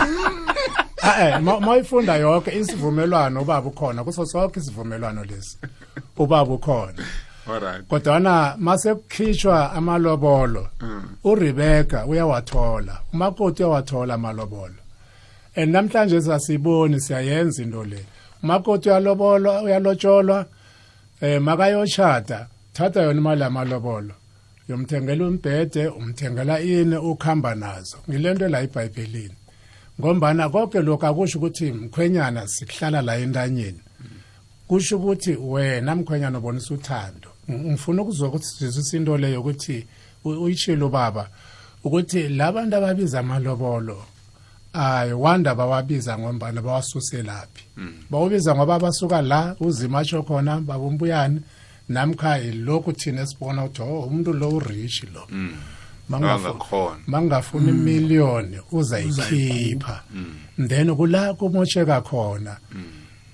Eh 1.03 1.41
mawuyifunda 1.41 2.17
yonke 2.17 2.59
isivumelwano 2.59 3.43
ubaba 3.43 3.69
ukhona. 3.69 4.05
Kuso 4.05 4.27
sonke 4.27 4.61
isivumelwano 4.61 5.25
lesi 5.25 5.59
ubaba 6.17 6.53
ukhona. 6.55 7.05
Alright 7.49 7.87
kodwana 7.87 8.55
mase 8.59 8.95
kukhishwa 8.95 9.73
amalobolo 9.73 10.69
uRebecca 11.25 12.07
uyawathola 12.07 13.01
umakoti 13.13 13.63
uyawathola 13.63 14.15
amalobolo. 14.15 14.75
And 15.57 15.73
namhlanje 15.73 16.21
sasiboni 16.21 17.01
siyayenza 17.01 17.63
into 17.63 17.85
le. 17.85 18.05
Umakoti 18.43 18.89
uyalobolwa 18.89 19.63
uyalotsholwa 19.63 20.47
eh 21.21 21.41
makayoshada 21.41 22.47
thatha 22.73 23.03
yona 23.03 23.21
imali 23.21 23.41
yamalobolo. 23.41 24.15
Yomthengela 24.69 25.25
umbhede 25.27 25.89
umthengela 25.89 26.61
ini 26.61 26.97
ukhamba 26.97 27.55
nazo. 27.55 27.97
Ngilento 28.11 28.49
la 28.49 28.61
eBhayibhelini. 28.61 29.35
Ngombana 30.01 30.49
konke 30.49 30.81
lokho 30.83 31.07
akusho 31.07 31.39
ukuthi 31.39 31.73
mkhwenyana 31.73 32.49
sikuhlala 32.49 33.03
la 33.03 33.17
entanyeni. 33.19 33.81
Kusho 34.69 34.97
ukuthi 34.97 35.37
wena 35.37 35.95
mkhwenyana 35.97 36.39
ubonisa 36.39 36.75
uthando. 36.75 37.29
Ng- 37.49 37.71
ngifuna 37.73 38.03
ukuzwa 38.03 38.29
ukuthi 38.29 38.47
sizwisa 38.47 38.97
into 38.97 39.17
leyo 39.19 39.41
ukuthi 39.41 39.87
u- 40.25 40.43
uyitshilo 40.43 40.89
baba 40.89 41.29
ukuthi 41.85 42.29
labantu 42.29 42.77
ababiza 42.77 43.21
amalobolo 43.21 44.05
ayi 44.73 45.13
wanda 45.13 45.55
bawabiza 45.55 46.19
ngombana 46.19 46.63
bawasuselaphi 46.63 47.65
bawubiza 48.11 48.55
ngoba 48.55 48.79
basuka 48.79 49.23
la 49.23 49.57
uzima 49.61 49.99
atsho 49.99 50.23
khona 50.23 50.61
babumbuyani 50.61 51.41
namkha 51.89 52.39
lokhu 52.39 52.93
thina 52.93 53.23
esibona 53.23 53.65
ukuthi 53.65 53.83
oh 53.83 54.01
umuntu 54.01 54.33
lo 54.33 54.49
urich 54.49 55.05
lo. 55.15 55.27
Angakhona 55.31 55.76
mangafuna 57.07 57.71
imiliyoni 57.71 58.59
uzayikhipha. 58.73 60.03
Then 60.69 60.97
kula 60.97 61.35
kumosheka 61.35 62.01
khona 62.01 62.57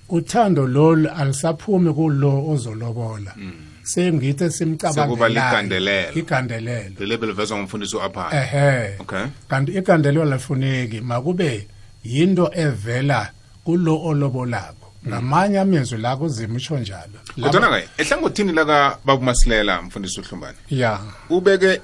uthando 0.08 0.66
lolu 0.66 1.08
alisaphumi 1.08 1.92
kulo 1.94 2.48
ozolobola. 2.50 3.34
Sengithi 3.82 4.50
Sekuba 4.50 4.50
simcabangelayo 4.50 5.28
ligandelelo. 5.28 6.12
igandelelo. 6.14 6.94
Lele 6.98 7.16
belivezwa 7.16 7.58
ngumfundisi 7.58 7.96
u-apha 7.96 8.30
ehe. 8.32 8.96
Okay. 9.00 9.24
Kanti 9.48 9.72
igandelelo 9.72 10.24
lafuneki 10.24 11.00
makube 11.00 11.66
yinto 12.04 12.50
evela 12.54 13.30
kulo 13.64 14.04
olobolako. 14.04 14.81
Ngamanye 15.08 15.58
amezwi 15.60 15.98
la 15.98 16.16
kuzima 16.16 16.54
utsho 16.56 16.78
njalo. 16.78 17.18
Laba- 17.36 17.50
kodwana-ke 17.50 17.88
ehlangothini 17.98 18.52
laka 18.52 18.98
babumasilela 19.04 19.82
mfundisi 19.82 20.20
uhlumbane 20.20 20.58
ya. 20.70 21.00
ubeke 21.30 21.80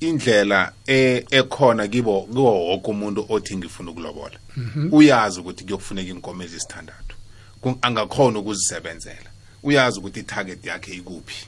indlela 0.00 0.72
e- 0.86 1.24
ekhona 1.30 1.88
kibo 1.88 2.22
kiwo 2.32 2.66
woke 2.66 2.90
umuntu 2.90 3.26
othi 3.28 3.56
ngifuna 3.56 3.90
ukulobola. 3.90 4.38
Uyazi 4.92 5.40
ukuthi 5.40 5.64
kuyokufuneka 5.64 6.10
inkomo 6.10 6.42
ezisithandathu. 6.42 7.14
Angakhona 7.82 8.38
ukuzisebenzela. 8.38 9.30
Uyazi 9.62 9.98
ukuthi 9.98 10.20
itarget 10.20 10.64
yakhe 10.66 10.92
ikuphi. 10.94 11.46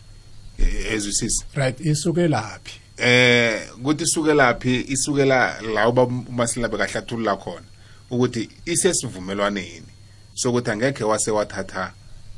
Eh, 0.58 0.92
ezwisisi 0.92 1.44
right 1.54 1.80
isuke 1.80 2.28
laphi? 2.28 2.80
Eh 2.96 3.60
ukuthi 3.78 4.04
isuke 4.04 4.34
laphi 4.34 4.84
isukela 4.88 5.60
la 5.74 5.88
uba 5.88 6.02
umasilela 6.02 6.68
bekahlathulula 6.68 7.36
khona 7.36 7.66
ukuthi 8.10 8.48
isesivumelwaneni. 8.66 9.91
Sokuthi 10.34 10.70
angekhe 10.70 11.04
wase 11.04 11.30
wathatha 11.30 11.92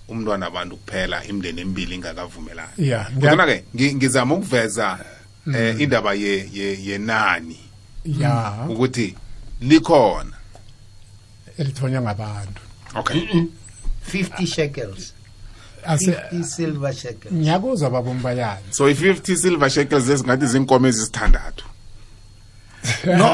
umntwana 0.09 0.47
abantu 0.47 0.77
kuphela 0.77 1.25
imndeni 1.25 1.61
emibili 1.61 1.95
ingakavumelani. 1.95 2.73
Yeah, 2.79 3.11
kodwana-ke 3.15 3.65
ngizama 3.95 4.35
ukuveza 4.35 4.99
eh 5.55 5.81
indaba 5.81 6.15
ye- 6.15 6.49
ye- 6.53 6.79
yenani. 6.85 7.59
Ukuthi 8.69 9.15
likhona. 9.61 10.33
Elithonywa 11.59 12.03
ngabantu. 12.03 12.61
Okay. 12.95 13.21
50 14.13 14.47
shekels. 14.47 15.13
50 15.87 16.45
silver 16.45 16.93
shekels. 16.95 17.35
Ngiyakuzwa 17.35 17.91
babombayani 17.91 18.65
so 18.71 18.89
i-50 18.91 19.37
silver 19.37 19.71
shekels 19.71 20.09
ezingathi 20.09 20.47
zinkomo 20.47 20.87
ezisithandathu 20.89 21.65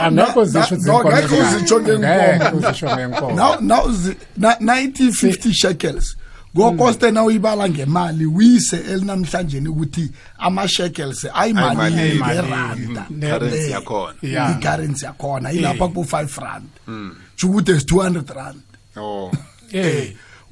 angekho 0.02 0.44
zisho 0.52 0.76
no, 0.76 1.04
ngekho 1.04 1.36
uzitsho 1.36 1.80
ngenkomo. 1.80 2.56
uzisho 2.58 2.86
ngenkomo 2.96 3.36
now 3.36 3.56
now 3.60 3.90
zi- 3.92 4.16
na- 4.36 4.54
90 4.60 5.10
50 5.12 5.52
shekels. 5.52 6.16
Ngokoste 6.56 7.10
na 7.10 7.24
uyibala 7.24 7.68
ngemali 7.68 8.26
uyise 8.26 8.76
elinamhlanje 8.76 9.58
ukuthi 9.68 10.10
ama 10.38 10.68
shekels 10.68 11.26
ayimali 11.34 11.80
Ayimali, 11.80 12.18
ngeranda 12.20 13.06
mm, 13.10 13.20
currency 13.20 13.70
yakhona. 13.70 14.14
Yeah. 14.22 14.50
i-currency 14.58 15.04
yakhona 15.04 15.52
ilapha 15.52 15.88
ku-5 15.88 16.40
rand. 16.42 16.66
Tsho 17.36 17.46
ukuthi 17.48 17.70
esi 17.72 17.86
200 17.86 18.34
rand. 18.34 18.60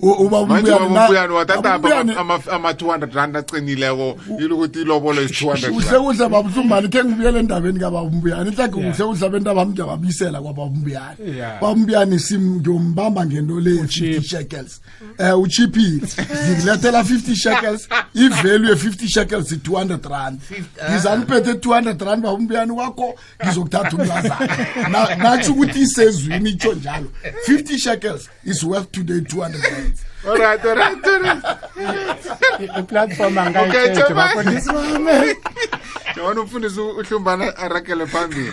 Eh 0.03 0.07
U- 0.07 0.27
uba 0.27 0.47
manje 0.47 0.71
umbuyani 0.73 0.95
na- 0.95 1.01
babuyani 1.01 1.33
wathatha 1.33 1.79
Ubuyani- 1.79 2.15
ama-200 2.51 3.15
rand 3.15 3.37
aqinileko 3.37 4.17
ilokuthi 4.39 4.81
ilobolo 4.81 5.23
isi-200 5.23 5.71
kuhle 5.71 5.71
kuhle 5.71 5.99
khe 6.89 7.05
ngibuyele 7.05 7.39
endabeni 7.41 7.81
kababumbuyani 7.81 8.51
inhlake 8.51 8.73
kuhle 8.73 8.93
kuhle 8.93 9.27
abantu 9.27 9.51
abamntu 9.51 9.83
ababuyisela 9.83 10.41
kwababumbuyani 10.41 11.17
babumbuyani 11.61 12.19
ngiyombamba 12.39 13.27
ngento 13.27 13.61
le 13.61 13.71
50 13.71 14.23
shekels. 14.23 14.81
Um 15.19 15.43
uchiphile 15.43 16.01
ngikulethela 16.47 17.03
50 17.03 17.35
shekels 17.37 17.89
ivalue 18.15 18.69
ye-50 18.69 19.09
shekels 19.09 19.53
i-200 19.53 20.09
rand. 20.11 20.41
Ngizaniphethe 20.91 21.53
200 21.55 22.05
rand 22.05 22.23
babumbuyani 22.23 22.73
wakho 22.73 23.15
ngizokuthatha 23.45 23.97
umlazana 23.97 24.49
Na- 24.91 25.15
natsho 25.17 25.53
ukuthi 25.53 25.81
isezwini 25.81 26.51
itsho 26.51 26.73
njalo. 26.75 27.07
50 27.49 27.79
shekels 27.79 28.29
is 28.45 28.63
worth 28.63 28.91
today 28.93 29.21
200 29.21 29.63
rand 29.63 29.88
alright 30.27 30.65
alright 30.65 31.07
alright. 31.07 31.45
Iplatform 32.79 33.39
Okay, 33.39 33.61
angayithethe 33.61 34.03
Chema. 34.03 34.15
bafundisi 34.15 34.73
bami 34.73 35.35
yabona 36.17 36.41
umfundisi 36.41 36.81
uhlumbana 36.81 37.57
arakele 37.57 38.07
phambili. 38.07 38.53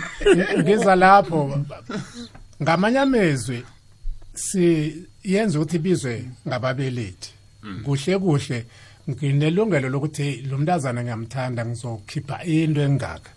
Ngiza 0.58 0.96
lapho. 0.96 1.58
Ngamanye 2.62 2.98
amezwi 2.98 3.64
si 4.34 4.94
yenza 5.24 5.58
ukuthi 5.58 5.76
ibizwe 5.76 6.24
ngababelethi. 6.48 7.32
Kuhle 7.84 8.18
kuhle. 8.18 8.66
Nginelungelo 9.10 9.88
lokuthi 9.88 10.42
lo 10.50 10.58
mntazana 10.58 11.02
ngiyamthanda 11.02 11.66
ngizokhipha 11.66 12.44
into 12.44 12.80
engaka. 12.80 13.30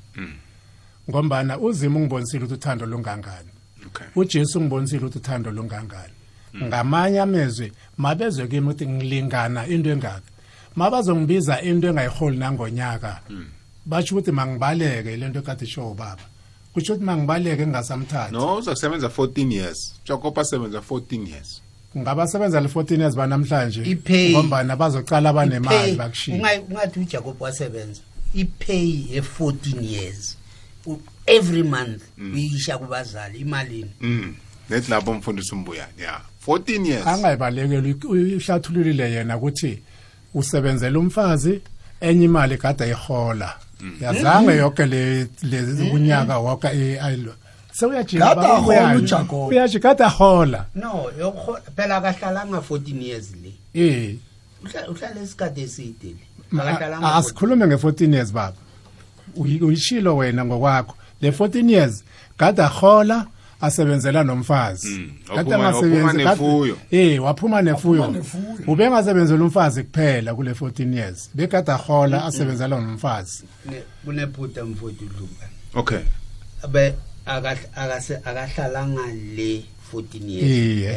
Ngombana 1.10 1.58
uzima 1.58 2.00
ungibonisile 2.00 2.46
ukuthi 2.46 2.54
uthando 2.54 2.86
lungangani. 2.86 3.50
Okay. 3.88 4.08
ujesu 4.16 4.60
ungibonisile 4.60 5.06
ukuthi 5.06 5.18
uthando 5.18 5.52
lungangani. 5.52 6.14
Ngamanye 6.64 7.20
amezwi 7.20 7.72
mabezwe 7.98 8.48
kimi 8.48 8.68
ukuthi 8.68 8.88
ngilingana 8.88 9.68
into 9.68 9.90
engaka. 9.90 10.22
Mabazongibiza 10.76 11.62
into 11.62 11.88
engayiholi 11.88 12.38
nangonyaka. 12.38 13.20
Basho 13.86 14.16
ukuthi 14.16 14.32
mangibaleke 14.32 15.18
lento 15.18 15.40
ekade 15.40 15.66
isho 15.66 15.92
ubaba 15.92 16.22
kusho 16.74 16.94
ukuthi 16.94 17.06
mangibaleke 17.06 17.66
ngingasamthathi. 17.68 18.34
No 18.34 18.56
uzakusebenza 18.58 19.08
14 19.08 19.52
years. 19.54 19.94
Jacob 20.06 20.40
asebenza 20.40 20.80
14 20.80 21.28
years. 21.30 21.62
Ngabasebenza 21.98 22.62
le-14 22.62 23.00
years 23.00 23.16
banamhlanje 23.16 23.82
ngombana 24.32 24.76
bazocala 24.76 25.34
banemali 25.34 25.96
bakushiya 25.96 26.38
unga- 26.38 26.62
ungathi 26.70 27.00
ujacob 27.00 27.42
wasebenza 27.42 28.02
ipay 28.34 29.06
ye-14 29.12 29.84
years. 29.84 30.38
Every 31.26 31.64
month 31.64 32.02
uyisha 32.34 32.78
kubazali 32.78 33.40
imalini? 33.40 33.92
Mm. 34.02 34.36
Nethi 34.70 34.92
lapho 34.92 35.12
umfundisi 35.12 35.56
umbuyani 35.56 36.02
ya 36.02 36.22
14 36.50 36.86
years. 36.88 37.08
Angayibalekeli 37.08 37.94
uyihlathululile 38.10 39.12
yena 39.12 39.38
ukuthi 39.38 39.80
usebenzela 40.34 41.00
umfazi 41.00 41.62
enye 42.02 42.26
imali 42.26 42.58
kade 42.58 42.84
ayihola. 42.84 43.56
Yazange 44.02 44.56
yonke 44.56 44.86
le 44.86 45.28
le 45.44 45.90
kunyaka 45.92 46.38
wonke 46.40 46.68
i- 46.68 47.00
ayilo 47.00 47.34
sewuyajika 47.72 48.26
Kade 48.26 48.36
baba, 48.36 48.54
ahola 48.54 48.80
uyani? 48.80 48.98
uJacob. 49.04 49.48
uyajika 49.50 49.90
kade 49.90 50.04
ahola. 50.04 50.66
No 50.76 51.06
yokho- 51.20 51.60
phela 51.76 51.98
akahlalanga 51.98 52.58
14 52.62 53.02
years 53.02 53.32
le. 53.44 53.54
Eh 53.74 54.16
Uhla- 54.64 54.90
uhlala 54.90 55.22
isikhathi 55.24 55.62
eside 55.62 56.04
le. 56.08 56.16
Ma- 56.52 56.64
Akahlalanga 56.64 57.08
a- 57.08 57.12
14 57.12 57.20
asikhulume 57.20 57.68
nge-14 57.68 58.14
years 58.14 58.32
baba. 58.34 58.58
Uyi- 59.38 59.62
uyishilo 59.62 60.18
wena 60.18 60.46
ngokwakho. 60.46 60.96
Le 61.22 61.32
14 61.32 61.70
years 61.70 62.04
kade 62.38 62.62
ahola 62.64 63.28
asebenzela 63.62 64.24
nomfazi. 64.24 64.88
Mm, 64.90 65.12
waphuma- 65.30 65.68
angasebenzi, 65.68 66.18
eh 66.92 67.24
waphuma 67.24 67.62
nefuyo. 67.62 68.16
Ubengasebenzela 68.68 69.44
umfazi 69.44 69.84
kuphela 69.84 70.36
kule 70.36 70.52
14 70.54 70.94
years 70.94 71.30
bekade 71.34 71.72
ahola 71.72 72.26
asebenzela 72.26 72.80
nomfazi. 72.82 73.44
Ne- 73.66 73.84
kunephutha 74.06 74.66
mfowethu 74.66 75.06
udlumba 75.06 75.50
okay. 75.76 76.00
Abe 76.64 76.94
akah- 77.26 77.70
akase- 77.76 78.20
akahlalanga 78.26 79.02
le 79.36 79.64
14 79.92 80.30
years 80.30 80.48
Iye. 80.50 80.90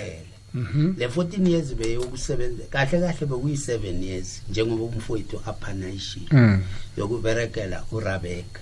kuphela. 0.54 0.94
le 0.98 1.08
14 1.08 1.46
years 1.50 1.74
beyokusebenza 1.74 2.62
kahle 2.70 3.00
kahle 3.00 3.26
bekuyi-7 3.26 4.02
years 4.04 4.42
njengoba 4.50 4.82
umfowethu 4.84 5.40
aphana 5.46 5.88
ishilo 5.88 6.26
Mm. 6.32 6.60
yokuberekela 6.96 7.84
urabeka. 7.92 8.60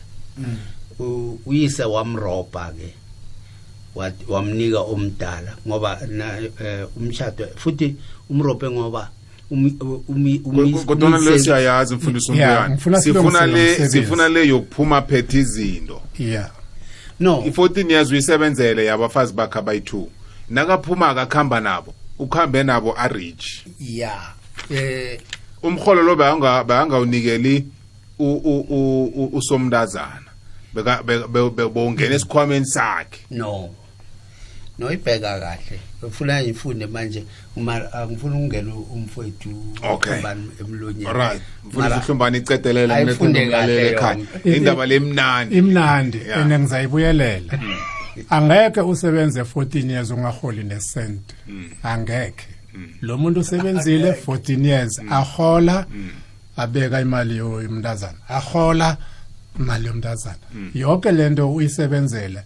U- 0.99 1.39
uyise 1.47 1.85
wamrobha-ke. 1.85 2.83
wat- 2.85 3.00
wamnika 4.29 4.81
omdala 4.81 5.57
ngoba 5.69 6.01
na, 6.09 6.39
eh, 6.39 6.87
umshado 6.97 7.47
futhi 7.57 7.97
umrobhe 8.31 8.71
ngoba 8.71 9.11
umi- 9.51 9.77
umi- 10.09 10.41
umi- 10.45 10.73
kodwana 10.87 11.19
le 11.19 11.31
umyise- 11.31 11.39
siyayazi 11.45 11.95
mfundisi 11.95 12.33
Yeah, 12.33 12.51
umbuyani 12.51 12.75
ngifuna 12.75 13.01
sifuna 13.03 13.39
silungise 13.39 13.47
le 13.47 13.67
lo 13.67 13.73
msebenzi. 13.73 13.99
sifuna 14.01 14.29
le 14.29 14.47
yokuphuma 14.49 15.03
phethe 15.03 15.39
izinto. 15.39 16.03
Yeah. 16.19 16.51
No. 17.21 17.43
I-14 17.47 17.91
years 17.91 18.11
uyisebenzele 18.11 18.85
yabafazi 18.85 19.33
bakhe 19.33 19.59
abayi-2 19.59 20.07
nakaphuma 20.51 21.09
akakuhamba 21.09 21.61
nabo 21.61 21.95
ukuhambe 22.19 22.63
nabo 22.63 22.95
arich. 22.99 23.67
Ya 23.81 24.21
eh 24.71 25.21
umholo 25.63 26.03
lo 26.03 26.17
bayanga- 26.17 26.65
bayangawunikeli 26.65 27.65
u- 28.19 28.41
u- 28.45 28.67
u- 28.71 29.05
u- 29.25 29.31
usomntazana. 29.37 30.31
Beka- 30.75 31.03
be- 31.03 31.27
be- 31.29 31.51
be- 31.51 31.69
bowungena 31.69 32.15
esikhwameni 32.15 32.67
sakhe. 32.67 33.21
No. 33.31 33.71
Noyibheka 34.81 35.41
kahle. 35.41 35.81
Ufuna 36.03 36.43
ngifunde 36.43 36.87
manje 36.87 37.25
uma- 37.57 37.93
angifuni 37.93 38.35
ukungena 38.37 38.75
umfowethu 38.75 39.51
Okay. 39.83 40.13
Khombani 40.13 40.51
emlonyeni. 40.61 41.07
Alright. 41.07 41.43
Mfundisi 41.65 41.79
Mara- 41.79 41.97
uhlumbani 41.97 42.39
icedelela 42.39 42.95
Ayifunde 42.95 43.17
kunekundumlalela 43.17 44.01
kahle 44.01 44.19
ekhaya 44.19 44.19
yonke. 44.43 44.57
indaba 44.57 44.87
lemnandi 44.87 45.55
imnandi. 45.59 46.19
Yeah. 46.19 46.41
ene 46.41 46.59
ngizayibuyelela. 46.59 47.59
Angeke 48.31 48.81
usebenze 48.81 49.45
14 49.45 49.91
years 49.91 50.11
ungaholi 50.11 50.63
nesent 50.65 51.21
angeke. 51.83 52.47
Lo 53.03 53.19
muntu 53.19 53.41
usebenzile 53.41 54.13
14 54.13 54.65
years 54.67 55.01
ahola 55.11 55.87
abeka 56.57 57.01
imali 57.01 57.37
yo- 57.37 57.63
yomntazana. 57.63 58.19
Ahola 58.29 58.97
imali 59.59 59.87
yomntazana. 59.87 60.39
Yonke 60.75 61.13
lento 61.13 61.53
uyisebenzele 61.55 62.43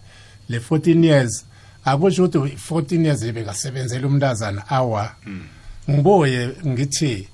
le 0.49 0.59
14 0.59 1.03
years 1.05 1.45
akusho 1.85 2.25
ukuthi 2.25 2.37
14 2.37 3.05
years 3.05 3.23
bekasebenzela 3.23 4.07
umntazana. 4.07 4.69
Awa. 4.69 5.15
Ngibuye 5.89 6.49
ngithi 6.67 7.27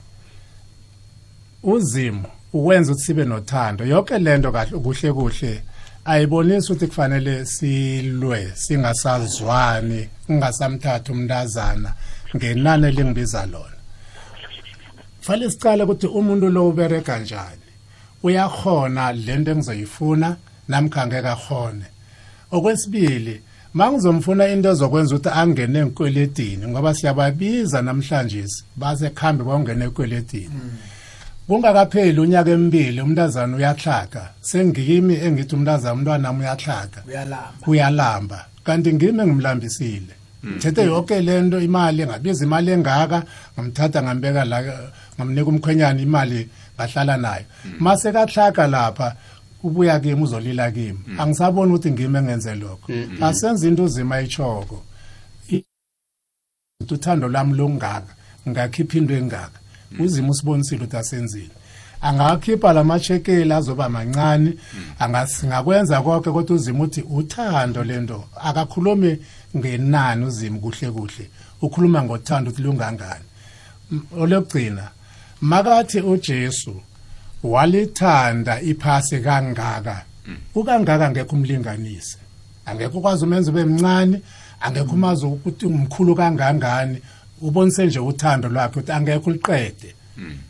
uzimo 1.63 2.29
ukwenza 2.53 2.91
ukuthi 2.91 3.05
sibe 3.05 3.25
nothando. 3.25 3.85
Yonke 3.85 4.19
lento 4.19 4.51
kahle 4.51 4.77
kuhle 4.79 5.13
kuhle 5.13 5.63
ayibonisi 6.05 6.71
ukuthi 6.71 6.87
kufanele 6.87 7.45
silwe 7.45 8.51
singasazwani 8.55 10.09
ungasamthatha 10.29 11.11
umntazana 11.11 11.93
ngenani 12.35 12.87
elingibiza 12.87 13.45
lona. 13.45 13.77
Fanele 15.21 15.51
sicale 15.51 15.83
ukuthi 15.83 16.07
umuntu 16.07 16.49
lo 16.49 16.69
ubereka 16.69 17.19
njani. 17.19 17.67
Uyakhona 18.23 19.11
lento 19.13 19.51
engizoyifuna 19.51 20.37
namkha 20.67 21.01
angeke 21.03 21.27
akhone 21.27 21.85
okwesibili 22.51 23.41
mangizomfuna 23.73 24.47
into 24.47 24.69
ezokwenza 24.69 25.15
ukuthi 25.15 25.29
angene 25.29 25.79
enkweletini 25.79 26.67
ngoba 26.67 26.93
siyababiza 26.93 27.81
namhlanje 27.81 28.45
base 28.75 29.09
khambe 29.09 29.43
bawungena 29.43 29.85
ekweletini 29.85 30.57
kungakapheli 31.47 32.19
unyaka 32.19 32.51
emibili 32.51 33.01
umntazana 33.01 33.57
uyahlaga 33.57 34.23
sengimi 34.41 35.13
engithi 35.25 35.55
umntazana 35.55 35.93
umntwana 35.93 36.27
wami 36.27 36.41
uyahlaga 36.43 36.99
uyalamba. 37.07 37.67
Uyalamba. 37.67 38.39
Kanti 38.63 38.93
ngimi 38.93 39.21
engimlambisile 39.21 40.15
ngithethe 40.45 40.81
yonke 40.85 41.21
lento 41.21 41.59
imali 41.59 42.05
ngabiza 42.05 42.45
imali 42.45 42.71
engaka 42.71 43.23
ngamthatha 43.53 44.03
ngambeka 44.03 44.45
la 44.45 44.57
ngamnika 45.15 45.49
umkhwenyana 45.49 46.01
imali 46.01 46.49
ngahlala 46.75 47.17
nayo. 47.17 47.45
Mase 47.79 48.11
kahlaka 48.11 48.67
lapha 48.67 49.15
ubuya 49.63 49.99
kimi 49.99 50.23
uzolila 50.23 50.71
kimi. 50.71 50.99
Angisaboni 51.17 51.71
ukuthi 51.71 51.91
ngimi 51.91 52.17
engenze 52.17 52.55
lokho. 52.55 52.91
Asenze 53.21 53.67
into 53.67 53.83
uzima 53.83 54.21
ichoko 54.21 54.83
uthando 56.91 57.27
lami 57.27 57.53
longaka 57.53 58.15
ngakhipha 58.49 58.97
into 58.97 59.13
engaka. 59.13 59.59
Uzima 59.99 60.29
usibonisile 60.29 60.77
ukuthi 60.83 60.97
asenzile. 60.97 61.49
Angakhipha 62.01 62.73
lamachekeli 62.73 63.53
azoba 63.53 63.89
mancane. 63.89 64.53
Angasingakwenza 64.99 66.01
konke 66.01 66.31
kodwa 66.31 66.55
uzima 66.55 66.83
uthi 66.83 67.01
uthando 67.01 67.83
lento 67.83 68.23
akakhulumi 68.43 69.17
ngenani 69.57 70.25
uzima 70.25 70.59
kuhle 70.59 70.91
kuhle. 70.91 71.29
Ukhuluma 71.61 72.03
ngothando 72.03 72.49
ukuthi 72.51 72.63
lungangani. 72.63 73.25
M- 73.91 74.01
olokugcina 74.17 74.89
makathi 75.41 76.01
uJesu 76.01 76.81
walithanda 77.43 78.61
iphasi 78.61 79.19
kangaka. 79.19 80.05
Ukangaka 80.55 81.11
ngekho 81.11 81.35
umlinganise 81.35 82.17
angekho 82.65 82.97
ukwazi 82.97 83.23
umenza 83.25 83.51
ube 83.51 83.65
mncane 83.65 84.21
angekho 84.61 84.93
umazi 84.93 85.25
ukuthi 85.25 85.65
umkhulu 85.65 86.15
kangangani. 86.15 87.01
Ubonise 87.41 87.85
nje 87.85 87.99
uthando 87.99 88.49
lwakhe 88.49 88.79
ukuthi 88.79 88.91
angekho 88.91 89.29
uliqede. 89.29 89.95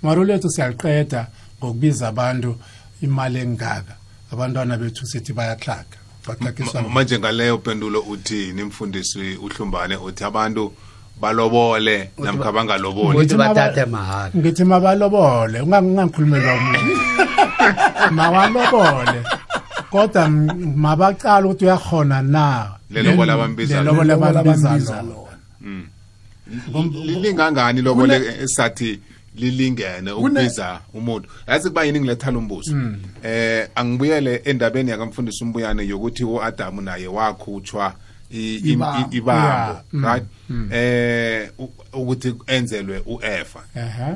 Mara 0.01 0.23
lethu 0.23 0.49
siyaliqeda 0.49 1.27
ngokubiza 1.59 2.07
abantu 2.07 2.55
imali 3.01 3.39
engaka. 3.39 3.95
Abantwana 4.31 4.77
bethu 4.77 5.05
sithi 5.05 5.33
bayaxhaga 5.33 5.97
baxakiswa 6.27 6.81
Ma- 6.81 6.89
manje 6.89 7.19
ngaleyo 7.19 7.57
pendulo 7.57 7.99
uthini 8.01 8.63
mfundisi 8.63 9.35
uhlumbane 9.35 9.95
uthi 9.95 10.23
abantu 10.23 10.73
balobole 11.21 12.09
namkha 12.17 12.51
bangaloboli. 12.51 13.17
Ukuthi 13.17 13.25
Ngithi 13.25 13.37
maba- 13.37 13.53
bathathe 13.53 13.85
mahhala 13.85 14.31
ngithi 14.37 14.63
mabalobole 14.63 15.61
ungangikhulumela 15.61 16.53
umuntu 16.53 16.95
mabalobole. 18.17 19.19
Kodwa 19.91 20.29
mabacala 20.75 21.45
ukuthi 21.47 21.65
uyakhona 21.65 22.21
na. 22.21 22.71
Lelobola 22.89 23.33
abambiza 23.33 23.83
lona. 23.83 24.03
lona. 25.01 25.21
lilingangani 27.05 27.81
lobole 27.81 28.15
esathi 28.43 28.99
lilingene 29.35 30.11
ukubiza 30.11 30.79
umuntu? 30.93 31.29
Yazi 31.47 31.69
kuba 31.69 31.83
yini 31.83 31.99
ngilethana 31.99 32.37
umbuzo? 32.37 32.75
Eh 33.23 33.67
angibuyele 33.75 34.41
endabeni 34.45 34.91
yakamfundisi 34.91 35.43
umbuyane 35.43 35.87
yokuthi 35.87 36.23
uAdam 36.23 36.81
naye 36.83 37.07
wakhutshwa 37.07 37.85
im- 37.87 37.93
Ibambo. 38.31 39.79
Mm. 39.93 40.05
right? 40.05 40.23
Eh 40.71 41.49
u- 41.59 41.71
ukuthi 41.93 42.33
enzelwe 42.47 43.03
uEva 43.05 43.63
ehe 43.75 44.15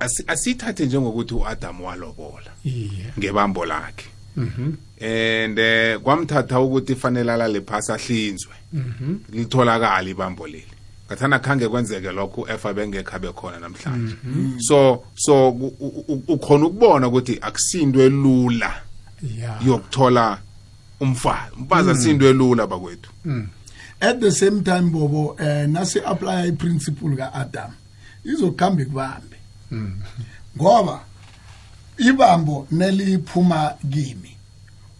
Asi- 0.00 0.24
asithathe 0.26 0.86
njengokuthi 0.86 1.34
uAdam 1.34 1.80
walobola 1.80 2.50
ngebambo 3.18 3.64
lakhe. 3.66 4.04
Mhm. 4.36 4.72
And 5.00 5.58
eh 5.58 5.98
kwamthatha 5.98 6.60
ukuthi 6.60 6.94
fanele 6.94 7.32
alale 7.32 7.60
phasi 7.60 7.92
ahlinzwe. 7.92 8.52
Mhm. 8.72 9.16
Litholakala 9.32 10.10
ibambo 10.10 10.46
leli. 10.46 10.66
Ngathana 11.06 11.38
khange 11.38 11.68
kwenzeke 11.68 12.12
lokho 12.12 12.40
uefa 12.42 12.74
bengekho 12.74 13.16
abe 13.16 13.28
khona 13.32 13.58
namhlanje. 13.60 14.16
So 14.58 15.04
so 15.14 15.48
u- 15.50 16.22
ukhona 16.28 16.66
ukubona 16.66 17.08
ukuthi 17.08 17.38
akusinto 17.40 18.02
elula 18.02 18.74
yokuthola 19.66 20.38
umfazi. 21.00 21.54
Umfazi 21.56 21.90
asinto 21.90 22.26
elula 22.28 22.66
bakwethu. 22.66 23.10
Mm. 23.24 23.48
at 24.00 24.20
the 24.20 24.30
same 24.30 24.62
time 24.62 24.90
bobo 24.90 25.36
eh 25.40 25.66
nasi 25.68 26.00
apply 26.00 26.48
iprinciple 26.48 27.16
kaAdam 27.16 27.70
izokuhamba 28.24 28.82
ikubambe. 28.82 29.36
Ngoba 30.56 31.00
ibambo 31.98 32.66
neliphuma 32.70 33.74
kimi. 33.90 34.36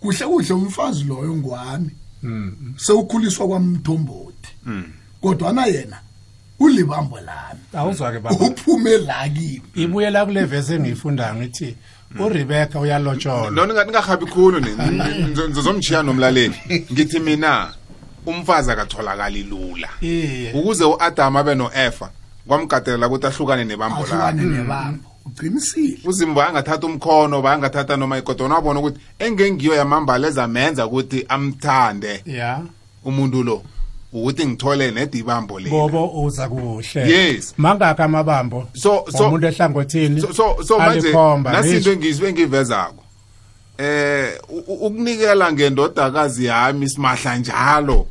Kuhle 0.01 0.27
kuhle 0.27 0.55
umfazi 0.55 1.05
loyo 1.05 1.37
ngwami. 1.37 1.91
Sewukhuliswa 2.77 3.49
kwamthombothi. 3.49 4.51
Kodwa 5.21 5.53
na 5.53 5.67
yena 5.67 6.01
ulibambo 6.59 7.21
lami. 7.21 7.61
Awuzwa 7.73 8.13
ke 8.13 8.19
baba. 8.19 8.37
Uphume 8.37 8.99
la 8.99 9.29
kimi. 9.29 9.63
Ibuyela 9.75 10.27
kule 10.27 10.45
verse 10.45 10.75
engiyifunda 10.75 11.35
ngithi 11.35 11.77
uRebecca 12.19 12.81
uyalotsholwa. 12.81 13.51
Khulu 14.27 14.61
ni 14.61 14.71
nomlaleli. 16.03 16.55
Ngithi 16.93 17.21
mina 17.21 17.73
umfazi 18.27 18.71
akatholakali 18.71 19.43
lula. 19.43 19.89
Ukuze 20.55 20.85
u-adam 20.85 21.37
abe 21.37 21.55
no-efa 21.55 22.11
kwamgadelela 22.47 23.07
ukuthi 23.07 23.27
ahlukane 23.27 23.65
nebambo 23.65 24.07
lakhe. 24.07 24.43
Nebambo. 24.43 25.05
Uqinisile. 25.27 25.99
Uzimbo 26.05 26.43
angathatha 26.43 26.87
umkhono 26.87 27.43
bayangathatha 27.43 27.97
noma 27.97 28.19
ikodwa 28.19 28.49
wabona 28.49 28.81
ukuthi 28.81 29.01
engengiyo 29.19 29.75
yamambala 29.75 30.29
ezamenza 30.29 30.87
ukuthi 30.87 31.27
amthande. 31.29 32.23
Ya. 32.27 32.63
Umuntu 33.05 33.43
lo 33.43 33.63
ukuthi 34.13 34.47
ngithole 34.47 34.91
nedibambo 34.91 35.59
leli 35.59 35.71
bobo 35.71 36.23
uza 36.25 36.49
kuhle. 36.49 37.11
Yes. 37.11 37.55
mangaka 37.57 38.05
amabambo? 38.05 38.69
So- 38.73 39.05
so- 39.13 39.27
umuntu 39.29 39.47
ehlangothini? 39.47 40.21
So 40.21 40.33
so, 40.65 40.79
manje 40.79 41.13
nasinto 41.53 41.93
engizwe 41.93 42.29
engivezako 42.29 43.03
eh 43.79 44.39
ukunikela 44.69 45.53
ngendodakazi 45.53 46.45
yami 46.45 46.89
simahla 46.89 47.37
njalo. 47.39 48.07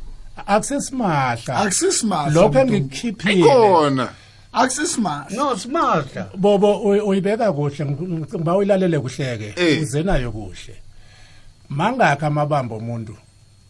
Akusesimahla 0.46 1.56
akusisimahla 1.56 2.30
lokho 2.42 2.58
engikhiphile 2.58 3.40
ikhona 3.40 4.08
akusisimahla. 4.52 5.36
No 5.36 5.56
simahla. 5.56 6.28
Bobo 6.36 6.72
uy- 6.84 7.00
uyibeka 7.00 7.52
kuhle. 7.52 7.84
Ngiba 7.86 8.56
uyilalele 8.56 8.98
kuhleke. 9.00 9.54
Eh. 9.56 9.82
uze 9.82 10.02
nayo 10.02 10.32
kuhle. 10.32 10.76
Mangaki 11.68 12.24
amabambo 12.24 12.76
omuntu 12.76 13.16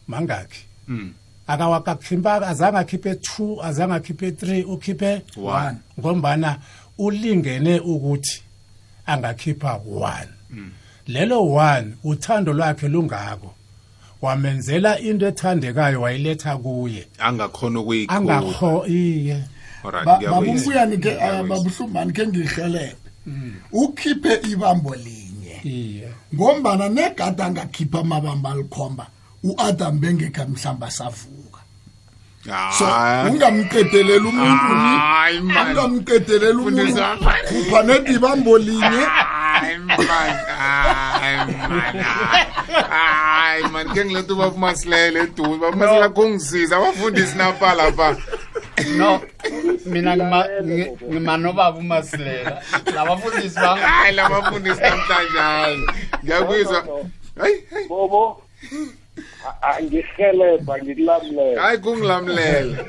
mangaki. 0.09 0.61
Mm. 0.89 1.13
Akawakakhipha 1.47 2.47
azange 2.49 2.79
akhiphe 2.79 3.13
2 3.13 3.65
azange 3.65 3.95
akhiphe 3.95 4.31
3 4.31 4.65
ukhiphe 4.65 5.23
One. 5.37 5.77
ngombana 6.01 6.59
ulingene 6.99 7.81
ukuthi 7.81 8.43
angakhipha 9.07 9.81
1 9.91 10.27
lelo 11.07 11.41
1 11.41 11.85
uthando 12.05 12.53
lwakhe 12.53 12.89
lungako. 12.89 13.55
Wamenzela 14.23 14.99
into 14.99 15.27
ethandekayo 15.27 16.01
wayiletha 16.01 16.57
kuye. 16.57 17.07
Angakhona 17.19 17.81
ukuyikhulu 17.81 18.19
angakho 18.19 18.87
iye. 18.87 19.45
Alright 19.85 20.05
Ba- 20.07 20.17
ngiyakuyizwa. 20.17 20.31
babubuyani 20.75 20.99
ke 20.99 21.11
Ngiyakuyizwa. 21.15 21.57
babuhlumbani 21.57 22.13
ke 22.13 22.27
ngihelele 22.27 22.97
ukhiphe 23.73 24.41
ibambo 24.53 24.95
linye. 24.95 25.61
Iye. 25.65 26.09
Ngombana 26.35 26.89
negada 26.89 27.45
angakhipha 27.47 28.01
amabamba 28.01 28.51
alikhomba. 28.51 29.07
hata 29.59 29.93
mbengeka 29.93 30.47
mhlambasavuka 30.47 31.61
so 32.79 32.85
ungamqedelela 33.29 34.29
umuntu 34.29 34.73
ungamqedelela 35.63 36.59
umuntu 36.59 37.03
khupha 37.49 37.83
nedibambo 37.83 38.59
linye. 38.59 39.03
Hayi 42.91 43.65
mani 43.73 43.91
ke 43.95 44.05
ngiletha 44.05 44.33
ubabamasilele 44.33 45.21
eduze 45.21 45.59
babamasilela 45.59 46.09
kungisiza 46.09 46.77
abafundisi 46.77 47.37
non. 47.37 47.47
napala 47.47 47.93
pha 47.93 48.17
no 48.99 49.21
mina 49.87 50.13
ngimanobaba 51.09 51.79
umasilela 51.79 52.63
labafundisi 52.95 53.59
hayi 53.59 54.15
labafundisi 54.15 54.81
namhlanje 54.81 55.39
hayi 55.39 55.81
ngiyakuzwa 56.25 56.85
hayi 57.41 57.57
hayi 57.71 57.89
bobo 57.89 58.09
bon. 58.09 58.87
Angihelebha 59.63 60.79
ngikulamulela 60.83 61.63
Hayi 61.63 61.79
kungilamulela. 61.79 62.85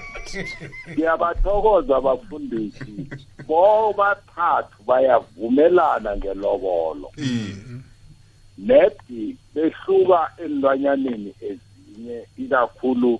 ngiyabathokoza 0.91 1.97
abafundisi 1.97 2.93
bobathathu 3.47 4.83
bayavumelana 4.87 6.17
ngelobolo. 6.17 7.11
Nethi 8.57 9.35
behluka 9.55 10.31
enilwanyaneni 10.43 11.33
ezinye 11.41 12.17
ikakhulu 12.37 13.19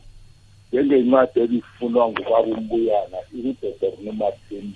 njengencwadi 0.72 1.40
elifunwa 1.40 2.10
ngubaba 2.10 2.40
umbuyana 2.58 3.18
ikudeterminuma 3.38 4.26
20 4.52 4.72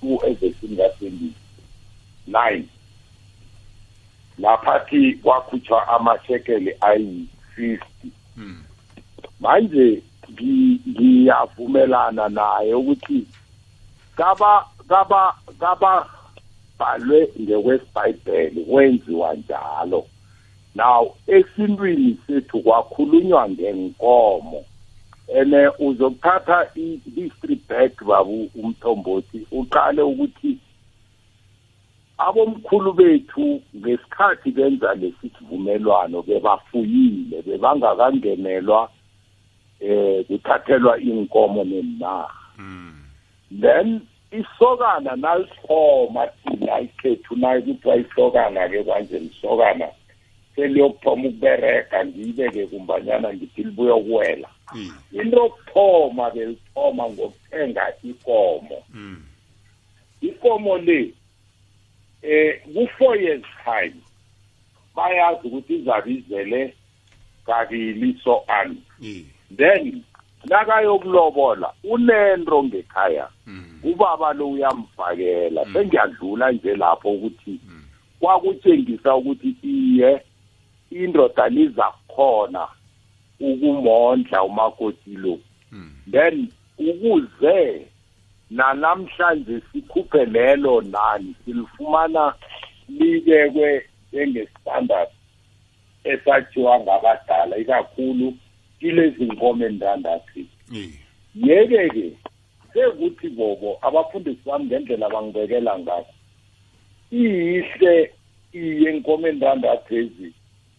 two 0.00 0.18
ezesini 0.26 0.76
ka-twenty 0.76 1.30
nine. 2.26 2.68
Laphathi 4.38 5.12
kwakhutshwa 5.22 5.88
amashekeli 5.88 6.74
ayi-fifty. 6.80 8.08
Manje 9.40 10.02
ngi- 10.32 10.80
ngiyavumelana 10.88 12.28
naye 12.28 12.74
ukuthi 12.74 13.26
kaba 14.16 14.66
kaba 14.88 15.34
kaba 15.60 16.06
bhalwe 16.78 17.28
ngekwesibhayibheli 17.40 18.64
kwenziwa 18.64 19.34
njalo. 19.34 20.06
Now 20.74 21.14
esintwini 21.26 22.18
sethu 22.26 22.60
kwakhulunywa 22.60 23.48
ngenkomo. 23.50 24.64
Ene 25.28 25.68
uzokuthatha 25.78 26.66
i-history 26.76 27.60
back 27.68 28.04
babu 28.04 28.50
umthombothi 28.54 29.46
uqale 29.50 30.02
ukuthi 30.02 30.58
abomkhulu 32.26 32.92
bethu 32.92 33.62
ngesikhathi 33.76 34.50
benza 34.50 34.94
lesivumelwano 34.94 36.22
bebafuyile 36.22 37.42
bebangakaNgenelwa 37.42 38.90
eh 39.80 40.24
kuthathelwa 40.26 41.00
inkomo 41.00 41.64
neminaha 41.64 42.34
then 43.60 44.00
isokana 44.30 45.16
naliphoma 45.16 46.26
thina 46.26 46.80
ikhethu 46.80 47.36
nayo 47.36 47.62
kuthiwa 47.62 47.96
isokana-ke 47.96 48.84
kwanje 48.84 49.18
lisokana 49.18 49.88
seliyokuthoma 50.56 51.28
ukubereka 51.28 52.06
ngiyibeke 52.06 52.66
kumbanyana 52.66 53.34
ngithi 53.34 53.62
libuye 53.62 53.92
ukuwela 53.92 54.48
into 55.12 55.36
yokuthoma 55.36 56.30
belithoma 56.30 57.10
ngokuthenga 57.10 57.92
ikomo. 58.02 58.82
Ikomo 60.20 60.78
le 60.78 61.14
eh 62.22 62.60
ku-four 62.74 63.16
years 63.16 63.44
time 63.64 63.96
bayazi 64.96 65.48
ukuthi 65.48 65.74
izabizele 65.74 66.74
kabili 67.46 68.20
so 68.24 68.44
on 68.48 68.76
then 69.56 70.02
nakayokulobola 70.44 71.72
unento 71.84 72.64
ngekhaya 72.64 73.28
ubaba 73.82 74.32
lo 74.32 74.50
uyamfakela 74.50 75.66
sengiyadlula 75.72 76.52
nje 76.52 76.76
lapho 76.76 77.10
ukuthi 77.10 77.60
kwakutshengisa 78.20 79.14
ukuthi 79.16 79.56
iye 79.62 80.20
indoda 80.90 81.48
liza 81.48 81.92
khona 82.08 82.68
ukumondla 83.40 84.42
umakoti 84.42 85.10
lo. 85.10 85.38
Then 86.10 86.48
ukuze 86.78 87.86
nanamhlanje 88.56 89.60
sikhuphe 89.72 90.24
lelo 90.24 90.80
nani 90.80 91.34
silifumana 91.44 92.34
libekwe 92.88 93.84
njengestandard 94.12 95.08
esathiwa 96.04 96.80
ngabadala 96.80 97.56
ikakhulu 97.56 98.34
kilezi 98.80 99.24
nkomo 99.24 99.66
endandathu 99.66 100.40
yeke-ke 101.34 102.06
sekuthi 102.72 103.28
bobo 103.28 103.78
abafundisi 103.82 104.42
bami 104.46 104.64
ngendlela 104.64 105.08
bangibekela 105.08 105.78
ngakho 105.78 106.14
iyihle 107.12 108.12
iye 108.52 108.90
enkomo 108.90 109.26
endandathu 109.28 109.96
ezi 109.96 110.28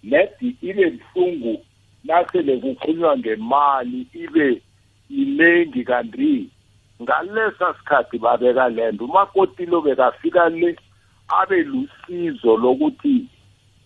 nedi 0.04 0.48
ibe 0.62 0.86
buhlungu 0.90 1.66
nasele 2.04 2.58
kukhulunywa 2.58 3.18
ngemali 3.18 4.08
ibe 4.14 4.62
inengi 5.10 5.84
kanti 5.84 6.50
ngalesa 7.02 7.74
sikhathi 7.74 8.18
babeka 8.18 8.70
lento 8.70 9.06
umakoti 9.06 9.66
lo 9.66 9.82
bekafika 9.82 10.50
le 10.50 10.76
abe 11.28 11.64
lusizo 11.64 12.58
lokuthi 12.58 13.26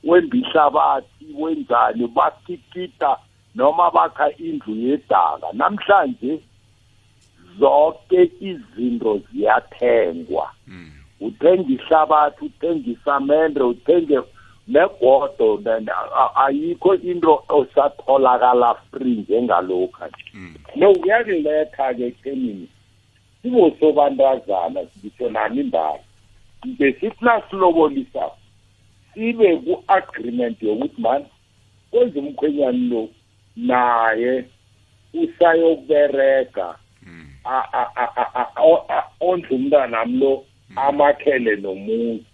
wemba 0.03 0.37
ihlabathi 0.37 1.25
wenzani 1.39 2.07
bakikita 2.07 3.17
noma 3.55 3.91
bakha 3.91 4.29
indlu 4.37 4.75
yedaka. 4.75 5.47
Namhlanje 5.53 6.39
zonke 7.59 8.31
izinto 8.39 9.21
ziyathengwa. 9.31 10.51
Uthenga 11.21 11.69
ihlabathi 11.69 12.45
uthenga 12.45 12.89
isamende 12.89 13.61
uthenge 13.61 14.19
negodo 14.67 15.59
ayikho 16.35 16.95
into 16.95 17.43
osatholakala 17.49 18.75
free 18.91 19.15
njengalokha 19.15 20.09
no 20.75 20.93
kuyakuletha-ke 20.93 22.07
ekuthenini 22.07 22.67
sibosobantazana 23.41 24.81
ngitsho 24.97 25.29
nami 25.29 25.61
indaba 25.61 25.99
besithi 26.65 27.25
nasilobolisa 27.25 28.23
sibe 29.13 29.57
ku-agreement 29.57 30.61
yokuthi 30.63 31.01
mani 31.01 31.25
kwenza 31.91 32.19
umkhwenyana 32.19 32.77
lo 32.89 33.09
naye 33.55 34.45
usayokubereka 35.13 36.75
ondla 39.19 39.49
umntanami 39.49 40.17
lo 40.19 40.45
amakhele 40.75 41.55
nomuzi. 41.55 42.25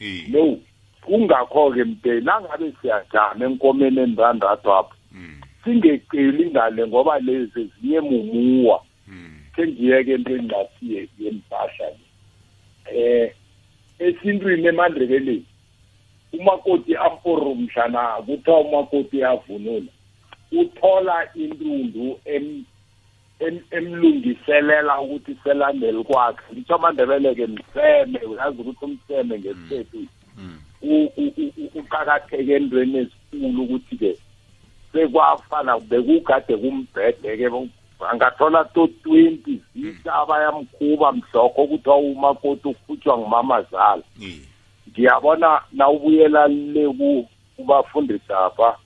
Iye. 0.00 0.28
no 0.28 0.58
kungakho-ke 1.02 1.84
mde 1.84 2.20
nangabe 2.20 2.72
siyajama 2.80 3.44
enkomeni 3.44 4.00
endandathu 4.00 4.72
apho 4.72 4.94
singeceli 5.64 6.50
ngale 6.50 6.86
ngoba 6.86 7.18
lezi 7.18 7.70
zinye 7.80 8.00
mumuwa. 8.00 8.82
Sengiyeke 9.56 10.14
into 10.14 10.30
engingasiye 10.36 11.08
yempahla 11.18 11.86
eh 12.92 13.32
esintwini 13.98 14.66
emandrebeleni 14.66 15.44
umakoti 16.32 16.96
amporo 16.96 17.54
mhlana 17.54 18.22
kuthiwa 18.26 18.60
umakoti 18.60 19.24
avunula 19.24 19.92
uthola 20.52 21.28
intundu 21.34 22.20
em- 22.24 22.64
em- 23.40 23.64
emlungiselela 23.70 25.00
ukuthi 25.00 25.36
selandele 25.44 26.02
kwakhe. 26.02 26.42
Ngitsho 26.52 26.74
amandebele-ke 26.74 27.46
mseme 27.46 28.18
uyazi 28.18 28.60
ukuthi 28.60 28.84
umseme 28.84 29.38
ngesikhethu. 29.38 30.06
U- 30.82 31.12
u- 31.16 31.32
u- 31.36 31.52
u- 31.58 31.70
uqakatheke 31.74 32.52
entweni 32.54 32.98
ezikhulu 32.98 33.62
ukuthi-ke 33.62 34.16
sekwafana 34.92 35.78
bekugade 35.80 36.56
kumbhede-ke 36.56 37.48
angathola 38.10 38.64
to 38.74 38.86
twenty 39.02 39.60
zitsha 39.76 40.14
abayamkhuba 40.14 41.12
mhlokho 41.12 41.62
ukuthi 41.64 41.90
umakoti 41.90 42.68
ukhutshwa 42.68 43.18
ngumamazala. 43.18 44.02
Ngiyabona 44.90 45.60
nawubuyela 45.72 46.48
le 46.48 46.88
ku- 46.88 47.28
kubafundisi 47.56 48.32
apha 48.32 48.76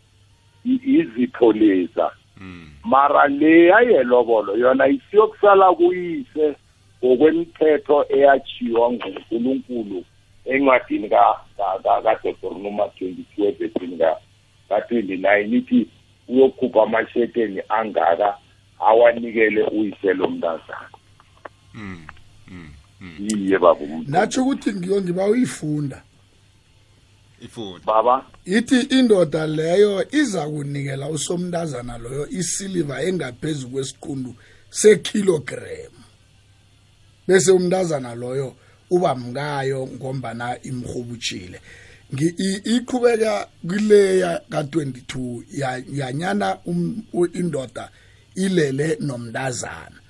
i- 0.65 0.81
izipho 0.85 1.53
leza. 1.53 2.11
Mm. 2.41 2.67
mara 2.85 3.27
le 3.29 3.67
yayelobolo 3.67 4.57
yona 4.57 4.89
isiyokusala 4.89 5.73
kuyise 5.75 6.57
ngokwemithetho 7.05 8.05
eyachiwa 8.09 8.93
ngunkulunkulu 8.93 10.05
encwadini 10.45 11.09
ka- 11.09 11.37
ka- 11.57 11.79
ka- 11.85 12.03
kaDeuteronomy 12.03 12.83
22 13.01 13.45
evesini 13.49 13.97
ka- 13.99 14.17
ka-29 14.69 15.55
ithi 15.57 15.87
uyokhupha 16.29 16.83
amashekeni 16.83 17.61
angaka 17.69 18.39
awanikele 18.81 19.62
uyise 19.62 20.12
lomntazana 20.14 20.89
Mm. 21.74 22.07
Mm. 22.49 22.68
Mm. 23.01 23.16
yiye 23.18 23.59
baba 23.59 23.81
umuntu. 23.81 24.11
natsho 24.11 24.43
ukuthi 24.43 24.72
ngiyo 24.74 25.03
ngiba 25.03 25.26
uyifunda 25.26 26.03
Ifuni. 27.41 27.85
baba 27.87 28.26
ithi 28.45 28.81
indoda 28.81 29.47
leyo 29.47 30.05
iza 30.12 30.49
kunikela 30.49 31.09
usomntazana 31.09 31.99
loyo 31.99 32.28
isiliva 32.28 33.03
engaphezu 33.03 33.68
kwesiqundu 33.68 34.35
sekilogram 34.70 35.93
bese 37.28 37.51
umntazana 37.53 38.14
loyo 38.14 38.57
uba 38.91 39.14
mngayo 39.14 39.87
ngombana 39.87 40.62
imrhubutshile 40.62 41.61
Ngi- 42.14 42.35
i- 42.39 42.76
iqhubeka 42.76 43.49
kuleya 43.68 44.43
ka-22 44.51 45.43
ya- 45.51 45.83
yanyana 45.93 46.59
um- 46.66 47.03
u- 47.12 47.26
indoda 47.26 47.91
ilele 48.35 48.97
nomntazana 49.01 50.01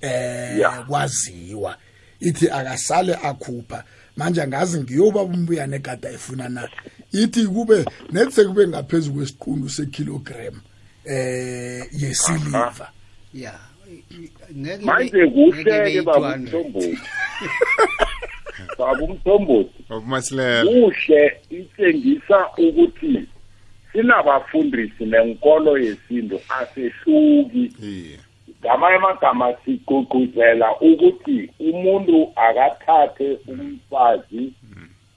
eh 0.00 0.84
kwaziwa. 0.88 1.76
Ithi 2.20 2.50
akasale 2.50 3.14
akhupha. 3.14 3.84
Manje 4.16 4.42
angazi 4.42 4.80
ngiyoba 4.80 5.22
umbuyane 5.22 5.76
egada 5.76 6.10
efuna 6.10 6.48
na. 6.48 6.68
Ithi 7.12 7.46
kube 7.46 7.84
nethe 8.12 8.44
kube 8.44 8.68
ngaphezulu 8.68 9.14
kwesiqundu 9.14 9.68
sekilogram 9.68 10.60
eh 11.04 11.86
yesiliva. 11.92 12.90
Ya. 13.34 13.54
Ngeke 14.56 14.84
manje 14.84 15.24
ibe 15.60 16.02
baba 16.02 16.36
200. 16.36 16.38
umthombothi. 16.38 16.98
Baba 18.78 19.02
umthombothi. 19.02 19.84
Kuhle 19.88 21.40
itshengisa 21.50 22.46
ukuthi 22.58 23.28
sinabafundisi 23.92 25.04
nenkolo 25.04 25.78
yesintu 25.78 26.40
asehluki. 26.48 27.72
Ngamanye 28.60 28.96
amagama 28.96 29.54
sigqugquzela 29.64 30.76
ukuthi 30.80 31.50
umuntu 31.60 32.32
akathathe 32.36 33.38
umfazi 33.48 34.52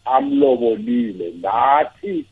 amlobolile 0.05 1.33
nathi 1.41 2.25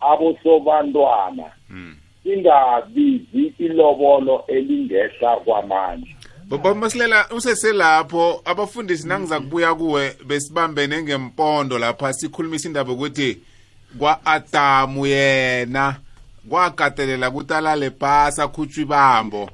abosobantwana 0.00 1.44
Mm. 1.70 1.96
singabizi 2.22 3.52
ilobolo 3.58 4.44
elingehla 4.48 5.36
kwamanje. 5.36 6.16
Baba 6.48 6.74
masilela 6.74 7.26
useselapho 7.36 8.42
abafundisi 8.44 9.08
nangiza 9.08 9.40
kubuya 9.40 9.74
kuwe 9.74 10.16
besibambene 10.26 11.02
ngempondo 11.02 11.78
lapha 11.78 12.12
sikhulumisa 12.12 12.68
indaba 12.68 12.92
ukuthi 12.92 13.38
kwa-Adamu 13.98 15.06
yena 15.06 15.96
kwakatelela 16.48 17.28
ukuthi 17.30 17.54
alale 17.54 17.90
phasi 17.90 18.40
akhutshwe 18.42 18.82
ibambo. 18.82 19.50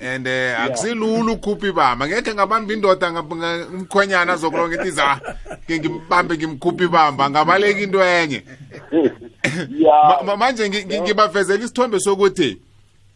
And 0.00 0.26
eh 0.26 0.60
akusilula 0.60 1.32
ukhupha 1.32 1.66
ibamba. 1.68 2.06
Ngekhe 2.08 2.34
ngabamba 2.34 2.72
indoda 2.74 3.10
umkhwenyana 3.10 4.32
azokulonga 4.32 4.74
ithi 4.80 4.90
za 4.90 5.20
ke 5.66 5.78
ngimbambe 5.78 6.36
ngimkhupha 6.36 6.84
ibamba. 6.84 7.30
Ngabaleka 7.30 7.80
into 7.80 8.02
enye. 8.04 8.42
Manje 10.38 10.68
ngi- 10.68 10.84
ngi- 10.84 11.00
ngibavezela 11.00 11.64
isithombe 11.64 12.00
sokuthi 12.00 12.58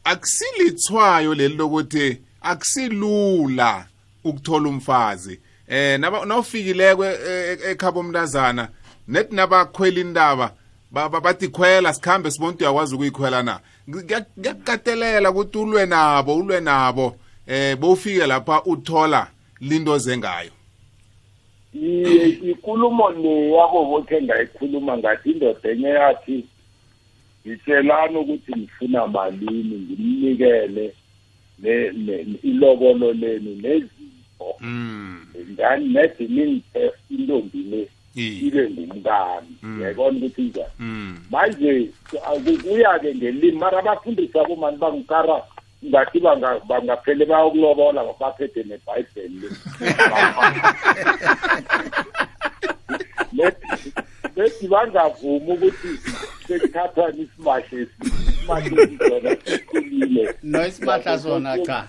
akusilithwayo 0.04 1.34
leli 1.34 1.56
lokuthi 1.56 2.18
akusilula 2.42 3.86
ukuthola 4.24 4.68
umfazi. 4.68 5.40
Eh 5.68 5.98
nawufikileko 6.00 7.04
e- 7.04 7.18
e- 7.26 7.70
ekhaba 7.70 8.00
omntazana 8.00 8.68
net 9.08 9.32
nabakhwela 9.32 10.00
indaba 10.00 10.36
ba- 10.36 10.48
ba- 10.48 10.54
bathi 11.22 11.48
khwela 11.48 11.92
sikhambe 11.94 12.30
sibona 12.30 12.56
uyakwazi 12.60 12.94
ukuyikhwela 12.94 13.42
na. 13.42 13.60
Kuya- 13.90 14.26
kuyakukatelela 14.34 15.30
ukuthi 15.30 15.58
ulwe 15.58 15.86
nabo 15.86 16.36
ulwe 16.36 16.60
nabo 16.60 17.16
eh 17.46 17.76
bowufike 17.76 18.26
lapha 18.26 18.62
uthola 18.64 19.30
linto 19.60 19.98
zengayo 19.98 20.50
iye 21.74 22.28
ikulumo 22.28 23.10
le 23.10 23.50
yabo 23.50 23.84
bokhe 23.84 24.22
ngayikhuluma 24.22 24.98
ngathi 24.98 25.30
indoda 25.30 25.70
enye 25.70 25.88
yathi 25.88 26.44
ngitshelani 27.46 28.16
ukuthi 28.18 28.52
ngifuna 28.56 29.06
malini 29.06 29.76
ngimnikele 29.78 30.94
ilobolo 32.42 33.12
lenu 33.12 33.50
nezipho 33.62 34.56
mm 34.60 35.26
ngani 35.52 35.88
nede 35.88 36.24
ningiphe 36.28 36.92
intombi 37.10 37.58
le? 37.70 37.88
Ibe 38.16 38.70
ngumkami 38.70 39.82
yayibona 39.82 40.16
ukuthi 40.18 40.42
njani 40.42 40.72
mm. 40.78 41.18
Manje 41.30 41.90
kuya-ke 42.62 43.14
ngelimi 43.14 43.58
mara 43.58 43.78
abafundisi 43.78 44.38
abomani 44.38 44.76
bangikara 44.76 45.42
ngathi 45.84 46.20
banga- 46.20 46.60
bangaphele 46.68 47.24
bayokulobola 47.26 48.04
baphethe 48.20 48.62
nebhayibheli. 48.64 49.48
Le 53.32 53.52
bethi 54.36 54.68
bangavumi 54.68 55.52
ukuthi 55.52 55.88
sekuthathwa 56.46 57.10
isimahla 57.10 57.78
isimahla 57.82 58.82
esizona 58.82 59.30
sikhulile 59.44 60.34
no 60.42 60.66
isimahla 60.66 61.18
sona 61.18 61.58
cha. 61.66 61.88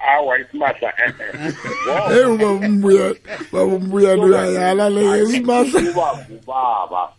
Awa 0.00 0.38
isimahla 0.40 0.92
hey 2.08 2.24
ubabumbuya 2.24 3.14
babumbuyana 3.52 4.22
uyayala 4.22 4.90
le 4.90 5.22
isimahla. 5.22 5.80
Kuba 5.80 6.08
ngubaba 6.30 7.12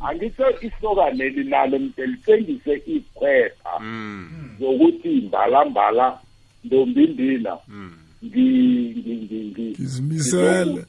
angitho 0.00 0.44
isokaneli 0.60 1.44
nalo 1.44 1.78
mtelisengise 1.78 2.82
ikhwepha 2.86 3.80
mm. 3.80 4.50
zokuthi 4.60 5.08
mbalambala 5.08 6.18
ndombindina. 6.64 7.56
Mm. 7.68 7.92
Ngi- 8.24 8.94
ngi- 8.98 9.20
ngi- 9.24 9.50
ngi- 9.54 9.70
Ngizimisele. 9.80 10.84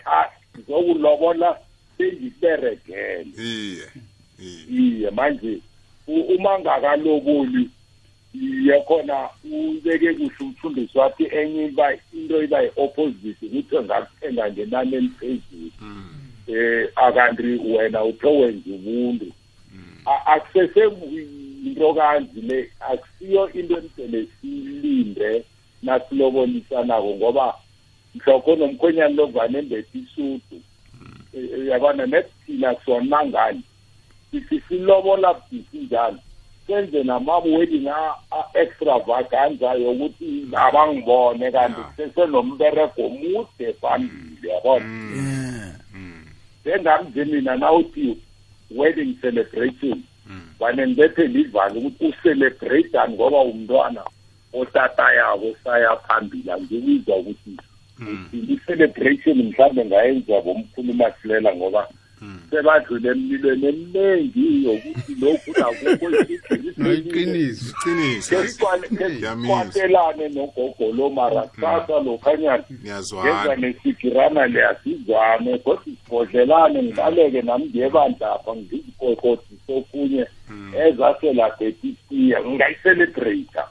ngizokulobola 0.56 1.58
sengiberegele 1.98 3.28
iye 3.38 3.86
iye. 4.70 5.10
Manje 5.12 5.60
uma 6.08 6.60
ngakaloboli 6.60 7.70
iye 8.34 8.82
khona 8.88 9.30
ubeke 9.44 10.14
kuhle 10.14 10.32
umfundisi 10.42 10.98
wathi 10.98 11.24
enye 11.32 11.66
iba 11.66 11.94
into 12.14 12.44
iba 12.44 12.62
yi-opposite 12.62 13.46
ukuthi 13.46 13.76
engakuthenga 13.76 14.52
ngenani 14.52 14.96
eliphezulu. 14.96 15.72
Eh 16.48 16.90
akanti 16.96 17.44
wena 17.44 18.04
uphe 18.04 18.28
wenza 18.28 18.70
ubuntu. 18.76 19.26
A- 20.06 20.26
akusese 20.34 20.84
into 21.66 21.94
kanzi 21.94 22.42
le 22.42 22.72
akusiyo 22.80 23.50
into 23.54 23.78
emsele 23.78 24.28
siyilinde 24.42 25.44
nasilobolisanago 25.84 27.16
ngoba 27.16 27.54
mhlokho 28.16 28.56
nomkhwenyana 28.56 29.16
lovane 29.16 29.60
embethe 29.60 29.98
isudu. 30.00 30.62
Eh, 31.34 31.50
eh, 31.54 31.68
yabona 31.68 32.06
nethina 32.06 32.76
sona 32.86 33.26
ngani? 33.26 33.62
Sithi 34.32 34.62
silobola 34.68 35.34
bhisi 35.34 35.78
njalo 35.78 36.18
senze 36.70 37.04
nama-wedding 37.04 37.90
a-extravaganza 37.90 39.74
yokuthi 39.74 40.46
abangibone 40.54 41.52
kanti 41.52 41.82
sesenombereko 41.98 43.02
omude 43.02 43.74
phambili 43.82 44.48
yabona? 44.50 44.86
Njengamnje 46.62 47.26
mina 47.26 47.56
nawuthi 47.58 48.18
wedding 48.72 49.18
celebration 49.22 50.04
vane 50.60 50.88
ngibethe 50.88 51.28
livale 51.28 51.80
ukuthi 51.80 52.06
ucelebrate-ani 52.06 53.14
ngoba 53.14 53.42
umntwana 53.42 54.04
otata 54.54 55.14
yabo 55.14 55.56
saya 55.64 55.96
phambili 55.96 56.52
angibizwa 56.52 57.18
ukuthi 57.18 57.58
i-celebration 58.34 59.38
mhlawumbe 59.44 59.86
ngayenza 59.86 60.42
bomkhulu 60.42 60.94
masilela 60.94 61.56
ngoba 61.56 61.88
sebadlule 62.50 63.10
emlilweni 63.12 63.68
eminingi 63.68 64.66
yokuthi 64.66 65.16
lokhu 65.22 65.52
nakukho 65.60 66.10
noyiqiniso 66.10 66.92
iqiniso 66.92 67.76
Ngiyamizwa. 68.92 69.58
kwatelane 69.64 70.30
nogogolo 70.30 71.10
mara 71.10 71.42
kusasa 71.42 72.00
lokhanyana. 72.06 72.64
Ngenza 72.64 72.82
ngiyazwana 72.82 73.56
nesigirana 73.56 74.48
leyasizwane 74.48 75.58
kodwa 75.58 75.84
sibhodlelane 75.84 76.84
ngibaleke 76.84 77.42
nami 77.42 77.66
ngiyebandlapha 77.66 78.56
ngizikokodise 78.56 79.72
okunye 79.78 80.26
ezaselagetisiya 80.88 82.42
ngingayicelebrata 82.42 83.64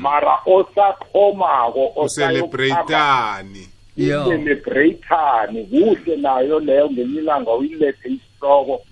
mara 0.00 0.34
osathomako 0.46 1.86
ucelebrate-ani 2.04 3.68
Yo. 3.96 4.22
ucelebrate-ani 4.22 5.64
kuhle 5.64 6.16
nayo 6.16 6.60
leyo 6.60 6.90
ngenye 6.90 7.18
ilanga 7.20 7.54
uyilethe 7.54 8.08
isihloko 8.08 8.82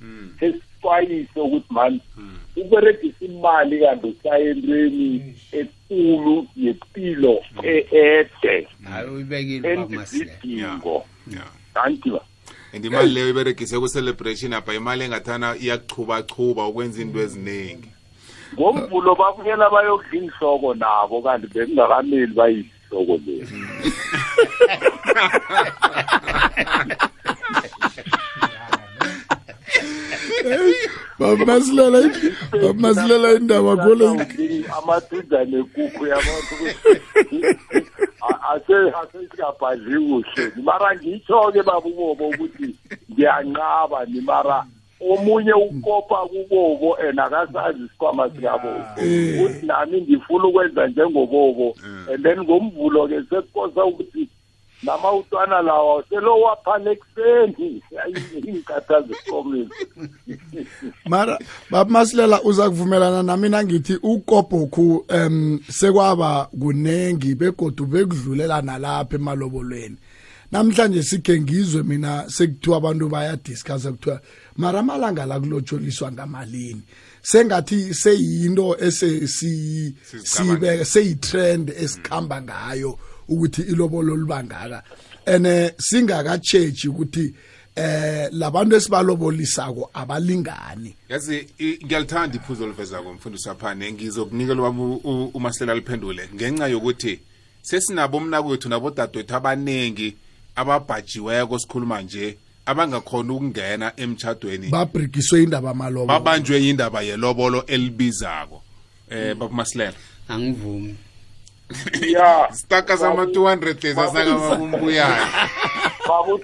sesixwayise 0.40 1.40
ukuthi 1.40 1.74
mani 1.74 2.00
uberegisa 2.56 3.24
imali 3.24 3.80
kanti 3.80 4.06
usaya 4.06 4.50
entweni 4.50 5.36
ekulu 5.52 6.46
yempilo 6.56 7.40
e-ede. 7.62 8.68
Endizidingo 9.62 11.04
thank 11.74 12.06
you 12.06 12.20
and 12.72 12.84
imali 12.84 13.10
leyo 13.10 13.28
iberegise 13.30 13.78
ku-celebration 13.78 14.52
apha 14.52 14.74
imali 14.74 15.04
engathana 15.04 15.56
iyachubachuba 15.56 16.66
ukwenza 16.66 17.02
into 17.02 17.20
eziningi. 17.20 17.88
Ngomvulo 18.54 19.14
babuyela 19.14 19.70
bayokudla 19.70 20.18
inhloko 20.18 20.74
nabo 20.74 21.22
kanti 21.22 21.46
bekungakameli 21.46 22.66
bayihloko 22.90 23.20
leyo 23.26 23.46
babumasilela 31.18 32.00
babumasilela 32.52 33.32
indaba 33.34 33.76
khole 33.76 34.06
amaduda 34.78 35.44
nekukhu 35.44 36.06
yabantu 36.06 36.54
asesingabhadli 38.50 39.98
kuhle 40.06 40.52
mara 40.64 40.96
ngitsho-ke 40.96 41.62
babubobo 41.62 42.28
ukuthi 42.28 42.76
ngiyanqaba 43.10 44.04
ni 44.06 44.20
mara 44.20 44.64
omunye 45.00 45.52
ukopa 45.52 46.26
kubobo 46.26 46.96
and 46.96 47.20
akasazi 47.20 47.84
isikhwama 47.84 48.30
sikabobo. 48.30 48.84
Ukuthi 48.96 49.66
nami 49.66 50.00
ngifuna 50.00 50.44
ukwenza 50.44 50.86
njengobobo. 50.86 51.74
And 52.12 52.22
then 52.22 52.38
ngomvulo-ke 52.38 53.22
sekukosa 53.30 53.84
ukuthi 53.84 54.28
namawutwana 54.82 55.62
lawa 55.62 56.04
selowaphana 56.08 56.90
ekuseni 56.90 57.82
iy'nkatha 58.48 59.00
zesikomeni 59.00 59.68
mara 61.12 61.38
babumasilela 61.70 62.42
uza 62.42 62.70
kuvumelana 62.70 63.22
nami 63.22 63.48
nangithi 63.48 63.98
ukobhokhu 64.02 65.04
um 65.08 65.60
sekwaba 65.68 66.48
kunengi 66.60 67.34
begodu 67.34 67.86
bekudlulela 67.86 68.62
nalapha 68.62 69.16
emalobolweni. 69.16 69.96
Namhlanje 70.52 71.02
sikhe 71.02 71.40
ngizwe 71.40 71.82
mina 71.82 72.24
sekuthiwa 72.28 72.76
abantu 72.76 73.08
bayadiscussa 73.08 73.92
kuthiwa 73.92 74.20
mara 74.56 74.80
amalanga 74.80 75.26
la 75.26 75.40
kulotsholiswa 75.40 76.12
ngamalini. 76.12 76.82
Sengathi 77.22 77.94
seyinto 77.94 78.76
esesiyi- 78.80 79.92
Sizicabanga. 80.10 80.54
sibe 80.60 80.84
seyitrend 80.84 81.70
esikhamba 81.70 82.42
ngayo 82.42 82.98
ukuthi 83.28 83.62
ilobolo 83.62 84.16
libangaka. 84.16 84.82
Ene 85.26 85.72
singakatshetshi 85.78 86.88
ukuthi 86.88 87.34
eh 87.76 88.28
labantu 88.32 88.76
esibalobolisako 88.76 89.90
abalingani. 89.94 90.96
Yazi 91.08 91.46
ngiyalithanda 91.84 92.36
iphuzo 92.36 92.64
olivezako 92.64 93.12
mfundisi 93.12 93.48
waphane. 93.48 93.92
Ngizokunikela 93.92 94.60
ubaba 94.62 94.82
u- 94.82 95.00
u- 95.04 95.30
umasilela 95.34 95.74
liphendule. 95.74 96.28
Ngenxa 96.34 96.66
yokuthi 96.68 97.20
sesinabo 97.62 98.16
umnakwethu 98.16 98.68
nabodadewethu 98.68 99.34
abaningi 99.36 100.16
ababhajiweko 100.56 101.58
sikhuluma 101.58 102.02
nje 102.02 102.36
abangakhona 102.66 103.32
ukungena 103.32 103.92
emtshadweni 103.96 104.68
babrikiswe 104.68 105.42
indaba 105.42 105.74
malobo. 105.74 106.06
babanjwe 106.06 106.62
yindaba 106.62 107.02
yelobolo 107.02 107.64
elibizako 107.66 108.62
eh 109.10 109.34
babumasilela 109.34 109.96
angivumi. 110.28 110.96
Ya. 112.02 112.48
Staka 112.52 112.96
sama 112.96 113.24
200 113.24 113.64
lezi 113.82 114.00
asakababumbuyayo. 114.00 115.26
Babu 116.08 116.40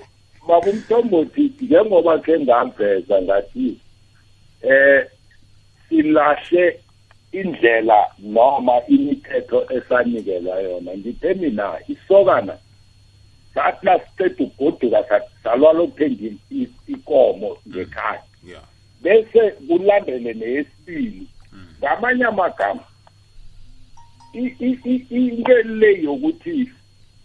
babumthombothi 0.49 1.53
njengoba 1.61 2.19
ke 2.19 2.41
ngaveza 2.41 3.23
ngathi 3.23 3.79
eh 4.63 5.07
silahle 5.89 6.81
indlela 7.33 8.07
noma 8.19 8.73
imithetho 8.89 9.67
esanikelwa 9.71 10.61
yona. 10.61 10.97
Ngithe 10.97 11.35
mina 11.35 11.79
isokana 11.89 12.59
sathi 13.57 13.87
nasiceda 13.87 14.45
ugoduka 14.45 15.21
sadalwa 15.43 15.73
lokuthenga 15.73 16.37
i- 16.51 16.69
ikomo 16.89 17.57
ngekhaya. 17.69 18.23
Bese 19.03 19.51
kulandele 19.51 20.35
neyesibili. 20.35 21.27
Ngamanye 21.81 22.25
amagama 22.25 22.85
into 25.11 25.63
le 25.63 26.03
yokuthi 26.03 26.71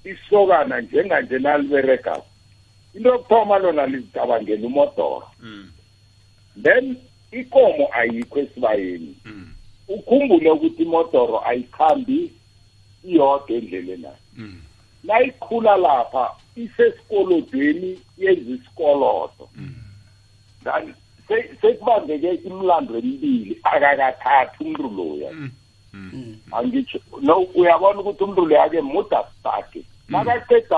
isokana 0.05 0.81
njenganje 0.81 1.39
naliberegako 1.39 2.25
into 2.93 3.09
yokuthoma 3.09 3.59
lona 3.59 3.85
lizicabangela 3.85 4.67
umodoro. 4.67 5.23
Mm. 5.41 5.71
then 6.63 6.95
ikomo 7.31 7.87
ayikho 7.93 8.39
esibayeni. 8.39 9.15
Mm. 9.25 9.53
ukhumbule 9.87 10.49
ukuthi 10.51 10.83
imodoro 10.83 11.45
ayikhambi 11.47 12.31
iyodwa 13.03 13.49
endleleni 13.57 14.01
nayo 14.01 14.15
Mm. 15.03 15.07
nayikhula 15.09 15.77
lapha 15.77 16.31
isesikolodweni 16.55 17.99
yenza 18.17 18.51
isikolodo 18.51 19.49
Then 20.63 20.93
se- 21.27 21.49
sekubambeke 21.61 22.33
imlando 22.33 22.97
emibili 22.97 23.57
akakathathi 23.63 24.63
umntu 24.63 24.89
loya. 24.97 25.31
Angitsho 26.51 26.99
no 27.21 27.39
uyabona 27.55 27.99
ukuthi 27.99 28.23
umntu 28.23 28.45
loya 28.45 28.69
ke 28.69 28.81
muda 28.81 29.23
stake 29.39 29.83
nakaqeda 30.09 30.77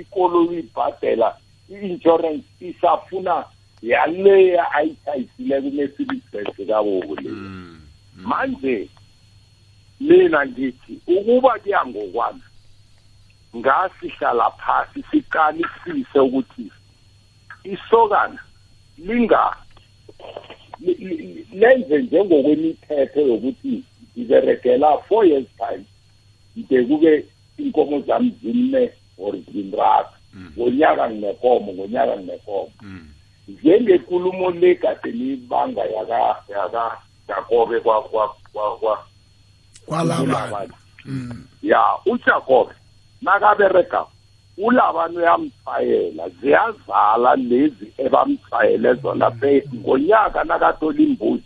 ikolo 0.00 0.46
uyibhadela 0.46 1.36
i-insurance 1.70 2.44
isafuna 2.60 3.44
yaleya 3.82 4.72
ayithayisileko 4.72 5.66
unesibisese 5.68 6.64
kabobo 6.66 7.14
leyo 7.14 7.34
Mm. 7.36 7.80
manje 8.16 8.88
mina 10.00 10.46
ngithi 10.46 10.98
ukuba 11.06 11.58
kuya 11.58 11.86
ngokwami 11.86 12.40
ngasihlala 13.56 14.50
phasi 14.50 15.02
siqalisise 15.10 16.18
ukuthi 16.20 16.70
isokana 17.64 18.38
linga 18.98 19.56
li- 20.80 20.94
li- 20.94 21.46
lenze 21.52 21.98
njengokwemithetho 22.02 23.20
yokuthi 23.20 23.84
ngiberegela 24.16 24.98
four 25.08 25.24
years 25.26 25.46
time 25.56 25.84
ngide 26.58 26.84
kube 26.84 27.26
inkomo 27.58 28.00
zami 28.00 28.34
zine 28.42 28.90
or 29.18 29.34
zinrathu 29.52 30.16
ngonyaka 30.58 31.10
nginekomo 31.10 31.72
ngonyaka 31.72 32.16
nginekomo 32.16 32.70
Mm. 32.82 33.08
njengekulumo 33.48 34.50
le 34.50 34.74
kade 34.74 35.12
niyibanga 35.12 35.82
yaka 35.84 36.96
Jakobe 37.28 37.80
kwa 37.80 38.02
kwa 38.02 38.34
kwa 38.52 38.76
kwa 38.78 39.04
kwalaba 39.86 40.68
ya 41.62 41.82
uJakobe. 42.06 42.74
Nakabereka 43.22 44.06
ulabani 44.58 45.16
uyamfayela 45.16 46.28
ziyazala 46.28 47.36
lezi 47.36 47.92
ebamfayele 47.98 48.94
zona 48.94 49.32
ngonyaka 49.74 50.44
nakathola 50.44 51.00
imbuzi 51.00 51.44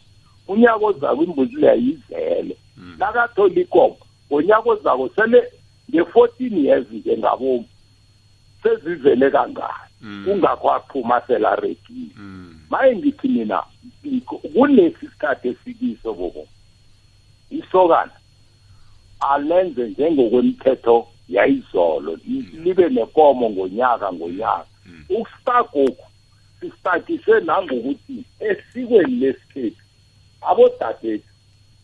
unyaka 0.49 0.87
ozako 0.87 1.23
imbuzi 1.25 1.57
leyo 1.57 1.75
yizele 1.75 2.57
nakathola 2.99 3.61
ikomo 3.61 3.97
ngonyaka 4.33 4.71
ozako 4.71 5.09
sele 5.17 5.43
nge-fourteen 5.91 6.65
years 6.65 6.87
ke 7.05 7.19
ngabomu 7.19 7.65
sezivele 8.63 9.31
kangani 9.31 10.25
kungakho 10.25 10.71
aphuma 10.73 11.21
selaregile 11.27 12.15
Mm. 12.17 12.61
maye 12.71 12.97
ngithi 12.97 13.29
mina 13.29 13.63
kulesi 14.55 15.01
sikhathi 15.01 15.49
esikiso 15.49 16.15
bobo. 16.15 16.47
Isokana 17.51 18.13
alenze 19.21 19.89
njengokwemthetho 19.89 21.07
yayizolo 21.29 22.17
li- 22.27 22.51
libe 22.65 22.89
nekomo 22.89 23.51
ngonyaka 23.51 24.13
ngonyaka. 24.13 24.67
Ukustagoku 25.11 26.05
sistakise 26.61 27.41
nangokuthi 27.41 28.25
esikweni 28.41 29.17
lesikhethu 29.17 29.83
abodadethu 30.43 31.29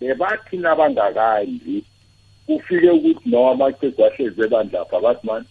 bebathi 0.00 0.56
nabangakandli 0.56 1.84
kufike 2.46 2.90
ukuthi 2.90 3.28
noma 3.30 3.50
amaqegu 3.52 4.04
ahlezi 4.04 4.42
ebandlapha 4.42 5.00
bathi 5.00 5.26
mani 5.26 5.46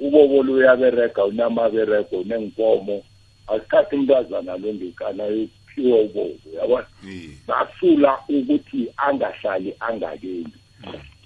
ubobolo 0.00 0.52
uyaberega 0.52 1.24
unamaberego 1.24 2.16
unenkomo 2.20 3.02
asikhathi 3.48 3.96
umntazana 3.96 4.56
lo 4.56 4.74
ngekana 4.74 5.24
yophiwa 5.24 5.98
ubobo 6.00 6.48
yabona? 6.56 6.86
Eh. 7.08 7.30
basula 7.48 8.18
ukuthi 8.28 8.88
angahlali 8.96 9.74
angakeli 9.80 10.52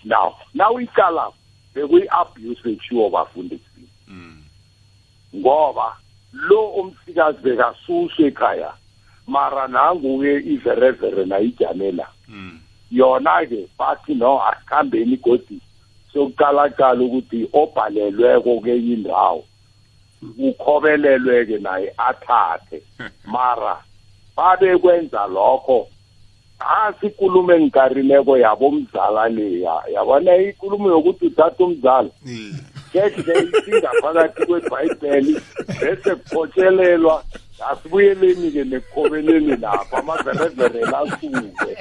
now 0.04 0.34
nawuyicala 0.54 1.32
bekuyi-abuse 1.74 2.62
bethiwo 2.64 3.10
bafundisini 3.10 3.88
Mm. 4.10 4.42
ngoba 5.36 5.96
lo 6.32 6.68
umsikazi 6.68 7.38
bekasuswe 7.42 8.26
ekhaya 8.26 8.72
mara 9.26 9.68
nanguke 9.68 10.32
iverevere 10.52 11.24
nayijamela 11.24 12.06
yona-ke 12.90 13.68
bathi 13.78 14.14
no 14.14 14.42
asikhambeni 14.42 15.16
godi 15.16 15.60
sokuqalaqala 16.12 17.02
ukuthi 17.04 17.48
obhalelweko 17.52 18.60
kenye 18.60 18.94
indawo 18.94 19.44
ukhobelelwe-ke 20.38 21.58
naye 21.58 21.94
athathe 21.98 22.82
mara 23.32 23.76
babekwenza 24.36 25.26
lokho 25.26 25.88
hasi 26.60 27.06
ikulumo 27.06 27.52
engikarileko 27.52 28.38
yabomzala 28.38 29.28
leya 29.28 29.74
yabona 29.94 30.36
ikulumo 30.36 30.88
yokuthi 30.88 31.26
uthatha 31.26 31.64
umzala. 31.64 32.10
Kehle 32.92 33.34
isingaphakathi 33.58 34.46
kwebhayibheli 34.46 35.32
bese 35.80 36.14
kuphotshelelwa 36.14 37.24
asibuyeleni-ke 37.70 38.64
nekukhobeleni 38.64 39.56
lapho 39.56 39.96
amaverevere 39.96 40.80
lasuke 40.80 41.72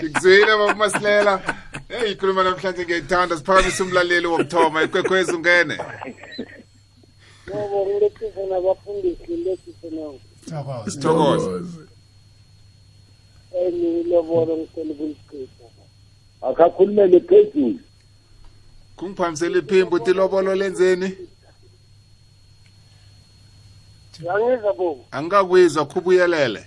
sikuzwile 0.00 0.52
babumasilela 0.58 1.40
hey 1.88 2.12
ikhuluma 2.12 2.42
namhlanje 2.42 2.84
ngiyayithanda 2.84 3.36
siphakamise 3.36 3.82
umlaleli 3.82 4.26
wokuthoma 4.26 4.82
ikwekhwezi 4.82 5.32
ungene. 5.36 5.76
Ngoba 7.48 7.78
ngilethise 7.86 8.42
nabafundisi 8.50 9.22
ngilethise 9.32 9.88
nawo 9.90 10.20
Sithokoze. 10.86 11.87
Sithokoze 13.58 13.88
enilobolo 13.98 14.56
ngicela 14.56 14.92
ukulichitha 14.92 15.64
akakhulumele 16.42 17.20
phezulu. 17.20 17.80
Kungiphamisela 18.96 19.58
iphimbo 19.58 19.96
uthi 19.96 20.10
ilobolo 20.10 20.54
lenzeni? 20.54 21.16
Yangiza 24.22 24.72
bobo 24.72 25.04
angikakwizwa 25.10 25.86
khubuyelele. 25.86 26.66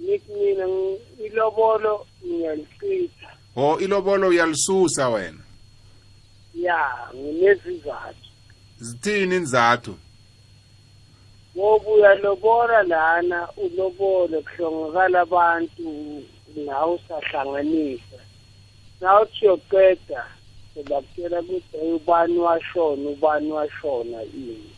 Nithi 0.00 0.32
mina 0.32 0.66
ngi- 0.66 0.98
ilobolo 1.26 2.06
ngiyalichitha 2.26 3.28
o 3.56 3.78
ilobolo 3.80 4.28
uyalisusa 4.28 5.08
wena? 5.08 5.38
Ya 6.54 7.08
nginezizathu. 7.14 8.28
Zithini 8.78 9.36
inzathu? 9.36 9.94
Ngoba 11.56 11.90
uyalobola 11.90 12.82
lana 12.82 13.48
ulobole 13.56 14.42
kuhlongakala 14.42 15.20
abantu 15.20 16.22
nawe 16.66 16.94
usahlanganisa. 16.94 18.18
Nawuthi 19.00 19.44
yoqeda 19.46 20.24
sebakutshela 20.74 21.40
ukuthi 21.40 21.78
"Hey, 21.80 21.92
ubani 21.92 22.38
washona 22.38 23.10
ubani 23.10 23.52
washona 23.52 24.22
ini? 24.22 24.70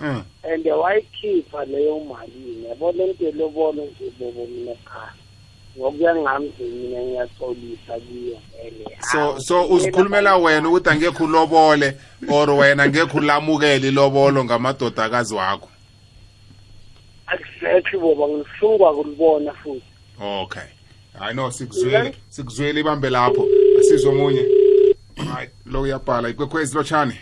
Mm. 0.00 0.22
and 0.44 0.64
wayikhipha 0.64 1.64
leyo 1.64 2.00
mali 2.00 2.64
yabona 2.68 3.04
into 3.04 3.28
elobolo 3.28 3.82
nje 3.84 4.12
bobo 4.18 4.46
mina 4.46 4.74
cha. 4.74 5.12
Ngokuya 5.78 6.16
ngami 6.16 6.46
nje 6.48 6.64
mina 6.64 7.00
ngiyaxolisa 7.00 8.00
kiyo 8.00 8.38
vele. 8.52 8.98
So 9.12 9.40
so 9.40 9.66
uzikhulumela 9.68 10.36
wena 10.36 10.68
ukuthi 10.68 10.90
angekho 10.90 11.24
ulobole 11.24 11.96
or 12.30 12.50
wena 12.50 12.82
angekho 12.82 13.18
ulamukele 13.18 13.88
ilobolo 13.88 14.44
ngamadodakazi 14.44 15.34
wakho? 15.34 15.68
Akusekhi 17.28 17.98
boba 17.98 18.28
ngisungwa 18.28 18.94
kulibona 18.94 19.54
futhi. 19.54 19.82
Okay. 20.20 20.68
Hayi 21.18 21.34
no 21.34 21.50
sikuzwile 21.50 22.14
sikuzwile 22.28 22.80
ibambe 22.80 23.10
lapho. 23.10 23.46
Asizwe 23.80 24.10
omunye. 24.10 24.44
Right 25.16 25.50
lo 25.66 25.80
uyabhala. 25.80 26.28
Ikwekhwezi 26.28 26.74
lotshani? 26.74 27.14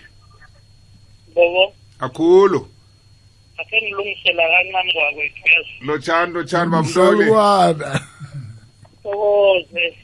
Bobo. 1.35 1.73
Akhulu 1.99 2.69
ake 3.59 3.83
ngilungisela 3.83 4.43
kancane 4.49 4.93
kwakwethu. 4.93 5.43
Yazi 5.55 5.87
lotshani 5.87 6.33
lotshani 6.33 6.77
msolwana 6.77 8.01
thokoze 9.03 9.95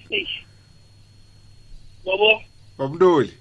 bobo 2.05 2.43
babuloli 2.79 3.33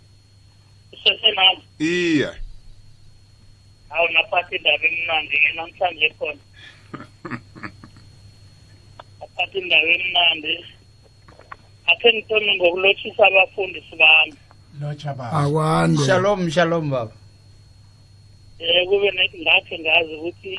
usesenami 0.94 1.64
iya. 1.80 2.36
Hawu 3.92 4.08
naphatha 4.16 4.56
indaba 4.56 4.86
emnandi-ke 4.88 5.50
namhlanje 5.56 6.08
khona 6.18 6.44
aphatha 9.24 9.58
indaba 9.60 9.90
emnandi 9.98 10.54
akhe 11.92 12.08
ngithome 12.14 12.52
ngokulotshisa 12.56 13.24
abafundisi 13.28 13.96
bami 14.00 14.36
lotsha 14.82 15.14
baba 15.14 15.38
akwande 15.44 16.06
shalom 16.06 16.50
shalom 16.50 16.90
baba. 16.90 17.12
Um 18.62 18.86
kube 18.90 19.10
ne- 19.12 19.42
ngakhe 19.44 19.76
ngazi 19.80 20.14
ukuthi 20.16 20.54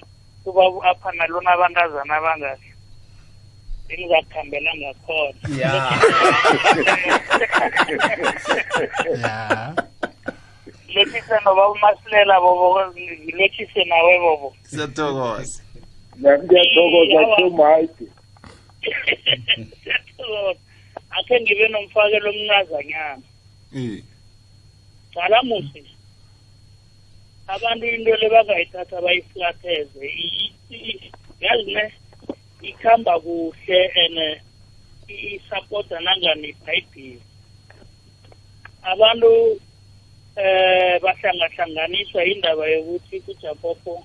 kuba 0.44 0.62
apha 0.90 1.09
nalona 1.16 1.50
abantazana 1.54 2.14
abangaki 2.18 2.70
engizakuhambela 3.88 4.70
ngakhona. 4.80 5.40
Ya. 5.60 5.72
Ya. 9.22 9.74
Ngilotshise 10.93 11.35
noba 11.44 11.69
umasilela 11.69 12.40
bobo. 12.40 12.93
Ngilotshise 12.93 13.85
nawe 13.85 14.19
bobo 14.20 14.48
siyathokoza 14.69 15.62
ngiyathokoza 16.20 17.19
Awa. 17.20 17.36
so 17.39 17.51
much 17.51 17.97
Siyathokoza. 19.82 20.60
akhe 21.10 21.40
ngibe 21.40 21.69
nomfakelo 21.69 22.28
omncazanyana 22.31 23.23
iya 23.73 24.02
cala 25.14 25.43
musi 25.43 25.81
abantu 27.48 27.85
into 27.86 28.12
le 28.16 28.28
bangayithatha 28.32 29.01
bayiflatheze 29.01 30.01
I- 30.05 30.52
i- 30.70 31.12
yazi 31.40 31.73
ne 31.74 31.85
ikhamba 32.62 33.20
kuhle 33.20 33.78
and 34.02 34.19
isapota 35.09 36.01
nangani 36.01 36.48
ibhayibhile 36.48 37.20
abantu 38.82 39.60
eh 40.36 41.00
bahlangahlanganiswa 41.02 42.24
indaba 42.24 42.66
yokuthi 42.68 43.20
kujapopo 43.20 44.04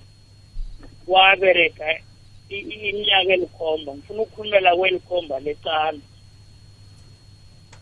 wabereka 1.08 2.00
i- 2.50 2.56
i- 2.74 2.90
iminyaka 2.90 3.34
elikhomba 3.34 3.94
ngifuna 3.96 4.22
ukukhulumela 4.22 4.76
kwelikhomba 4.76 5.40
lecala. 5.40 6.00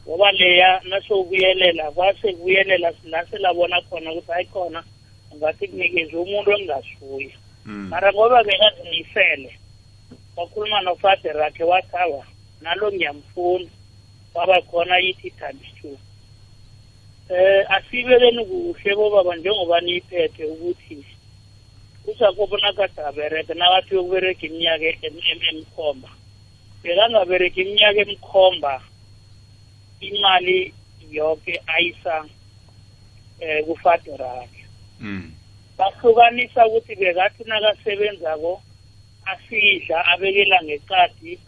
Ngoba 0.08 0.32
leya 0.32 0.82
nasowubuyelela 0.90 1.92
kwase 1.92 2.34
kubuyelela 2.34 2.94
la 3.04 3.26
selabona 3.26 3.82
khona 3.82 4.12
ukuthi 4.12 4.32
hayi 4.32 4.46
khona 4.46 4.84
ungathi 5.32 5.68
kunikeze 5.68 6.16
umuntu 6.18 6.52
engingasuye 6.52 7.32
Mm. 7.66 7.88
mara 7.90 8.14
ngoba 8.14 8.44
bekazimisele 8.44 9.52
wakhuluma 10.38 10.82
nofader 10.82 11.34
rakhe 11.36 11.64
wathi 11.64 11.98
awa 11.98 12.26
nalo 12.62 12.92
ngiyamfuna. 12.92 13.66
Waba 14.34 14.62
khona 14.62 14.98
yithi 15.00 15.32
times 15.32 15.68
two. 15.82 15.98
Eh 17.30 17.66
asibekeni 17.70 18.46
kuhle 18.46 18.96
bobaba 18.96 19.36
njengoba 19.36 19.82
niyiphethe 19.82 20.46
ukuthi 20.46 21.06
usakobonakade 22.08 23.02
abereke 23.02 23.54
nakathi 23.54 23.96
yokubereka 23.96 24.46
iminyaka 24.48 24.86
em- 25.06 25.26
em- 25.32 25.46
emkhomba 25.50 26.10
bekangabereka 26.84 27.62
iminyaka 27.62 28.00
emkhomba 28.06 28.82
imali 30.02 30.74
yoke 31.12 31.62
ayisa 31.68 32.26
eh 33.40 33.66
kufader 33.66 34.18
rakhe 34.18 34.66
Mm. 35.00 35.32
bahlukanisa 35.78 36.68
ukuthi 36.68 36.96
bekathi 36.96 37.44
nakasebenzako 37.44 38.62
asidla 39.26 40.06
abekela 40.06 40.64
ngeqadi 40.64 41.40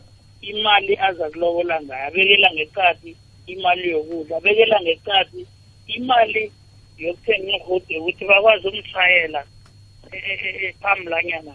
imali 0.42 0.98
aza 1.00 1.30
kulobola 1.30 1.82
ngayo 1.82 2.08
abekela 2.08 2.50
ngeqadi 2.54 3.16
imali 3.48 3.90
yokudla 3.92 4.38
abekela 4.38 4.82
ngeqadi 4.82 5.48
imali 5.88 6.52
yokuthenga 6.98 7.52
ihudi 7.58 7.98
ukuthi 7.98 8.26
bakwazi 8.26 8.68
umshayela 8.68 9.44
e- 10.12 10.18
e- 10.32 10.40
e- 10.48 10.58
e- 10.68 10.74
phambulanyana 10.82 11.54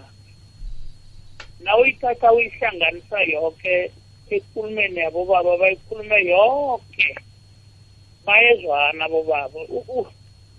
na 1.61 1.77
uyithatha 1.77 2.33
uyihlanganisa 2.33 3.21
yoke 3.23 3.91
ekulumeni 4.31 4.99
yabobaba 5.01 5.57
bayikhulume 5.59 6.19
yoke. 6.25 7.15
Bayezwana 8.27 9.09
bobaba. 9.09 9.59
U- 9.69 9.85
u- 9.89 10.07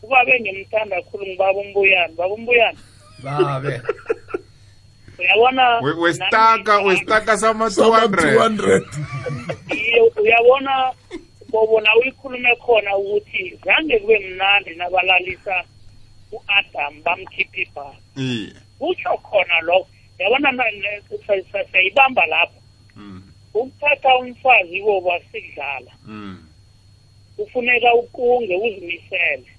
ubabe 0.04 0.40
ngimthanda 0.40 1.02
khulu 1.02 1.26
ngibaba 1.28 1.60
umbuyani 1.60 2.14
baba 2.16 2.34
umbuyani 2.34 2.78
babe. 3.24 3.82
Uyabona? 5.20 5.80
We- 5.82 5.94
westaka 6.04 6.74
nami- 6.78 6.88
westaka 6.88 7.38
sama 7.38 7.70
sama 7.70 8.00
200 8.08 8.36
200 8.36 8.84
Iye, 9.72 10.02
uyabona? 10.22 10.92
Bobona 11.54 11.96
uyikhulume 12.02 12.56
khona 12.56 12.98
ukuthi 12.98 13.60
zange 13.66 14.00
kube 14.00 14.20
mnandi 14.20 14.76
nabalalisa 14.76 15.64
u-adam 16.32 17.02
bamkhipha 17.06 17.62
ibhasi. 17.62 18.02
Iya 18.18 18.62
kutsho 18.80 19.18
khona 19.18 19.62
lokho. 19.62 19.88
Yabona 20.20 20.52
na- 20.52 20.72
ne- 20.72 21.02
sa- 21.28 21.46
sa- 21.52 21.68
sayibamba 21.72 22.26
lapho. 22.26 22.60
Mm. 22.96 23.22
ukuthatha 23.54 24.18
umfazi 24.18 24.82
boba 24.82 25.20
sikudlala 25.32 25.92
Mm. 26.06 26.38
kufuneka 27.38 27.94
uqunge 27.94 28.56
uzimisele. 28.56 29.50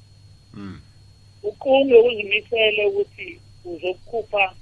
Mm. 0.55 0.81
uqunge 1.43 1.95
uzimisele 1.99 2.87
ukuthi 2.87 3.41
uzokukhupha 3.65 4.55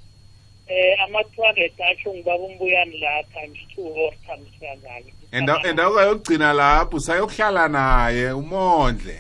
eh 0.69 1.01
ama-two 1.05 1.43
hundred 1.43 1.73
atsho 1.81 2.15
ngibaba 2.15 2.45
umbuyani 2.45 2.99
la 3.01 3.23
times 3.35 3.59
two 3.75 3.89
or 3.89 4.13
times 4.27 4.49
kangaki 4.61 5.13
enda 5.33 5.61
enda 5.69 5.91
ukayogcina 5.91 6.53
lapho 6.53 7.01
sayokuhlala 7.01 7.69
naye 7.69 8.33
umondle. 8.33 9.19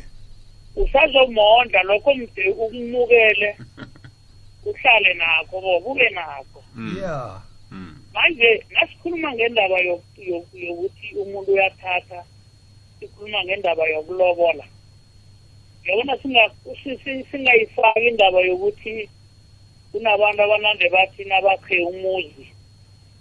Usazomondla 0.76 1.82
lokho 1.82 2.10
ukumukele. 2.58 3.56
Uhlale 4.66 5.14
nakho 5.14 5.60
boba 5.60 5.86
ube 5.90 6.10
nakho. 6.10 6.62
Mm. 6.74 6.98
ya 7.02 7.40
Mm. 7.72 7.96
manje 8.14 8.64
nasikhuluma 8.70 9.32
ngendaba 9.32 9.76
yok- 9.80 10.18
yok- 10.18 10.54
yokuthi 10.54 11.14
umuntu 11.16 11.52
uyathatha 11.52 12.24
sikhuluma 13.00 13.44
ngendaba 13.44 13.84
yokulobola. 13.88 14.64
Yabona 15.84 16.16
singa- 16.16 16.52
si- 16.84 16.98
si- 17.04 17.24
singayifaki 17.30 18.08
indaba 18.08 18.40
yokuthi 18.40 19.08
kunabantu 19.92 20.42
abanande 20.42 20.88
bathi 20.90 21.24
nabakhe 21.24 21.80
umuzi. 21.84 22.46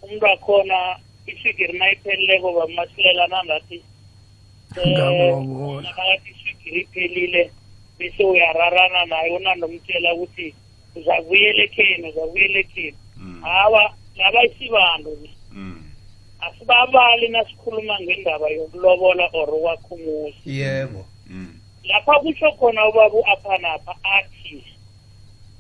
Umuntu 0.03 0.25
wakhona 0.25 0.99
iswigiri 1.33 1.79
nayiphelileko 1.79 2.47
bamasilela 2.53 3.27
nangathi 3.27 3.77
Ngakulobola. 4.71 5.81
nakathi 5.81 6.29
iswigiri 6.31 6.81
iphelile 6.81 7.51
bese 7.99 8.23
uyararana 8.23 9.05
naye 9.05 9.29
unandomtshela 9.37 10.13
ukuthi 10.13 10.53
uzakubuyela 10.95 11.63
ekheni 11.63 12.09
uzakubuyela 12.09 12.59
ekheni 12.59 12.97
Mm. 13.17 13.41
hawa 13.43 13.93
laba 14.17 14.43
isibantu 14.45 15.11
Mm. 15.51 15.83
asibabali 16.39 17.29
nasikhuluma 17.29 17.99
ngendaba 18.01 18.49
yokulobola 18.49 19.29
or 19.33 19.49
ukwakhumuzi 19.53 20.41
yebo 20.45 21.05
Mm. 21.27 21.59
lapha 21.83 22.19
kutsho 22.19 22.51
khona 22.51 22.87
ubaba 22.89 23.15
u-aphanapha 23.15 23.93
athi 24.03 24.63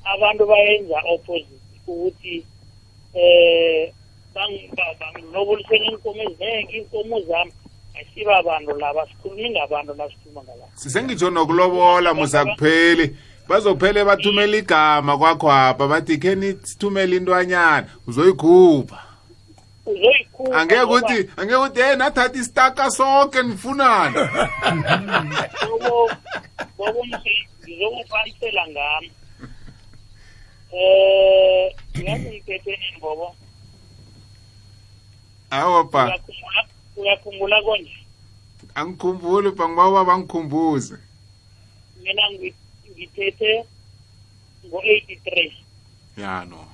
abantu 0.03 0.45
bayenza 0.47 0.97
opposite 1.05 1.61
ukuthi 1.87 2.45
eh 3.13 3.91
bangiloboliseni 4.33 5.85
iinkomo 5.87 6.21
ezinengi 6.23 6.77
iinkomo 6.77 7.21
zami. 7.21 7.51
Asiba 8.01 8.43
bantu 8.43 8.71
laba 8.79 9.07
sikhulumi 9.07 9.49
ngabantu 9.49 9.93
nasikhuluma 9.93 10.41
ngabantu 10.43 10.75
sisengitsho 10.75 11.29
nokulobola 11.29 12.13
musakupheli 12.13 13.15
bazophele 13.47 14.03
bathumela 14.05 14.57
igama 14.57 15.17
kwakho 15.17 15.51
apha 15.51 15.87
bathi 15.87 16.17
khe 16.17 16.35
nithumele 16.35 17.17
intwanyana. 17.17 17.87
Uzoyikhupha. 18.07 18.99
Uzoyikhupha 19.85 20.57
angeke 20.57 20.81
ukuthi 20.81 21.29
angeke 21.37 21.55
ukuthi 21.55 21.81
hey 21.81 21.95
nathatha 21.95 22.39
isitaka 22.39 22.91
sonke 22.91 23.41
msi 23.41 23.67
ngizokufanisela 27.67 28.67
ngami. 28.67 29.11
Eh 30.73 31.75
yazi 32.03 32.29
ngiphethe 32.29 32.71
nini 32.71 32.99
bobo 33.01 33.35
awa 35.51 35.83
pa. 35.83 36.03
Uyakhumbula 36.05 36.61
uyakhumbula 36.95 37.57
konje 37.61 37.97
angikhumbuli 38.75 39.51
pa 39.51 39.67
ngibawa 39.69 40.05
bangikhumbuze. 40.05 40.95
Mina 42.03 42.23
ngi- 42.31 42.55
ngithethe 42.91 43.65
ngo-eighty-three. 44.65 45.51
Ya 46.17 46.45
no. 46.45 46.67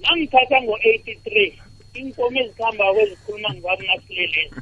Nangithatha 0.00 0.62
ngo-eighty-three 0.62 1.52
iinkomo 1.94 2.38
ezikhamba 2.40 2.92
kwezikhuluma 2.94 3.48
ngibami 3.54 3.86
nasilelezi 3.86 4.56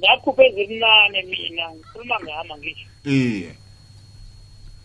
ngakhupha 0.00 0.42
ezimnane 0.44 1.22
mina 1.22 1.64
ngikhuluma 1.74 2.16
ngama 2.20 2.54
ngisho 2.58 2.88
iye. 3.04 3.52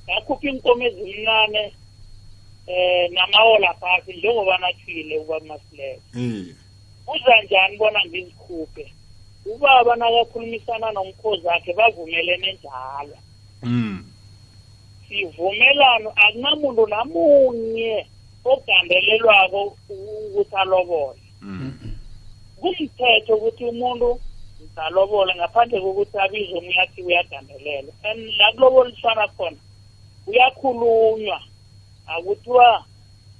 Ngakhupha 0.06 0.48
iinkomo 0.48 0.84
ezimnane 0.90 1.74
eh 2.72 3.10
namawola 3.12 3.74
phasi 3.74 4.14
njengoba 4.14 4.58
nathile 4.58 5.18
ubaba 5.20 5.46
masilela 5.46 6.02
iye 6.14 6.56
kuza 7.06 7.42
njani 7.42 7.78
bona 7.78 8.06
ngizikhuphe? 8.06 8.86
Ubaba 9.46 9.96
nakakhulumisana 9.96 10.92
nomkhozi 10.92 11.48
wakhe 11.48 11.74
bavumelene 11.74 12.54
njalo. 12.54 13.18
Mm 13.64 14.06
sivumelano 15.08 16.10
akunamuntu 16.16 16.88
namunye 16.88 18.06
ogandelelwako 18.46 19.78
ukuthi 19.90 20.56
alobole. 20.56 21.24
Mm 21.42 21.74
kumthetho 22.62 23.36
ukuthi 23.36 23.66
umuntu 23.66 24.20
ngalobola 24.64 25.36
ngaphandle 25.36 25.82
kokuthi 25.82 26.18
abizwe 26.18 26.60
umyathi 26.60 27.02
uyagandelelwa. 27.02 27.94
And 28.04 28.22
la 28.38 28.52
kuloboliswana 28.52 29.28
khona 29.36 29.58
kuyakhulunywa. 30.26 31.40
Akuthiwa 32.16 32.86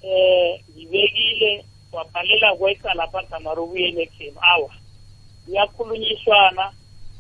eh 0.02 0.62
ngibekile 0.76 1.66
wabhalela 1.94 2.56
kweca 2.56 2.94
lapha 2.96 3.24
gamara 3.32 3.62
ubuyele 3.62 4.04
ekhenu. 4.04 4.38
Awa 4.42 4.70
kuyakhulunyiswana 5.46 6.72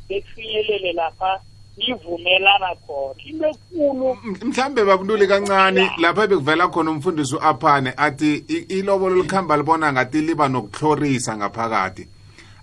bekufinyelele 0.09 0.93
lapha 0.93 1.39
nivumelana 1.77 2.75
khona. 2.87 3.15
Into 3.25 3.47
ekulu 3.47 4.17
mhlambe 4.41 4.83
babunduli 4.83 5.27
kancane 5.27 5.91
lapha 5.97 6.27
bekuvela 6.27 6.67
khona 6.67 6.91
umfundisi 6.91 7.35
u-aphane 7.35 7.93
athi 7.97 8.35
ilobolo 8.69 9.15
likhamba 9.15 9.57
libona 9.57 9.93
ngathi 9.93 10.21
liba 10.21 10.47
nokuhlorisa 10.47 11.37
ngaphakathi. 11.37 12.07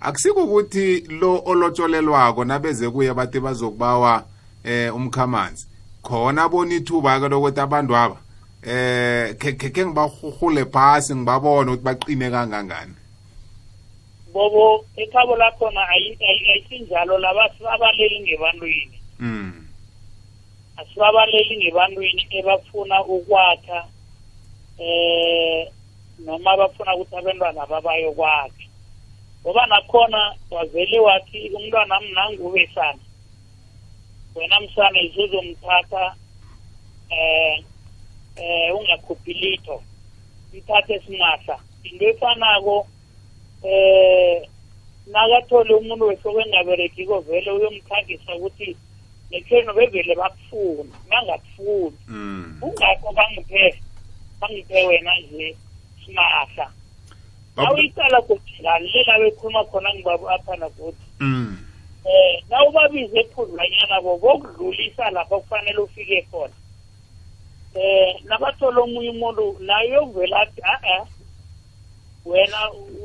Akusikukuthi 0.01 1.01
lo 1.01 1.43
olotsholelwako 1.45 2.45
nabeze 2.45 2.91
kuye 2.91 3.15
bathi 3.15 3.41
bazokubawa 3.41 4.25
eh 4.65 4.95
umkhamanzi. 4.95 5.67
Khona 6.03 6.49
bona 6.49 6.75
ithuba-ke 6.75 7.29
lokuthi 7.29 7.61
abantu 7.61 7.97
aba 7.97 8.17
eh 8.63 9.35
khe- 9.39 9.57
khe 9.59 9.85
ngibahurhule 9.87 10.65
phasi 10.65 11.15
ngibabone 11.15 11.71
ukuthi 11.71 11.85
baqine 11.85 12.31
kangangani? 12.31 12.95
Bobo 14.33 14.85
ekhabo 14.97 15.37
lakhona 15.37 15.81
ayi- 15.89 16.19
ayi- 16.29 16.47
ayisinjalo 16.51 17.19
laba 17.19 17.49
sibabaleli 17.59 18.21
ngebantwini. 18.21 18.99
Mm 19.19 19.65
asibabaleli 20.79 21.57
ngebantwini 21.57 22.27
ebafuna 22.31 23.05
ukwakha 23.05 23.85
eh 24.79 25.67
noma 26.19 26.57
bafuna 26.57 26.95
ukuthi 26.95 27.17
abantwana 27.17 27.67
babayokwakha. 27.67 28.65
Ngoba 29.43 29.67
nakhona 29.67 30.35
wavele 30.51 30.99
wathi 31.01 31.51
umntwana 31.57 32.01
mnangube 32.01 32.67
sana 32.75 32.99
wena 34.35 34.61
msana 34.61 35.01
izozomthatha 35.01 36.15
eh 37.11 37.65
eh 38.41 38.77
ungakhuphi 38.77 39.33
litho 39.35 39.83
mthathe 40.55 41.01
simahla 41.07 41.59
into 41.85 42.05
efanako 42.09 42.87
eh 43.63 44.49
nakathole 45.13 45.75
umuntu 45.75 46.07
wehloko 46.07 46.41
engaberegiko 46.41 47.21
vele 47.21 47.51
uyomkhangisa 47.51 48.35
ukuthi 48.35 48.77
nekheno 49.31 49.75
bevele 49.75 50.15
bakufuna 50.15 50.95
bangakufuni 51.11 51.97
mm. 52.09 52.57
Kungakho 52.61 53.13
bangiphe 53.13 53.83
bangiphe 54.41 54.87
wena 54.87 55.13
nje 55.21 55.57
simahla. 56.05 56.73
Awuyicala 57.57 58.21
kujilalela 58.23 59.19
bekhuluma 59.19 59.65
khona 59.65 59.95
ngibabo 59.95 60.31
apha 60.31 60.57
nakuthi 60.57 61.07
mm. 61.21 61.59
Eh 62.05 62.43
nawubabize 62.51 63.21
ephudlwanyana 63.21 64.01
bo 64.01 64.17
bokudlulisa 64.17 65.11
lapho 65.11 65.41
kufanele 65.41 65.79
ufike 65.79 66.23
khona. 66.31 66.55
Eh 67.79 68.15
nabathola 68.25 68.81
omunye 68.81 69.11
umuntu 69.11 69.57
naye 69.61 69.89
uyokuvela 69.99 70.37
athi 70.41 70.61
a-a 70.63 71.07
wena 72.27 72.59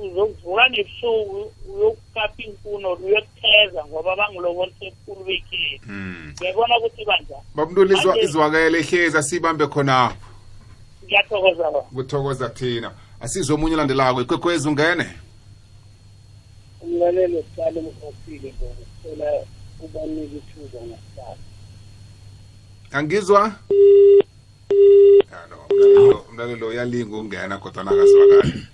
uzokuvuka 0.04 0.68
nebusuku 0.70 1.52
uyokukapha 1.70 2.44
inkuno 2.44 2.94
uyokutheza 2.94 3.86
ngoba 3.88 4.16
bangilobolise 4.16 4.86
ekhulu 4.88 5.24
bekhethu 5.28 5.86
mm 5.88 6.34
ngiyabona 6.38 6.78
ukuthi 6.78 7.06
banjani 7.06 7.46
babunduli 7.56 7.94
izwa- 7.96 8.16
Manje- 8.16 8.24
izwakele 8.26 8.80
ihlezi 8.80 9.24
sibambe 9.24 9.68
khonapho 9.68 10.28
ngiyathokoza 11.06 11.72
ba 11.72 11.82
kuthokoza 11.82 12.50
thina. 12.50 12.92
Asizwe 13.22 13.56
omunye 13.56 13.76
olandelako 13.76 14.22
ikwekwezi 14.22 14.68
ungene? 14.70 15.06
Umlalelo 16.82 17.44
siqale 17.44 17.82
mkhosile 17.82 18.54
ngokuthola 18.58 19.30
ubanika 19.84 20.36
ithuba 20.40 20.80
ngasihlala 20.88 21.38
angizwa? 22.92 23.52
Umlalelo- 25.70 26.26
umlalelo 26.30 26.68
uyalinga 26.68 27.16
ukungena 27.16 27.58
kodwa 27.58 27.84
nakasivakali 27.84 28.68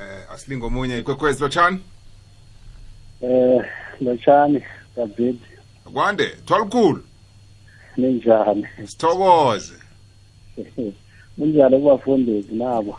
eh 0.00 0.32
asilinga 0.34 0.66
omunye 0.66 0.98
ikwekwezi 0.98 1.42
lotshani? 1.42 1.80
Eh 3.22 3.60
lotshani 4.00 4.62
david. 4.96 5.38
Kwande 5.92 6.26
thwalikhulu. 6.46 7.02
Ninjani? 7.96 8.66
Sithokoze. 8.84 9.74
Kunjalo 11.38 11.78
kubafundisi 11.78 12.54
nabo. 12.54 12.98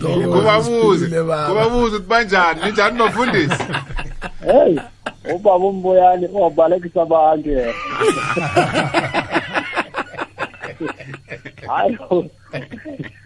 Kubabuze. 0.00 1.06
Kubabuze 1.06 1.96
ukuthi 1.96 2.08
banjani? 2.08 2.60
Ninjani 2.64 2.98
nofundisi 2.98 3.64
hey 4.46 4.78
ubaba 5.34 5.66
umbuyani 5.66 6.28
obalekisa 6.34 7.02
abantu 7.02 7.50
yena. 7.50 7.72
hayi 11.66 11.98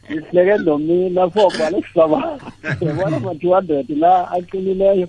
isihleke 0.09 0.57
nomina 0.65 1.31
for 1.31 1.51
balekisa 1.59 2.05
abantu 2.05 2.45
yabona 2.87 3.19
ma-two 3.21 3.53
hundred 3.55 3.91
la 3.91 4.31
aqinileyo 4.31 5.09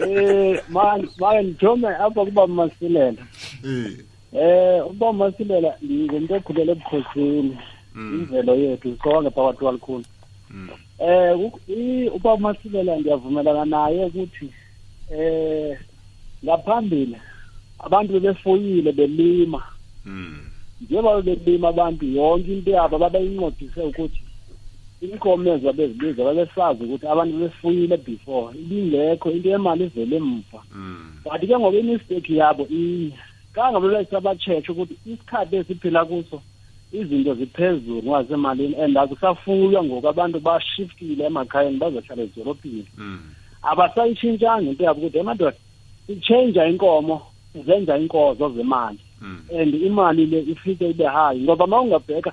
eh 0.00 0.60
man 0.68 1.08
make 1.20 1.42
ndithome 1.42 1.88
apha 1.88 2.24
kuba 2.24 2.46
masilela 2.46 3.22
Eh, 3.64 3.92
eh 4.32 4.86
uba 4.90 5.12
masilela 5.12 5.74
ngumuntu 5.84 6.34
okhulele 6.34 6.72
ebukhosini 6.72 7.56
imvelo 7.96 8.54
yethu 8.54 8.96
sonke 9.02 9.30
phakathi 9.30 9.58
kwalikhulu 9.58 10.04
mm, 10.50 10.68
eh 10.98 11.50
i- 11.68 12.08
uba 12.08 12.36
masilela 12.36 12.96
ndiyavumelana 12.96 13.64
naye 13.64 14.04
ukuthi 14.04 14.48
eh 15.12 15.78
ngaphambili 16.44 17.16
abantu 17.78 18.12
bebefoyile 18.12 18.92
belima. 18.92 19.62
Mm, 20.04 20.50
njengoba 20.80 21.22
belima 21.22 21.68
abantu 21.68 22.06
yonke 22.06 22.52
into 22.52 22.70
yabo 22.70 22.98
babeyincodise 22.98 23.82
ukuthi 23.82 24.22
inkomo 25.00 25.50
ezo 25.54 25.72
bezibiza 25.72 26.24
babesazi 26.24 26.84
ukuthi 26.84 27.06
abantu 27.06 27.38
befuyile 27.38 27.96
before. 27.96 28.54
Ibingekho 28.58 29.30
into 29.30 29.48
yemali 29.48 29.84
ivele 29.84 30.16
emva. 30.16 30.60
Mm, 30.72 31.20
but 31.24 31.40
ke 31.40 31.58
ngoba 31.58 31.78
imistake 31.78 32.36
yabo 32.36 32.66
inye 32.66 33.12
kangabe 33.54 33.88
besabatshetshe 33.88 34.72
ukuthi 34.72 34.94
isikhathi 35.06 35.56
esiphila 35.56 36.04
kuso 36.04 36.42
izinto 36.92 37.34
ziphezulu 37.34 38.02
ngazemalini 38.02 38.74
and 38.82 38.96
akusafuywa 38.96 39.84
ngoku 39.84 40.08
abantu 40.08 40.40
bashiftile 40.40 41.24
emakhayeni 41.24 41.78
bazohlala 41.78 42.22
ezidolophini 42.22 42.86
mm, 42.96 43.34
abasayitshintshanga 43.62 44.70
into 44.70 44.84
yabo 44.84 45.00
ukuthi 45.00 45.18
emadoda 45.18 45.56
itshenja 46.08 46.66
inkomo. 46.66 47.22
Zenza 47.66 47.98
inkozo 47.98 48.48
zemali. 48.50 48.98
Mm, 49.20 49.40
and 49.60 49.74
imali 49.74 50.26
le 50.26 50.40
ifike 50.40 50.90
ibe 50.90 51.04
hayi 51.04 51.40
ngoba 51.40 51.66
ma 51.66 51.80
ungabheka 51.80 52.32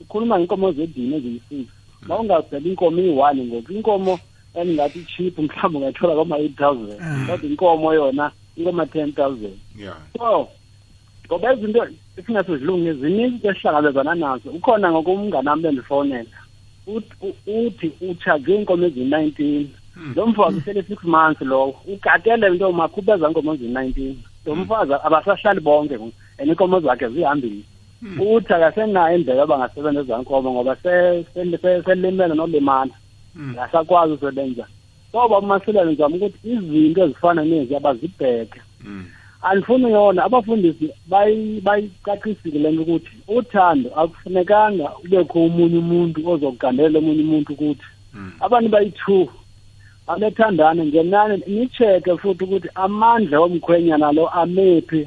ukhuluma 0.00 0.38
ngenkomo 0.38 0.72
zedini 0.72 1.16
eziyi-six 1.16 1.66
ma 2.08 2.18
ungabheka 2.18 2.68
inkomo 2.68 3.00
iyi-one 3.02 3.44
ngoku 3.46 3.72
inkomo 3.72 4.18
endingathi 4.54 5.04
cheap 5.04 5.38
mhlawumbe 5.38 5.78
ungayithola 5.78 6.14
koma-eight 6.14 6.56
thousand. 6.56 6.98
Kodwa 7.26 7.50
inkomo 7.50 7.94
yona 7.94 8.30
ikoma-ten 8.56 9.12
thousand. 9.12 9.56
Yeah. 9.76 9.96
So 10.18 10.48
ngoba 11.26 11.54
izinto 11.54 11.86
esingasezilungi 12.16 12.92
zininzi 12.92 13.46
esihlangabezana 13.48 14.14
nazo. 14.14 14.50
Ukhona 14.50 14.90
ngokumngane 14.92 15.50
ami 15.50 15.62
bendifonela. 15.62 16.30
Ut- 16.86 17.16
u- 17.22 17.66
uthi 17.66 17.92
uchaze 18.00 18.54
inkomo 18.54 18.86
eziyi-nineteen. 18.86 19.68
Lo 20.16 20.26
mfazi 20.26 20.58
usele 20.58 20.82
six 20.82 21.02
months 21.04 21.40
lowo 21.42 21.74
ugatele 21.86 22.46
into 22.48 22.72
makhubeza 22.72 23.28
inkomo 23.28 23.54
eziyi-nineteen. 23.54 24.16
Lo 24.46 24.54
mfazi 24.54 24.92
abasahlali 25.04 25.60
bonke 25.60 25.94
ngoku, 25.98 26.12
and 26.38 26.48
iinkomo 26.48 26.80
zakhe 26.80 27.08
zihambile. 27.08 27.62
Uthi 28.20 28.52
akasenayo 28.54 29.16
indlela 29.16 29.42
abangasebenza 29.42 30.00
ezankomo 30.00 30.52
ngoba 30.52 30.76
se- 30.82 31.24
se- 31.34 31.58
se- 31.58 31.82
selimele 31.82 32.34
nolimana 32.34 32.92
Mm. 33.34 33.56
akasakwazi 33.58 34.12
usebenza 34.12 34.66
so 35.12 35.28
bamasilela 35.28 35.86
ngizama 35.86 36.16
ukuthi 36.16 36.38
izinto 36.44 37.04
ezifana 37.04 37.44
nezi 37.44 37.76
abazibheke. 37.76 38.60
Mm, 38.84 39.04
andifuni 39.42 39.90
yona. 39.92 40.24
Abafundisi 40.24 40.90
bayi- 41.08 41.60
bayicacisile 41.60 42.58
le 42.58 42.70
nto 42.72 42.82
ukuthi 42.82 43.16
uthando 43.28 43.90
akufunekanga 43.96 44.90
ubekho 45.04 45.44
omunye 45.44 45.78
umuntu 45.78 46.28
ozokugandelela 46.30 46.98
omunye 46.98 47.22
umuntu 47.22 47.52
ukuthi. 47.52 47.86
Mm, 48.14 48.32
abantu 48.40 48.68
bayi-two. 48.68 49.28
Abethandana 50.06 50.84
ngenani 50.84 51.42
nicheke 51.46 52.16
futhi 52.16 52.44
ukuthi 52.44 52.68
amandla 52.74 53.40
womkhwenyana 53.40 54.12
lo 54.12 54.28
amephi 54.28 55.06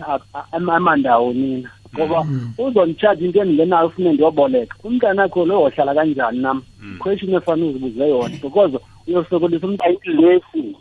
amandawo 0.52 1.34
nina. 1.34 1.70
Ngoba 1.94 2.28
uzonditshaja 2.58 3.26
into 3.26 3.42
endingenayo 3.42 3.88
ufune 3.88 4.14
ndiyoboleka 4.14 4.76
umntanakho 4.84 5.46
lo 5.46 5.62
wohlala 5.62 5.96
kanjani 5.96 6.40
nam? 6.40 6.64
Question 7.00 7.34
efanele 7.34 7.70
uzibuze 7.70 8.10
yona 8.10 8.38
because 8.42 8.78
uyosokolisa 9.08 9.68
umntana 9.68 9.98
lesi 10.06 10.76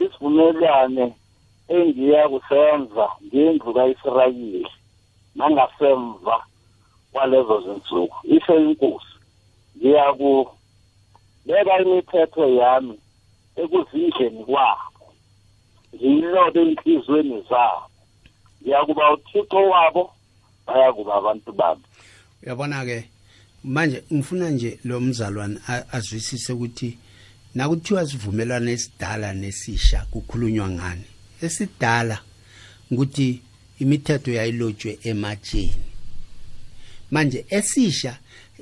isivumelwane 0.00 1.14
engiya 1.68 2.28
kusenza 2.28 3.06
ngendlu 3.26 3.74
kaIsrayeli 3.74 4.66
nangasemva 5.36 6.36
kwalezo 7.12 7.60
zinsuku 7.60 8.16
isho 8.24 8.54
inkosi 8.60 9.14
ngiya 9.76 10.12
kubeka 11.42 11.78
imithetho 11.82 12.48
yami 12.48 12.98
ekuzindleni 13.56 14.44
kwabo. 14.44 15.06
Ngiyilobe 15.94 16.60
enhlizweni 16.62 17.44
zabo. 17.50 17.86
Ngiyakuba 18.62 19.12
uthixo 19.12 19.56
wabo 19.56 20.12
bayakuba 20.66 21.14
abantu 21.14 21.52
bami. 21.52 21.82
Uyabona 22.42 22.84
ke 22.84 23.08
manje 23.64 24.04
ngifuna 24.12 24.50
nje 24.50 24.78
lo 24.84 25.00
mzalwane 25.00 25.58
azwisise 25.92 26.52
ukuthi 26.52 26.98
nakuthiwa 27.54 28.06
sivumelwana 28.06 28.70
esidala 28.70 29.32
nesisha 29.34 30.06
kukhulunywa 30.10 30.68
ngani? 30.68 31.06
Esidala 31.42 32.18
ukuthi 32.90 33.42
imithetho 33.78 34.30
yayilotshwe 34.32 34.98
ematsheni 35.04 35.92
manje 37.10 37.44
esisha 37.50 38.18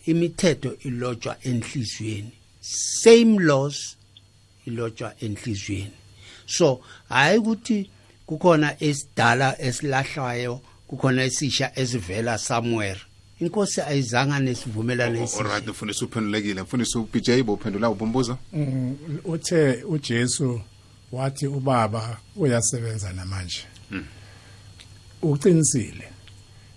imithetho 0.07 0.75
ilotshwa 0.85 1.37
enhlizweni. 1.45 2.40
Same 2.61 3.39
laws 3.39 3.97
ilotshwa 4.67 5.15
enhlizweni 5.21 5.93
so 6.47 6.81
hayi 7.09 7.39
ukuthi 7.39 7.91
kukhona 8.27 8.83
esidala 8.83 9.63
esilahlwayo 9.63 10.61
kukhona 10.87 11.25
esisha 11.25 11.73
esivela 11.75 12.39
somewhere. 12.39 13.01
Inkosi 13.41 13.81
ayizanga 13.81 14.39
nesivumelano 14.39 15.23
esisha 15.23 15.41
alright 15.41 15.69
mfundisi 15.69 16.05
uphendulekile 16.05 16.63
mfundisi 16.63 16.99
ubj 16.99 17.31
bophendula 17.43 17.91
ubumbuzo 17.91 18.39
Mm, 18.53 18.97
uthe 19.25 19.83
uJesu 19.83 20.61
wathi 21.13 21.47
ubaba 21.47 22.19
uyasebenza 22.37 23.13
namanje. 23.13 23.65
Uqinisile. 25.23 26.09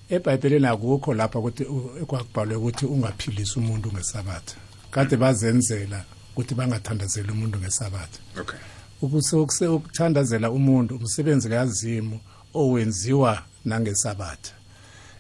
eBhayibhelini 0.10 0.68
akukho 0.68 1.14
lapha 1.14 1.40
ukuthi 1.40 1.64
ekwakubhalwe 2.02 2.56
ukuthi 2.56 2.86
ungaphilisi 2.86 3.60
umuntu 3.60 3.92
ngesabatha. 3.92 4.56
Kade 4.94 5.18
bazenzela 5.18 6.04
ukuthi 6.32 6.56
bangathandazeli 6.56 7.32
umuntu 7.32 7.58
ngesabatha. 7.60 8.20
Okay. 8.42 8.60
Ubuse 9.02 9.36
ukuthandazela 9.68 10.52
umuntu 10.52 10.96
umsebenzi 10.96 11.50
kazimu 11.50 12.20
owenziwa 12.54 13.44
nangesabatha. 13.66 14.52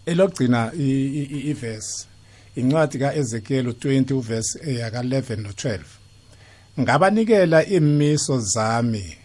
Elogcina 0.05 0.71
i- 0.73 1.09
i- 1.21 1.29
i- 1.37 1.49
iverse 1.51 2.05
incwadi 2.55 2.99
kaEzekiel 2.99 3.65
20 3.73 4.13
uverse 4.13 4.59
eyaka 4.69 4.99
11 5.03 5.35
no 5.41 5.49
12 5.49 5.79
ngabanikela 6.79 7.65
imiso 7.65 8.39
zami 8.39 9.17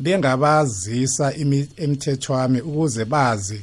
bengabazisa 0.00 1.32
imi- 1.32 1.68
imithetho 1.76 2.32
wami 2.32 2.60
ukuze 2.60 3.04
bazi 3.04 3.60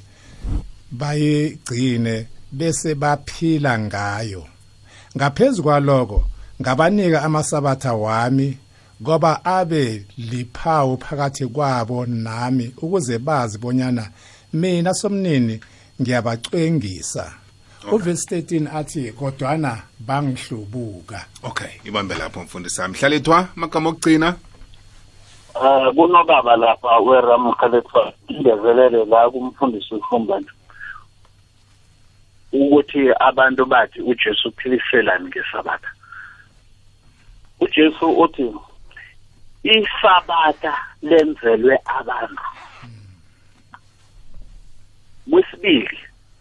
bayigcine 0.92 2.28
bese 2.52 2.96
baphila 2.96 3.80
ngayo. 3.80 4.48
Ngaphezulu 5.18 5.64
kwaloko 5.64 6.24
ngabanika 6.62 7.24
amasabatha 7.24 7.94
wami 7.94 8.58
ngoba 9.02 9.46
abe 9.46 10.06
liphawu 10.18 10.98
phakathi 10.98 11.48
kwabo 11.48 12.06
nami 12.06 12.74
ukuze 12.78 13.20
bazi 13.20 13.58
bonyana 13.58 14.10
mina 14.54 14.94
somnini 14.94 15.60
ngiyabacwengisa. 16.02 17.34
Uverse 17.92 18.42
13 18.42 18.76
athi 18.76 19.12
kodwana 19.12 19.82
bangihlubuka. 20.00 21.26
Okay 21.44 21.70
ibambe 21.84 22.16
lapho 22.16 22.40
mfundisi 22.40 22.76
sami 22.76 22.98
hlalithwa 22.98 23.48
magama 23.56 23.90
okugcina. 23.90 24.36
Um 25.62 25.96
kunobaba 25.96 26.56
lapha 26.56 27.00
weramkhalethwa 27.00 28.14
ingezelele 28.28 29.06
la 29.06 29.30
kumfundisi 29.30 29.96
ufumbana 29.96 30.46
ukuthi 32.52 33.12
abantu 33.20 33.66
bathi 33.66 34.02
ujesu 34.02 34.48
uphiliselani 34.50 35.28
ngesabatha. 35.28 35.92
ujesu 37.62 38.10
uthi 38.20 38.54
isabatha 39.64 40.78
lenzelwe 41.02 41.78
abantu. 41.86 42.44
Kwesibili 45.30 46.00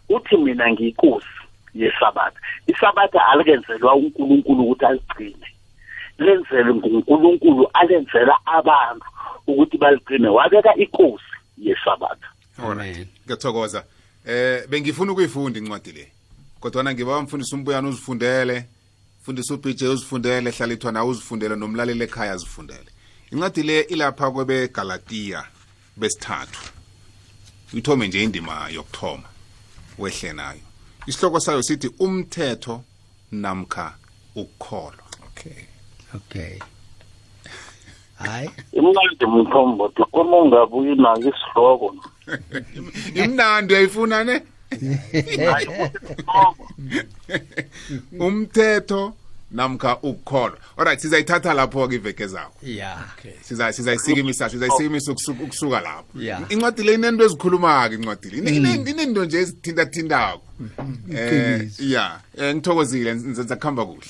uthi 0.09 0.37
mina 0.37 0.71
ngiyinkosi 0.71 1.27
yesabatha. 1.73 2.39
Isabatha 2.67 3.27
alikenzelwa 3.27 3.95
unkulunkulu 3.95 4.63
ukuthi 4.63 4.85
aligcine. 4.85 5.47
Lenzelwe 6.17 6.73
ngunkulunkulu 6.75 7.69
alenzela 7.73 8.37
abantu 8.45 9.05
ukuthi 9.47 9.77
baligcine. 9.77 10.27
Wabeka 10.27 10.75
inkosi 10.75 11.23
yesabatha. 11.57 12.27
Amen. 12.63 13.07
Ngiyathokoza. 13.25 13.83
Eh 14.25 14.67
bengifuna 14.67 15.11
ukuyifunda 15.11 15.59
incwadi 15.59 15.91
le 15.91 16.11
kodwa 16.59 16.93
ngiba 16.93 17.21
mfundisi 17.21 17.55
umbuyana 17.55 17.87
uzifundele 17.89 18.65
mfundisi 19.21 19.53
uBJ 19.53 19.83
uzifundele 19.83 20.51
hlalithwa 20.51 20.91
nawe 20.91 21.09
uzifundele 21.09 21.55
nomlaleli 21.55 22.03
ekhaya 22.03 22.33
azifundele. 22.33 22.89
Incwadi 23.31 23.63
le 23.63 23.81
ilapha 23.81 24.31
kwebe 24.31 24.67
Galatia 24.67 25.43
besithathu. 25.97 26.71
Uyithome 27.73 28.07
nje 28.07 28.23
indima 28.23 28.69
yokuthoma 28.69 29.29
wehle 29.97 30.33
nayo. 30.33 30.59
Isihloko 31.07 31.39
sayo 31.39 31.63
sithi 31.63 31.87
umthetho 31.99 32.83
namkha 33.31 33.95
ukukholwa. 34.35 35.03
Okay 35.27 35.63
okay. 36.15 36.59
Hayi. 38.15 38.49
Imnandi 38.71 39.25
mthombo 39.25 39.93
uma 40.13 40.37
ungabuyi 40.37 40.95
nako 40.95 41.19
isihloko. 41.19 41.95
Imnandi 43.15 43.73
uyayifuna 43.73 44.23
ne 44.23 44.41
umthetho 48.19 49.13
namkha 49.51 49.97
ukukholwa 49.97 50.57
olright 50.77 50.99
sizayithatha 50.99 51.53
lapho 51.53 51.87
ke 51.87 51.95
iveke 51.95 52.27
zakho 52.27 52.53
ya 52.63 52.97
siza 53.41 53.73
sizayisikimisa 53.73 54.49
sizayisikimisa 54.49 55.11
ukusuka 55.11 55.43
ukusuka 55.43 55.79
lapho 55.81 56.03
Yeah. 56.19 56.41
incwadi 56.49 56.83
le 56.83 56.93
inento 56.93 57.23
ezikhuluma-ke 57.25 57.95
incwadi 57.95 58.29
le 58.29 58.37
Ine- 58.37 58.55
ine- 58.75 58.89
inento 58.91 59.25
nje 59.25 59.37
ezithintathintako 59.39 60.41
um 60.59 61.69
ya 61.79 62.19
um 62.37 62.43
ngithokozile 62.55 63.13
nzenza 63.13 63.55
kuhamba 63.55 63.85
kuhle 63.85 64.01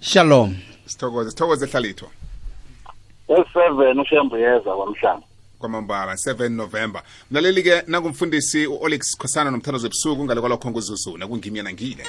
shalom 0.00 0.56
sithokoze 0.86 1.30
sithokoze 1.30 1.66
hlalithwa 1.66 2.08
e-seven 3.28 4.00
ushembuyeza 4.00 4.70
kwamhlanga 4.76 5.26
kwamambala 5.60 6.14
7 6.14 6.48
november. 6.48 7.02
Mlaleli-ke 7.30 7.82
nangumfundisi 7.86 8.66
u-olix 8.66 9.16
khosana 9.18 9.50
nomthandazo 9.50 9.86
ebusuku 9.86 10.24
ngale 10.24 10.40
kwalokho 10.40 10.70
nguzuzu 10.70 11.18
nakungimi 11.18 11.58
yena 11.58 11.72
ngile. 11.72 12.04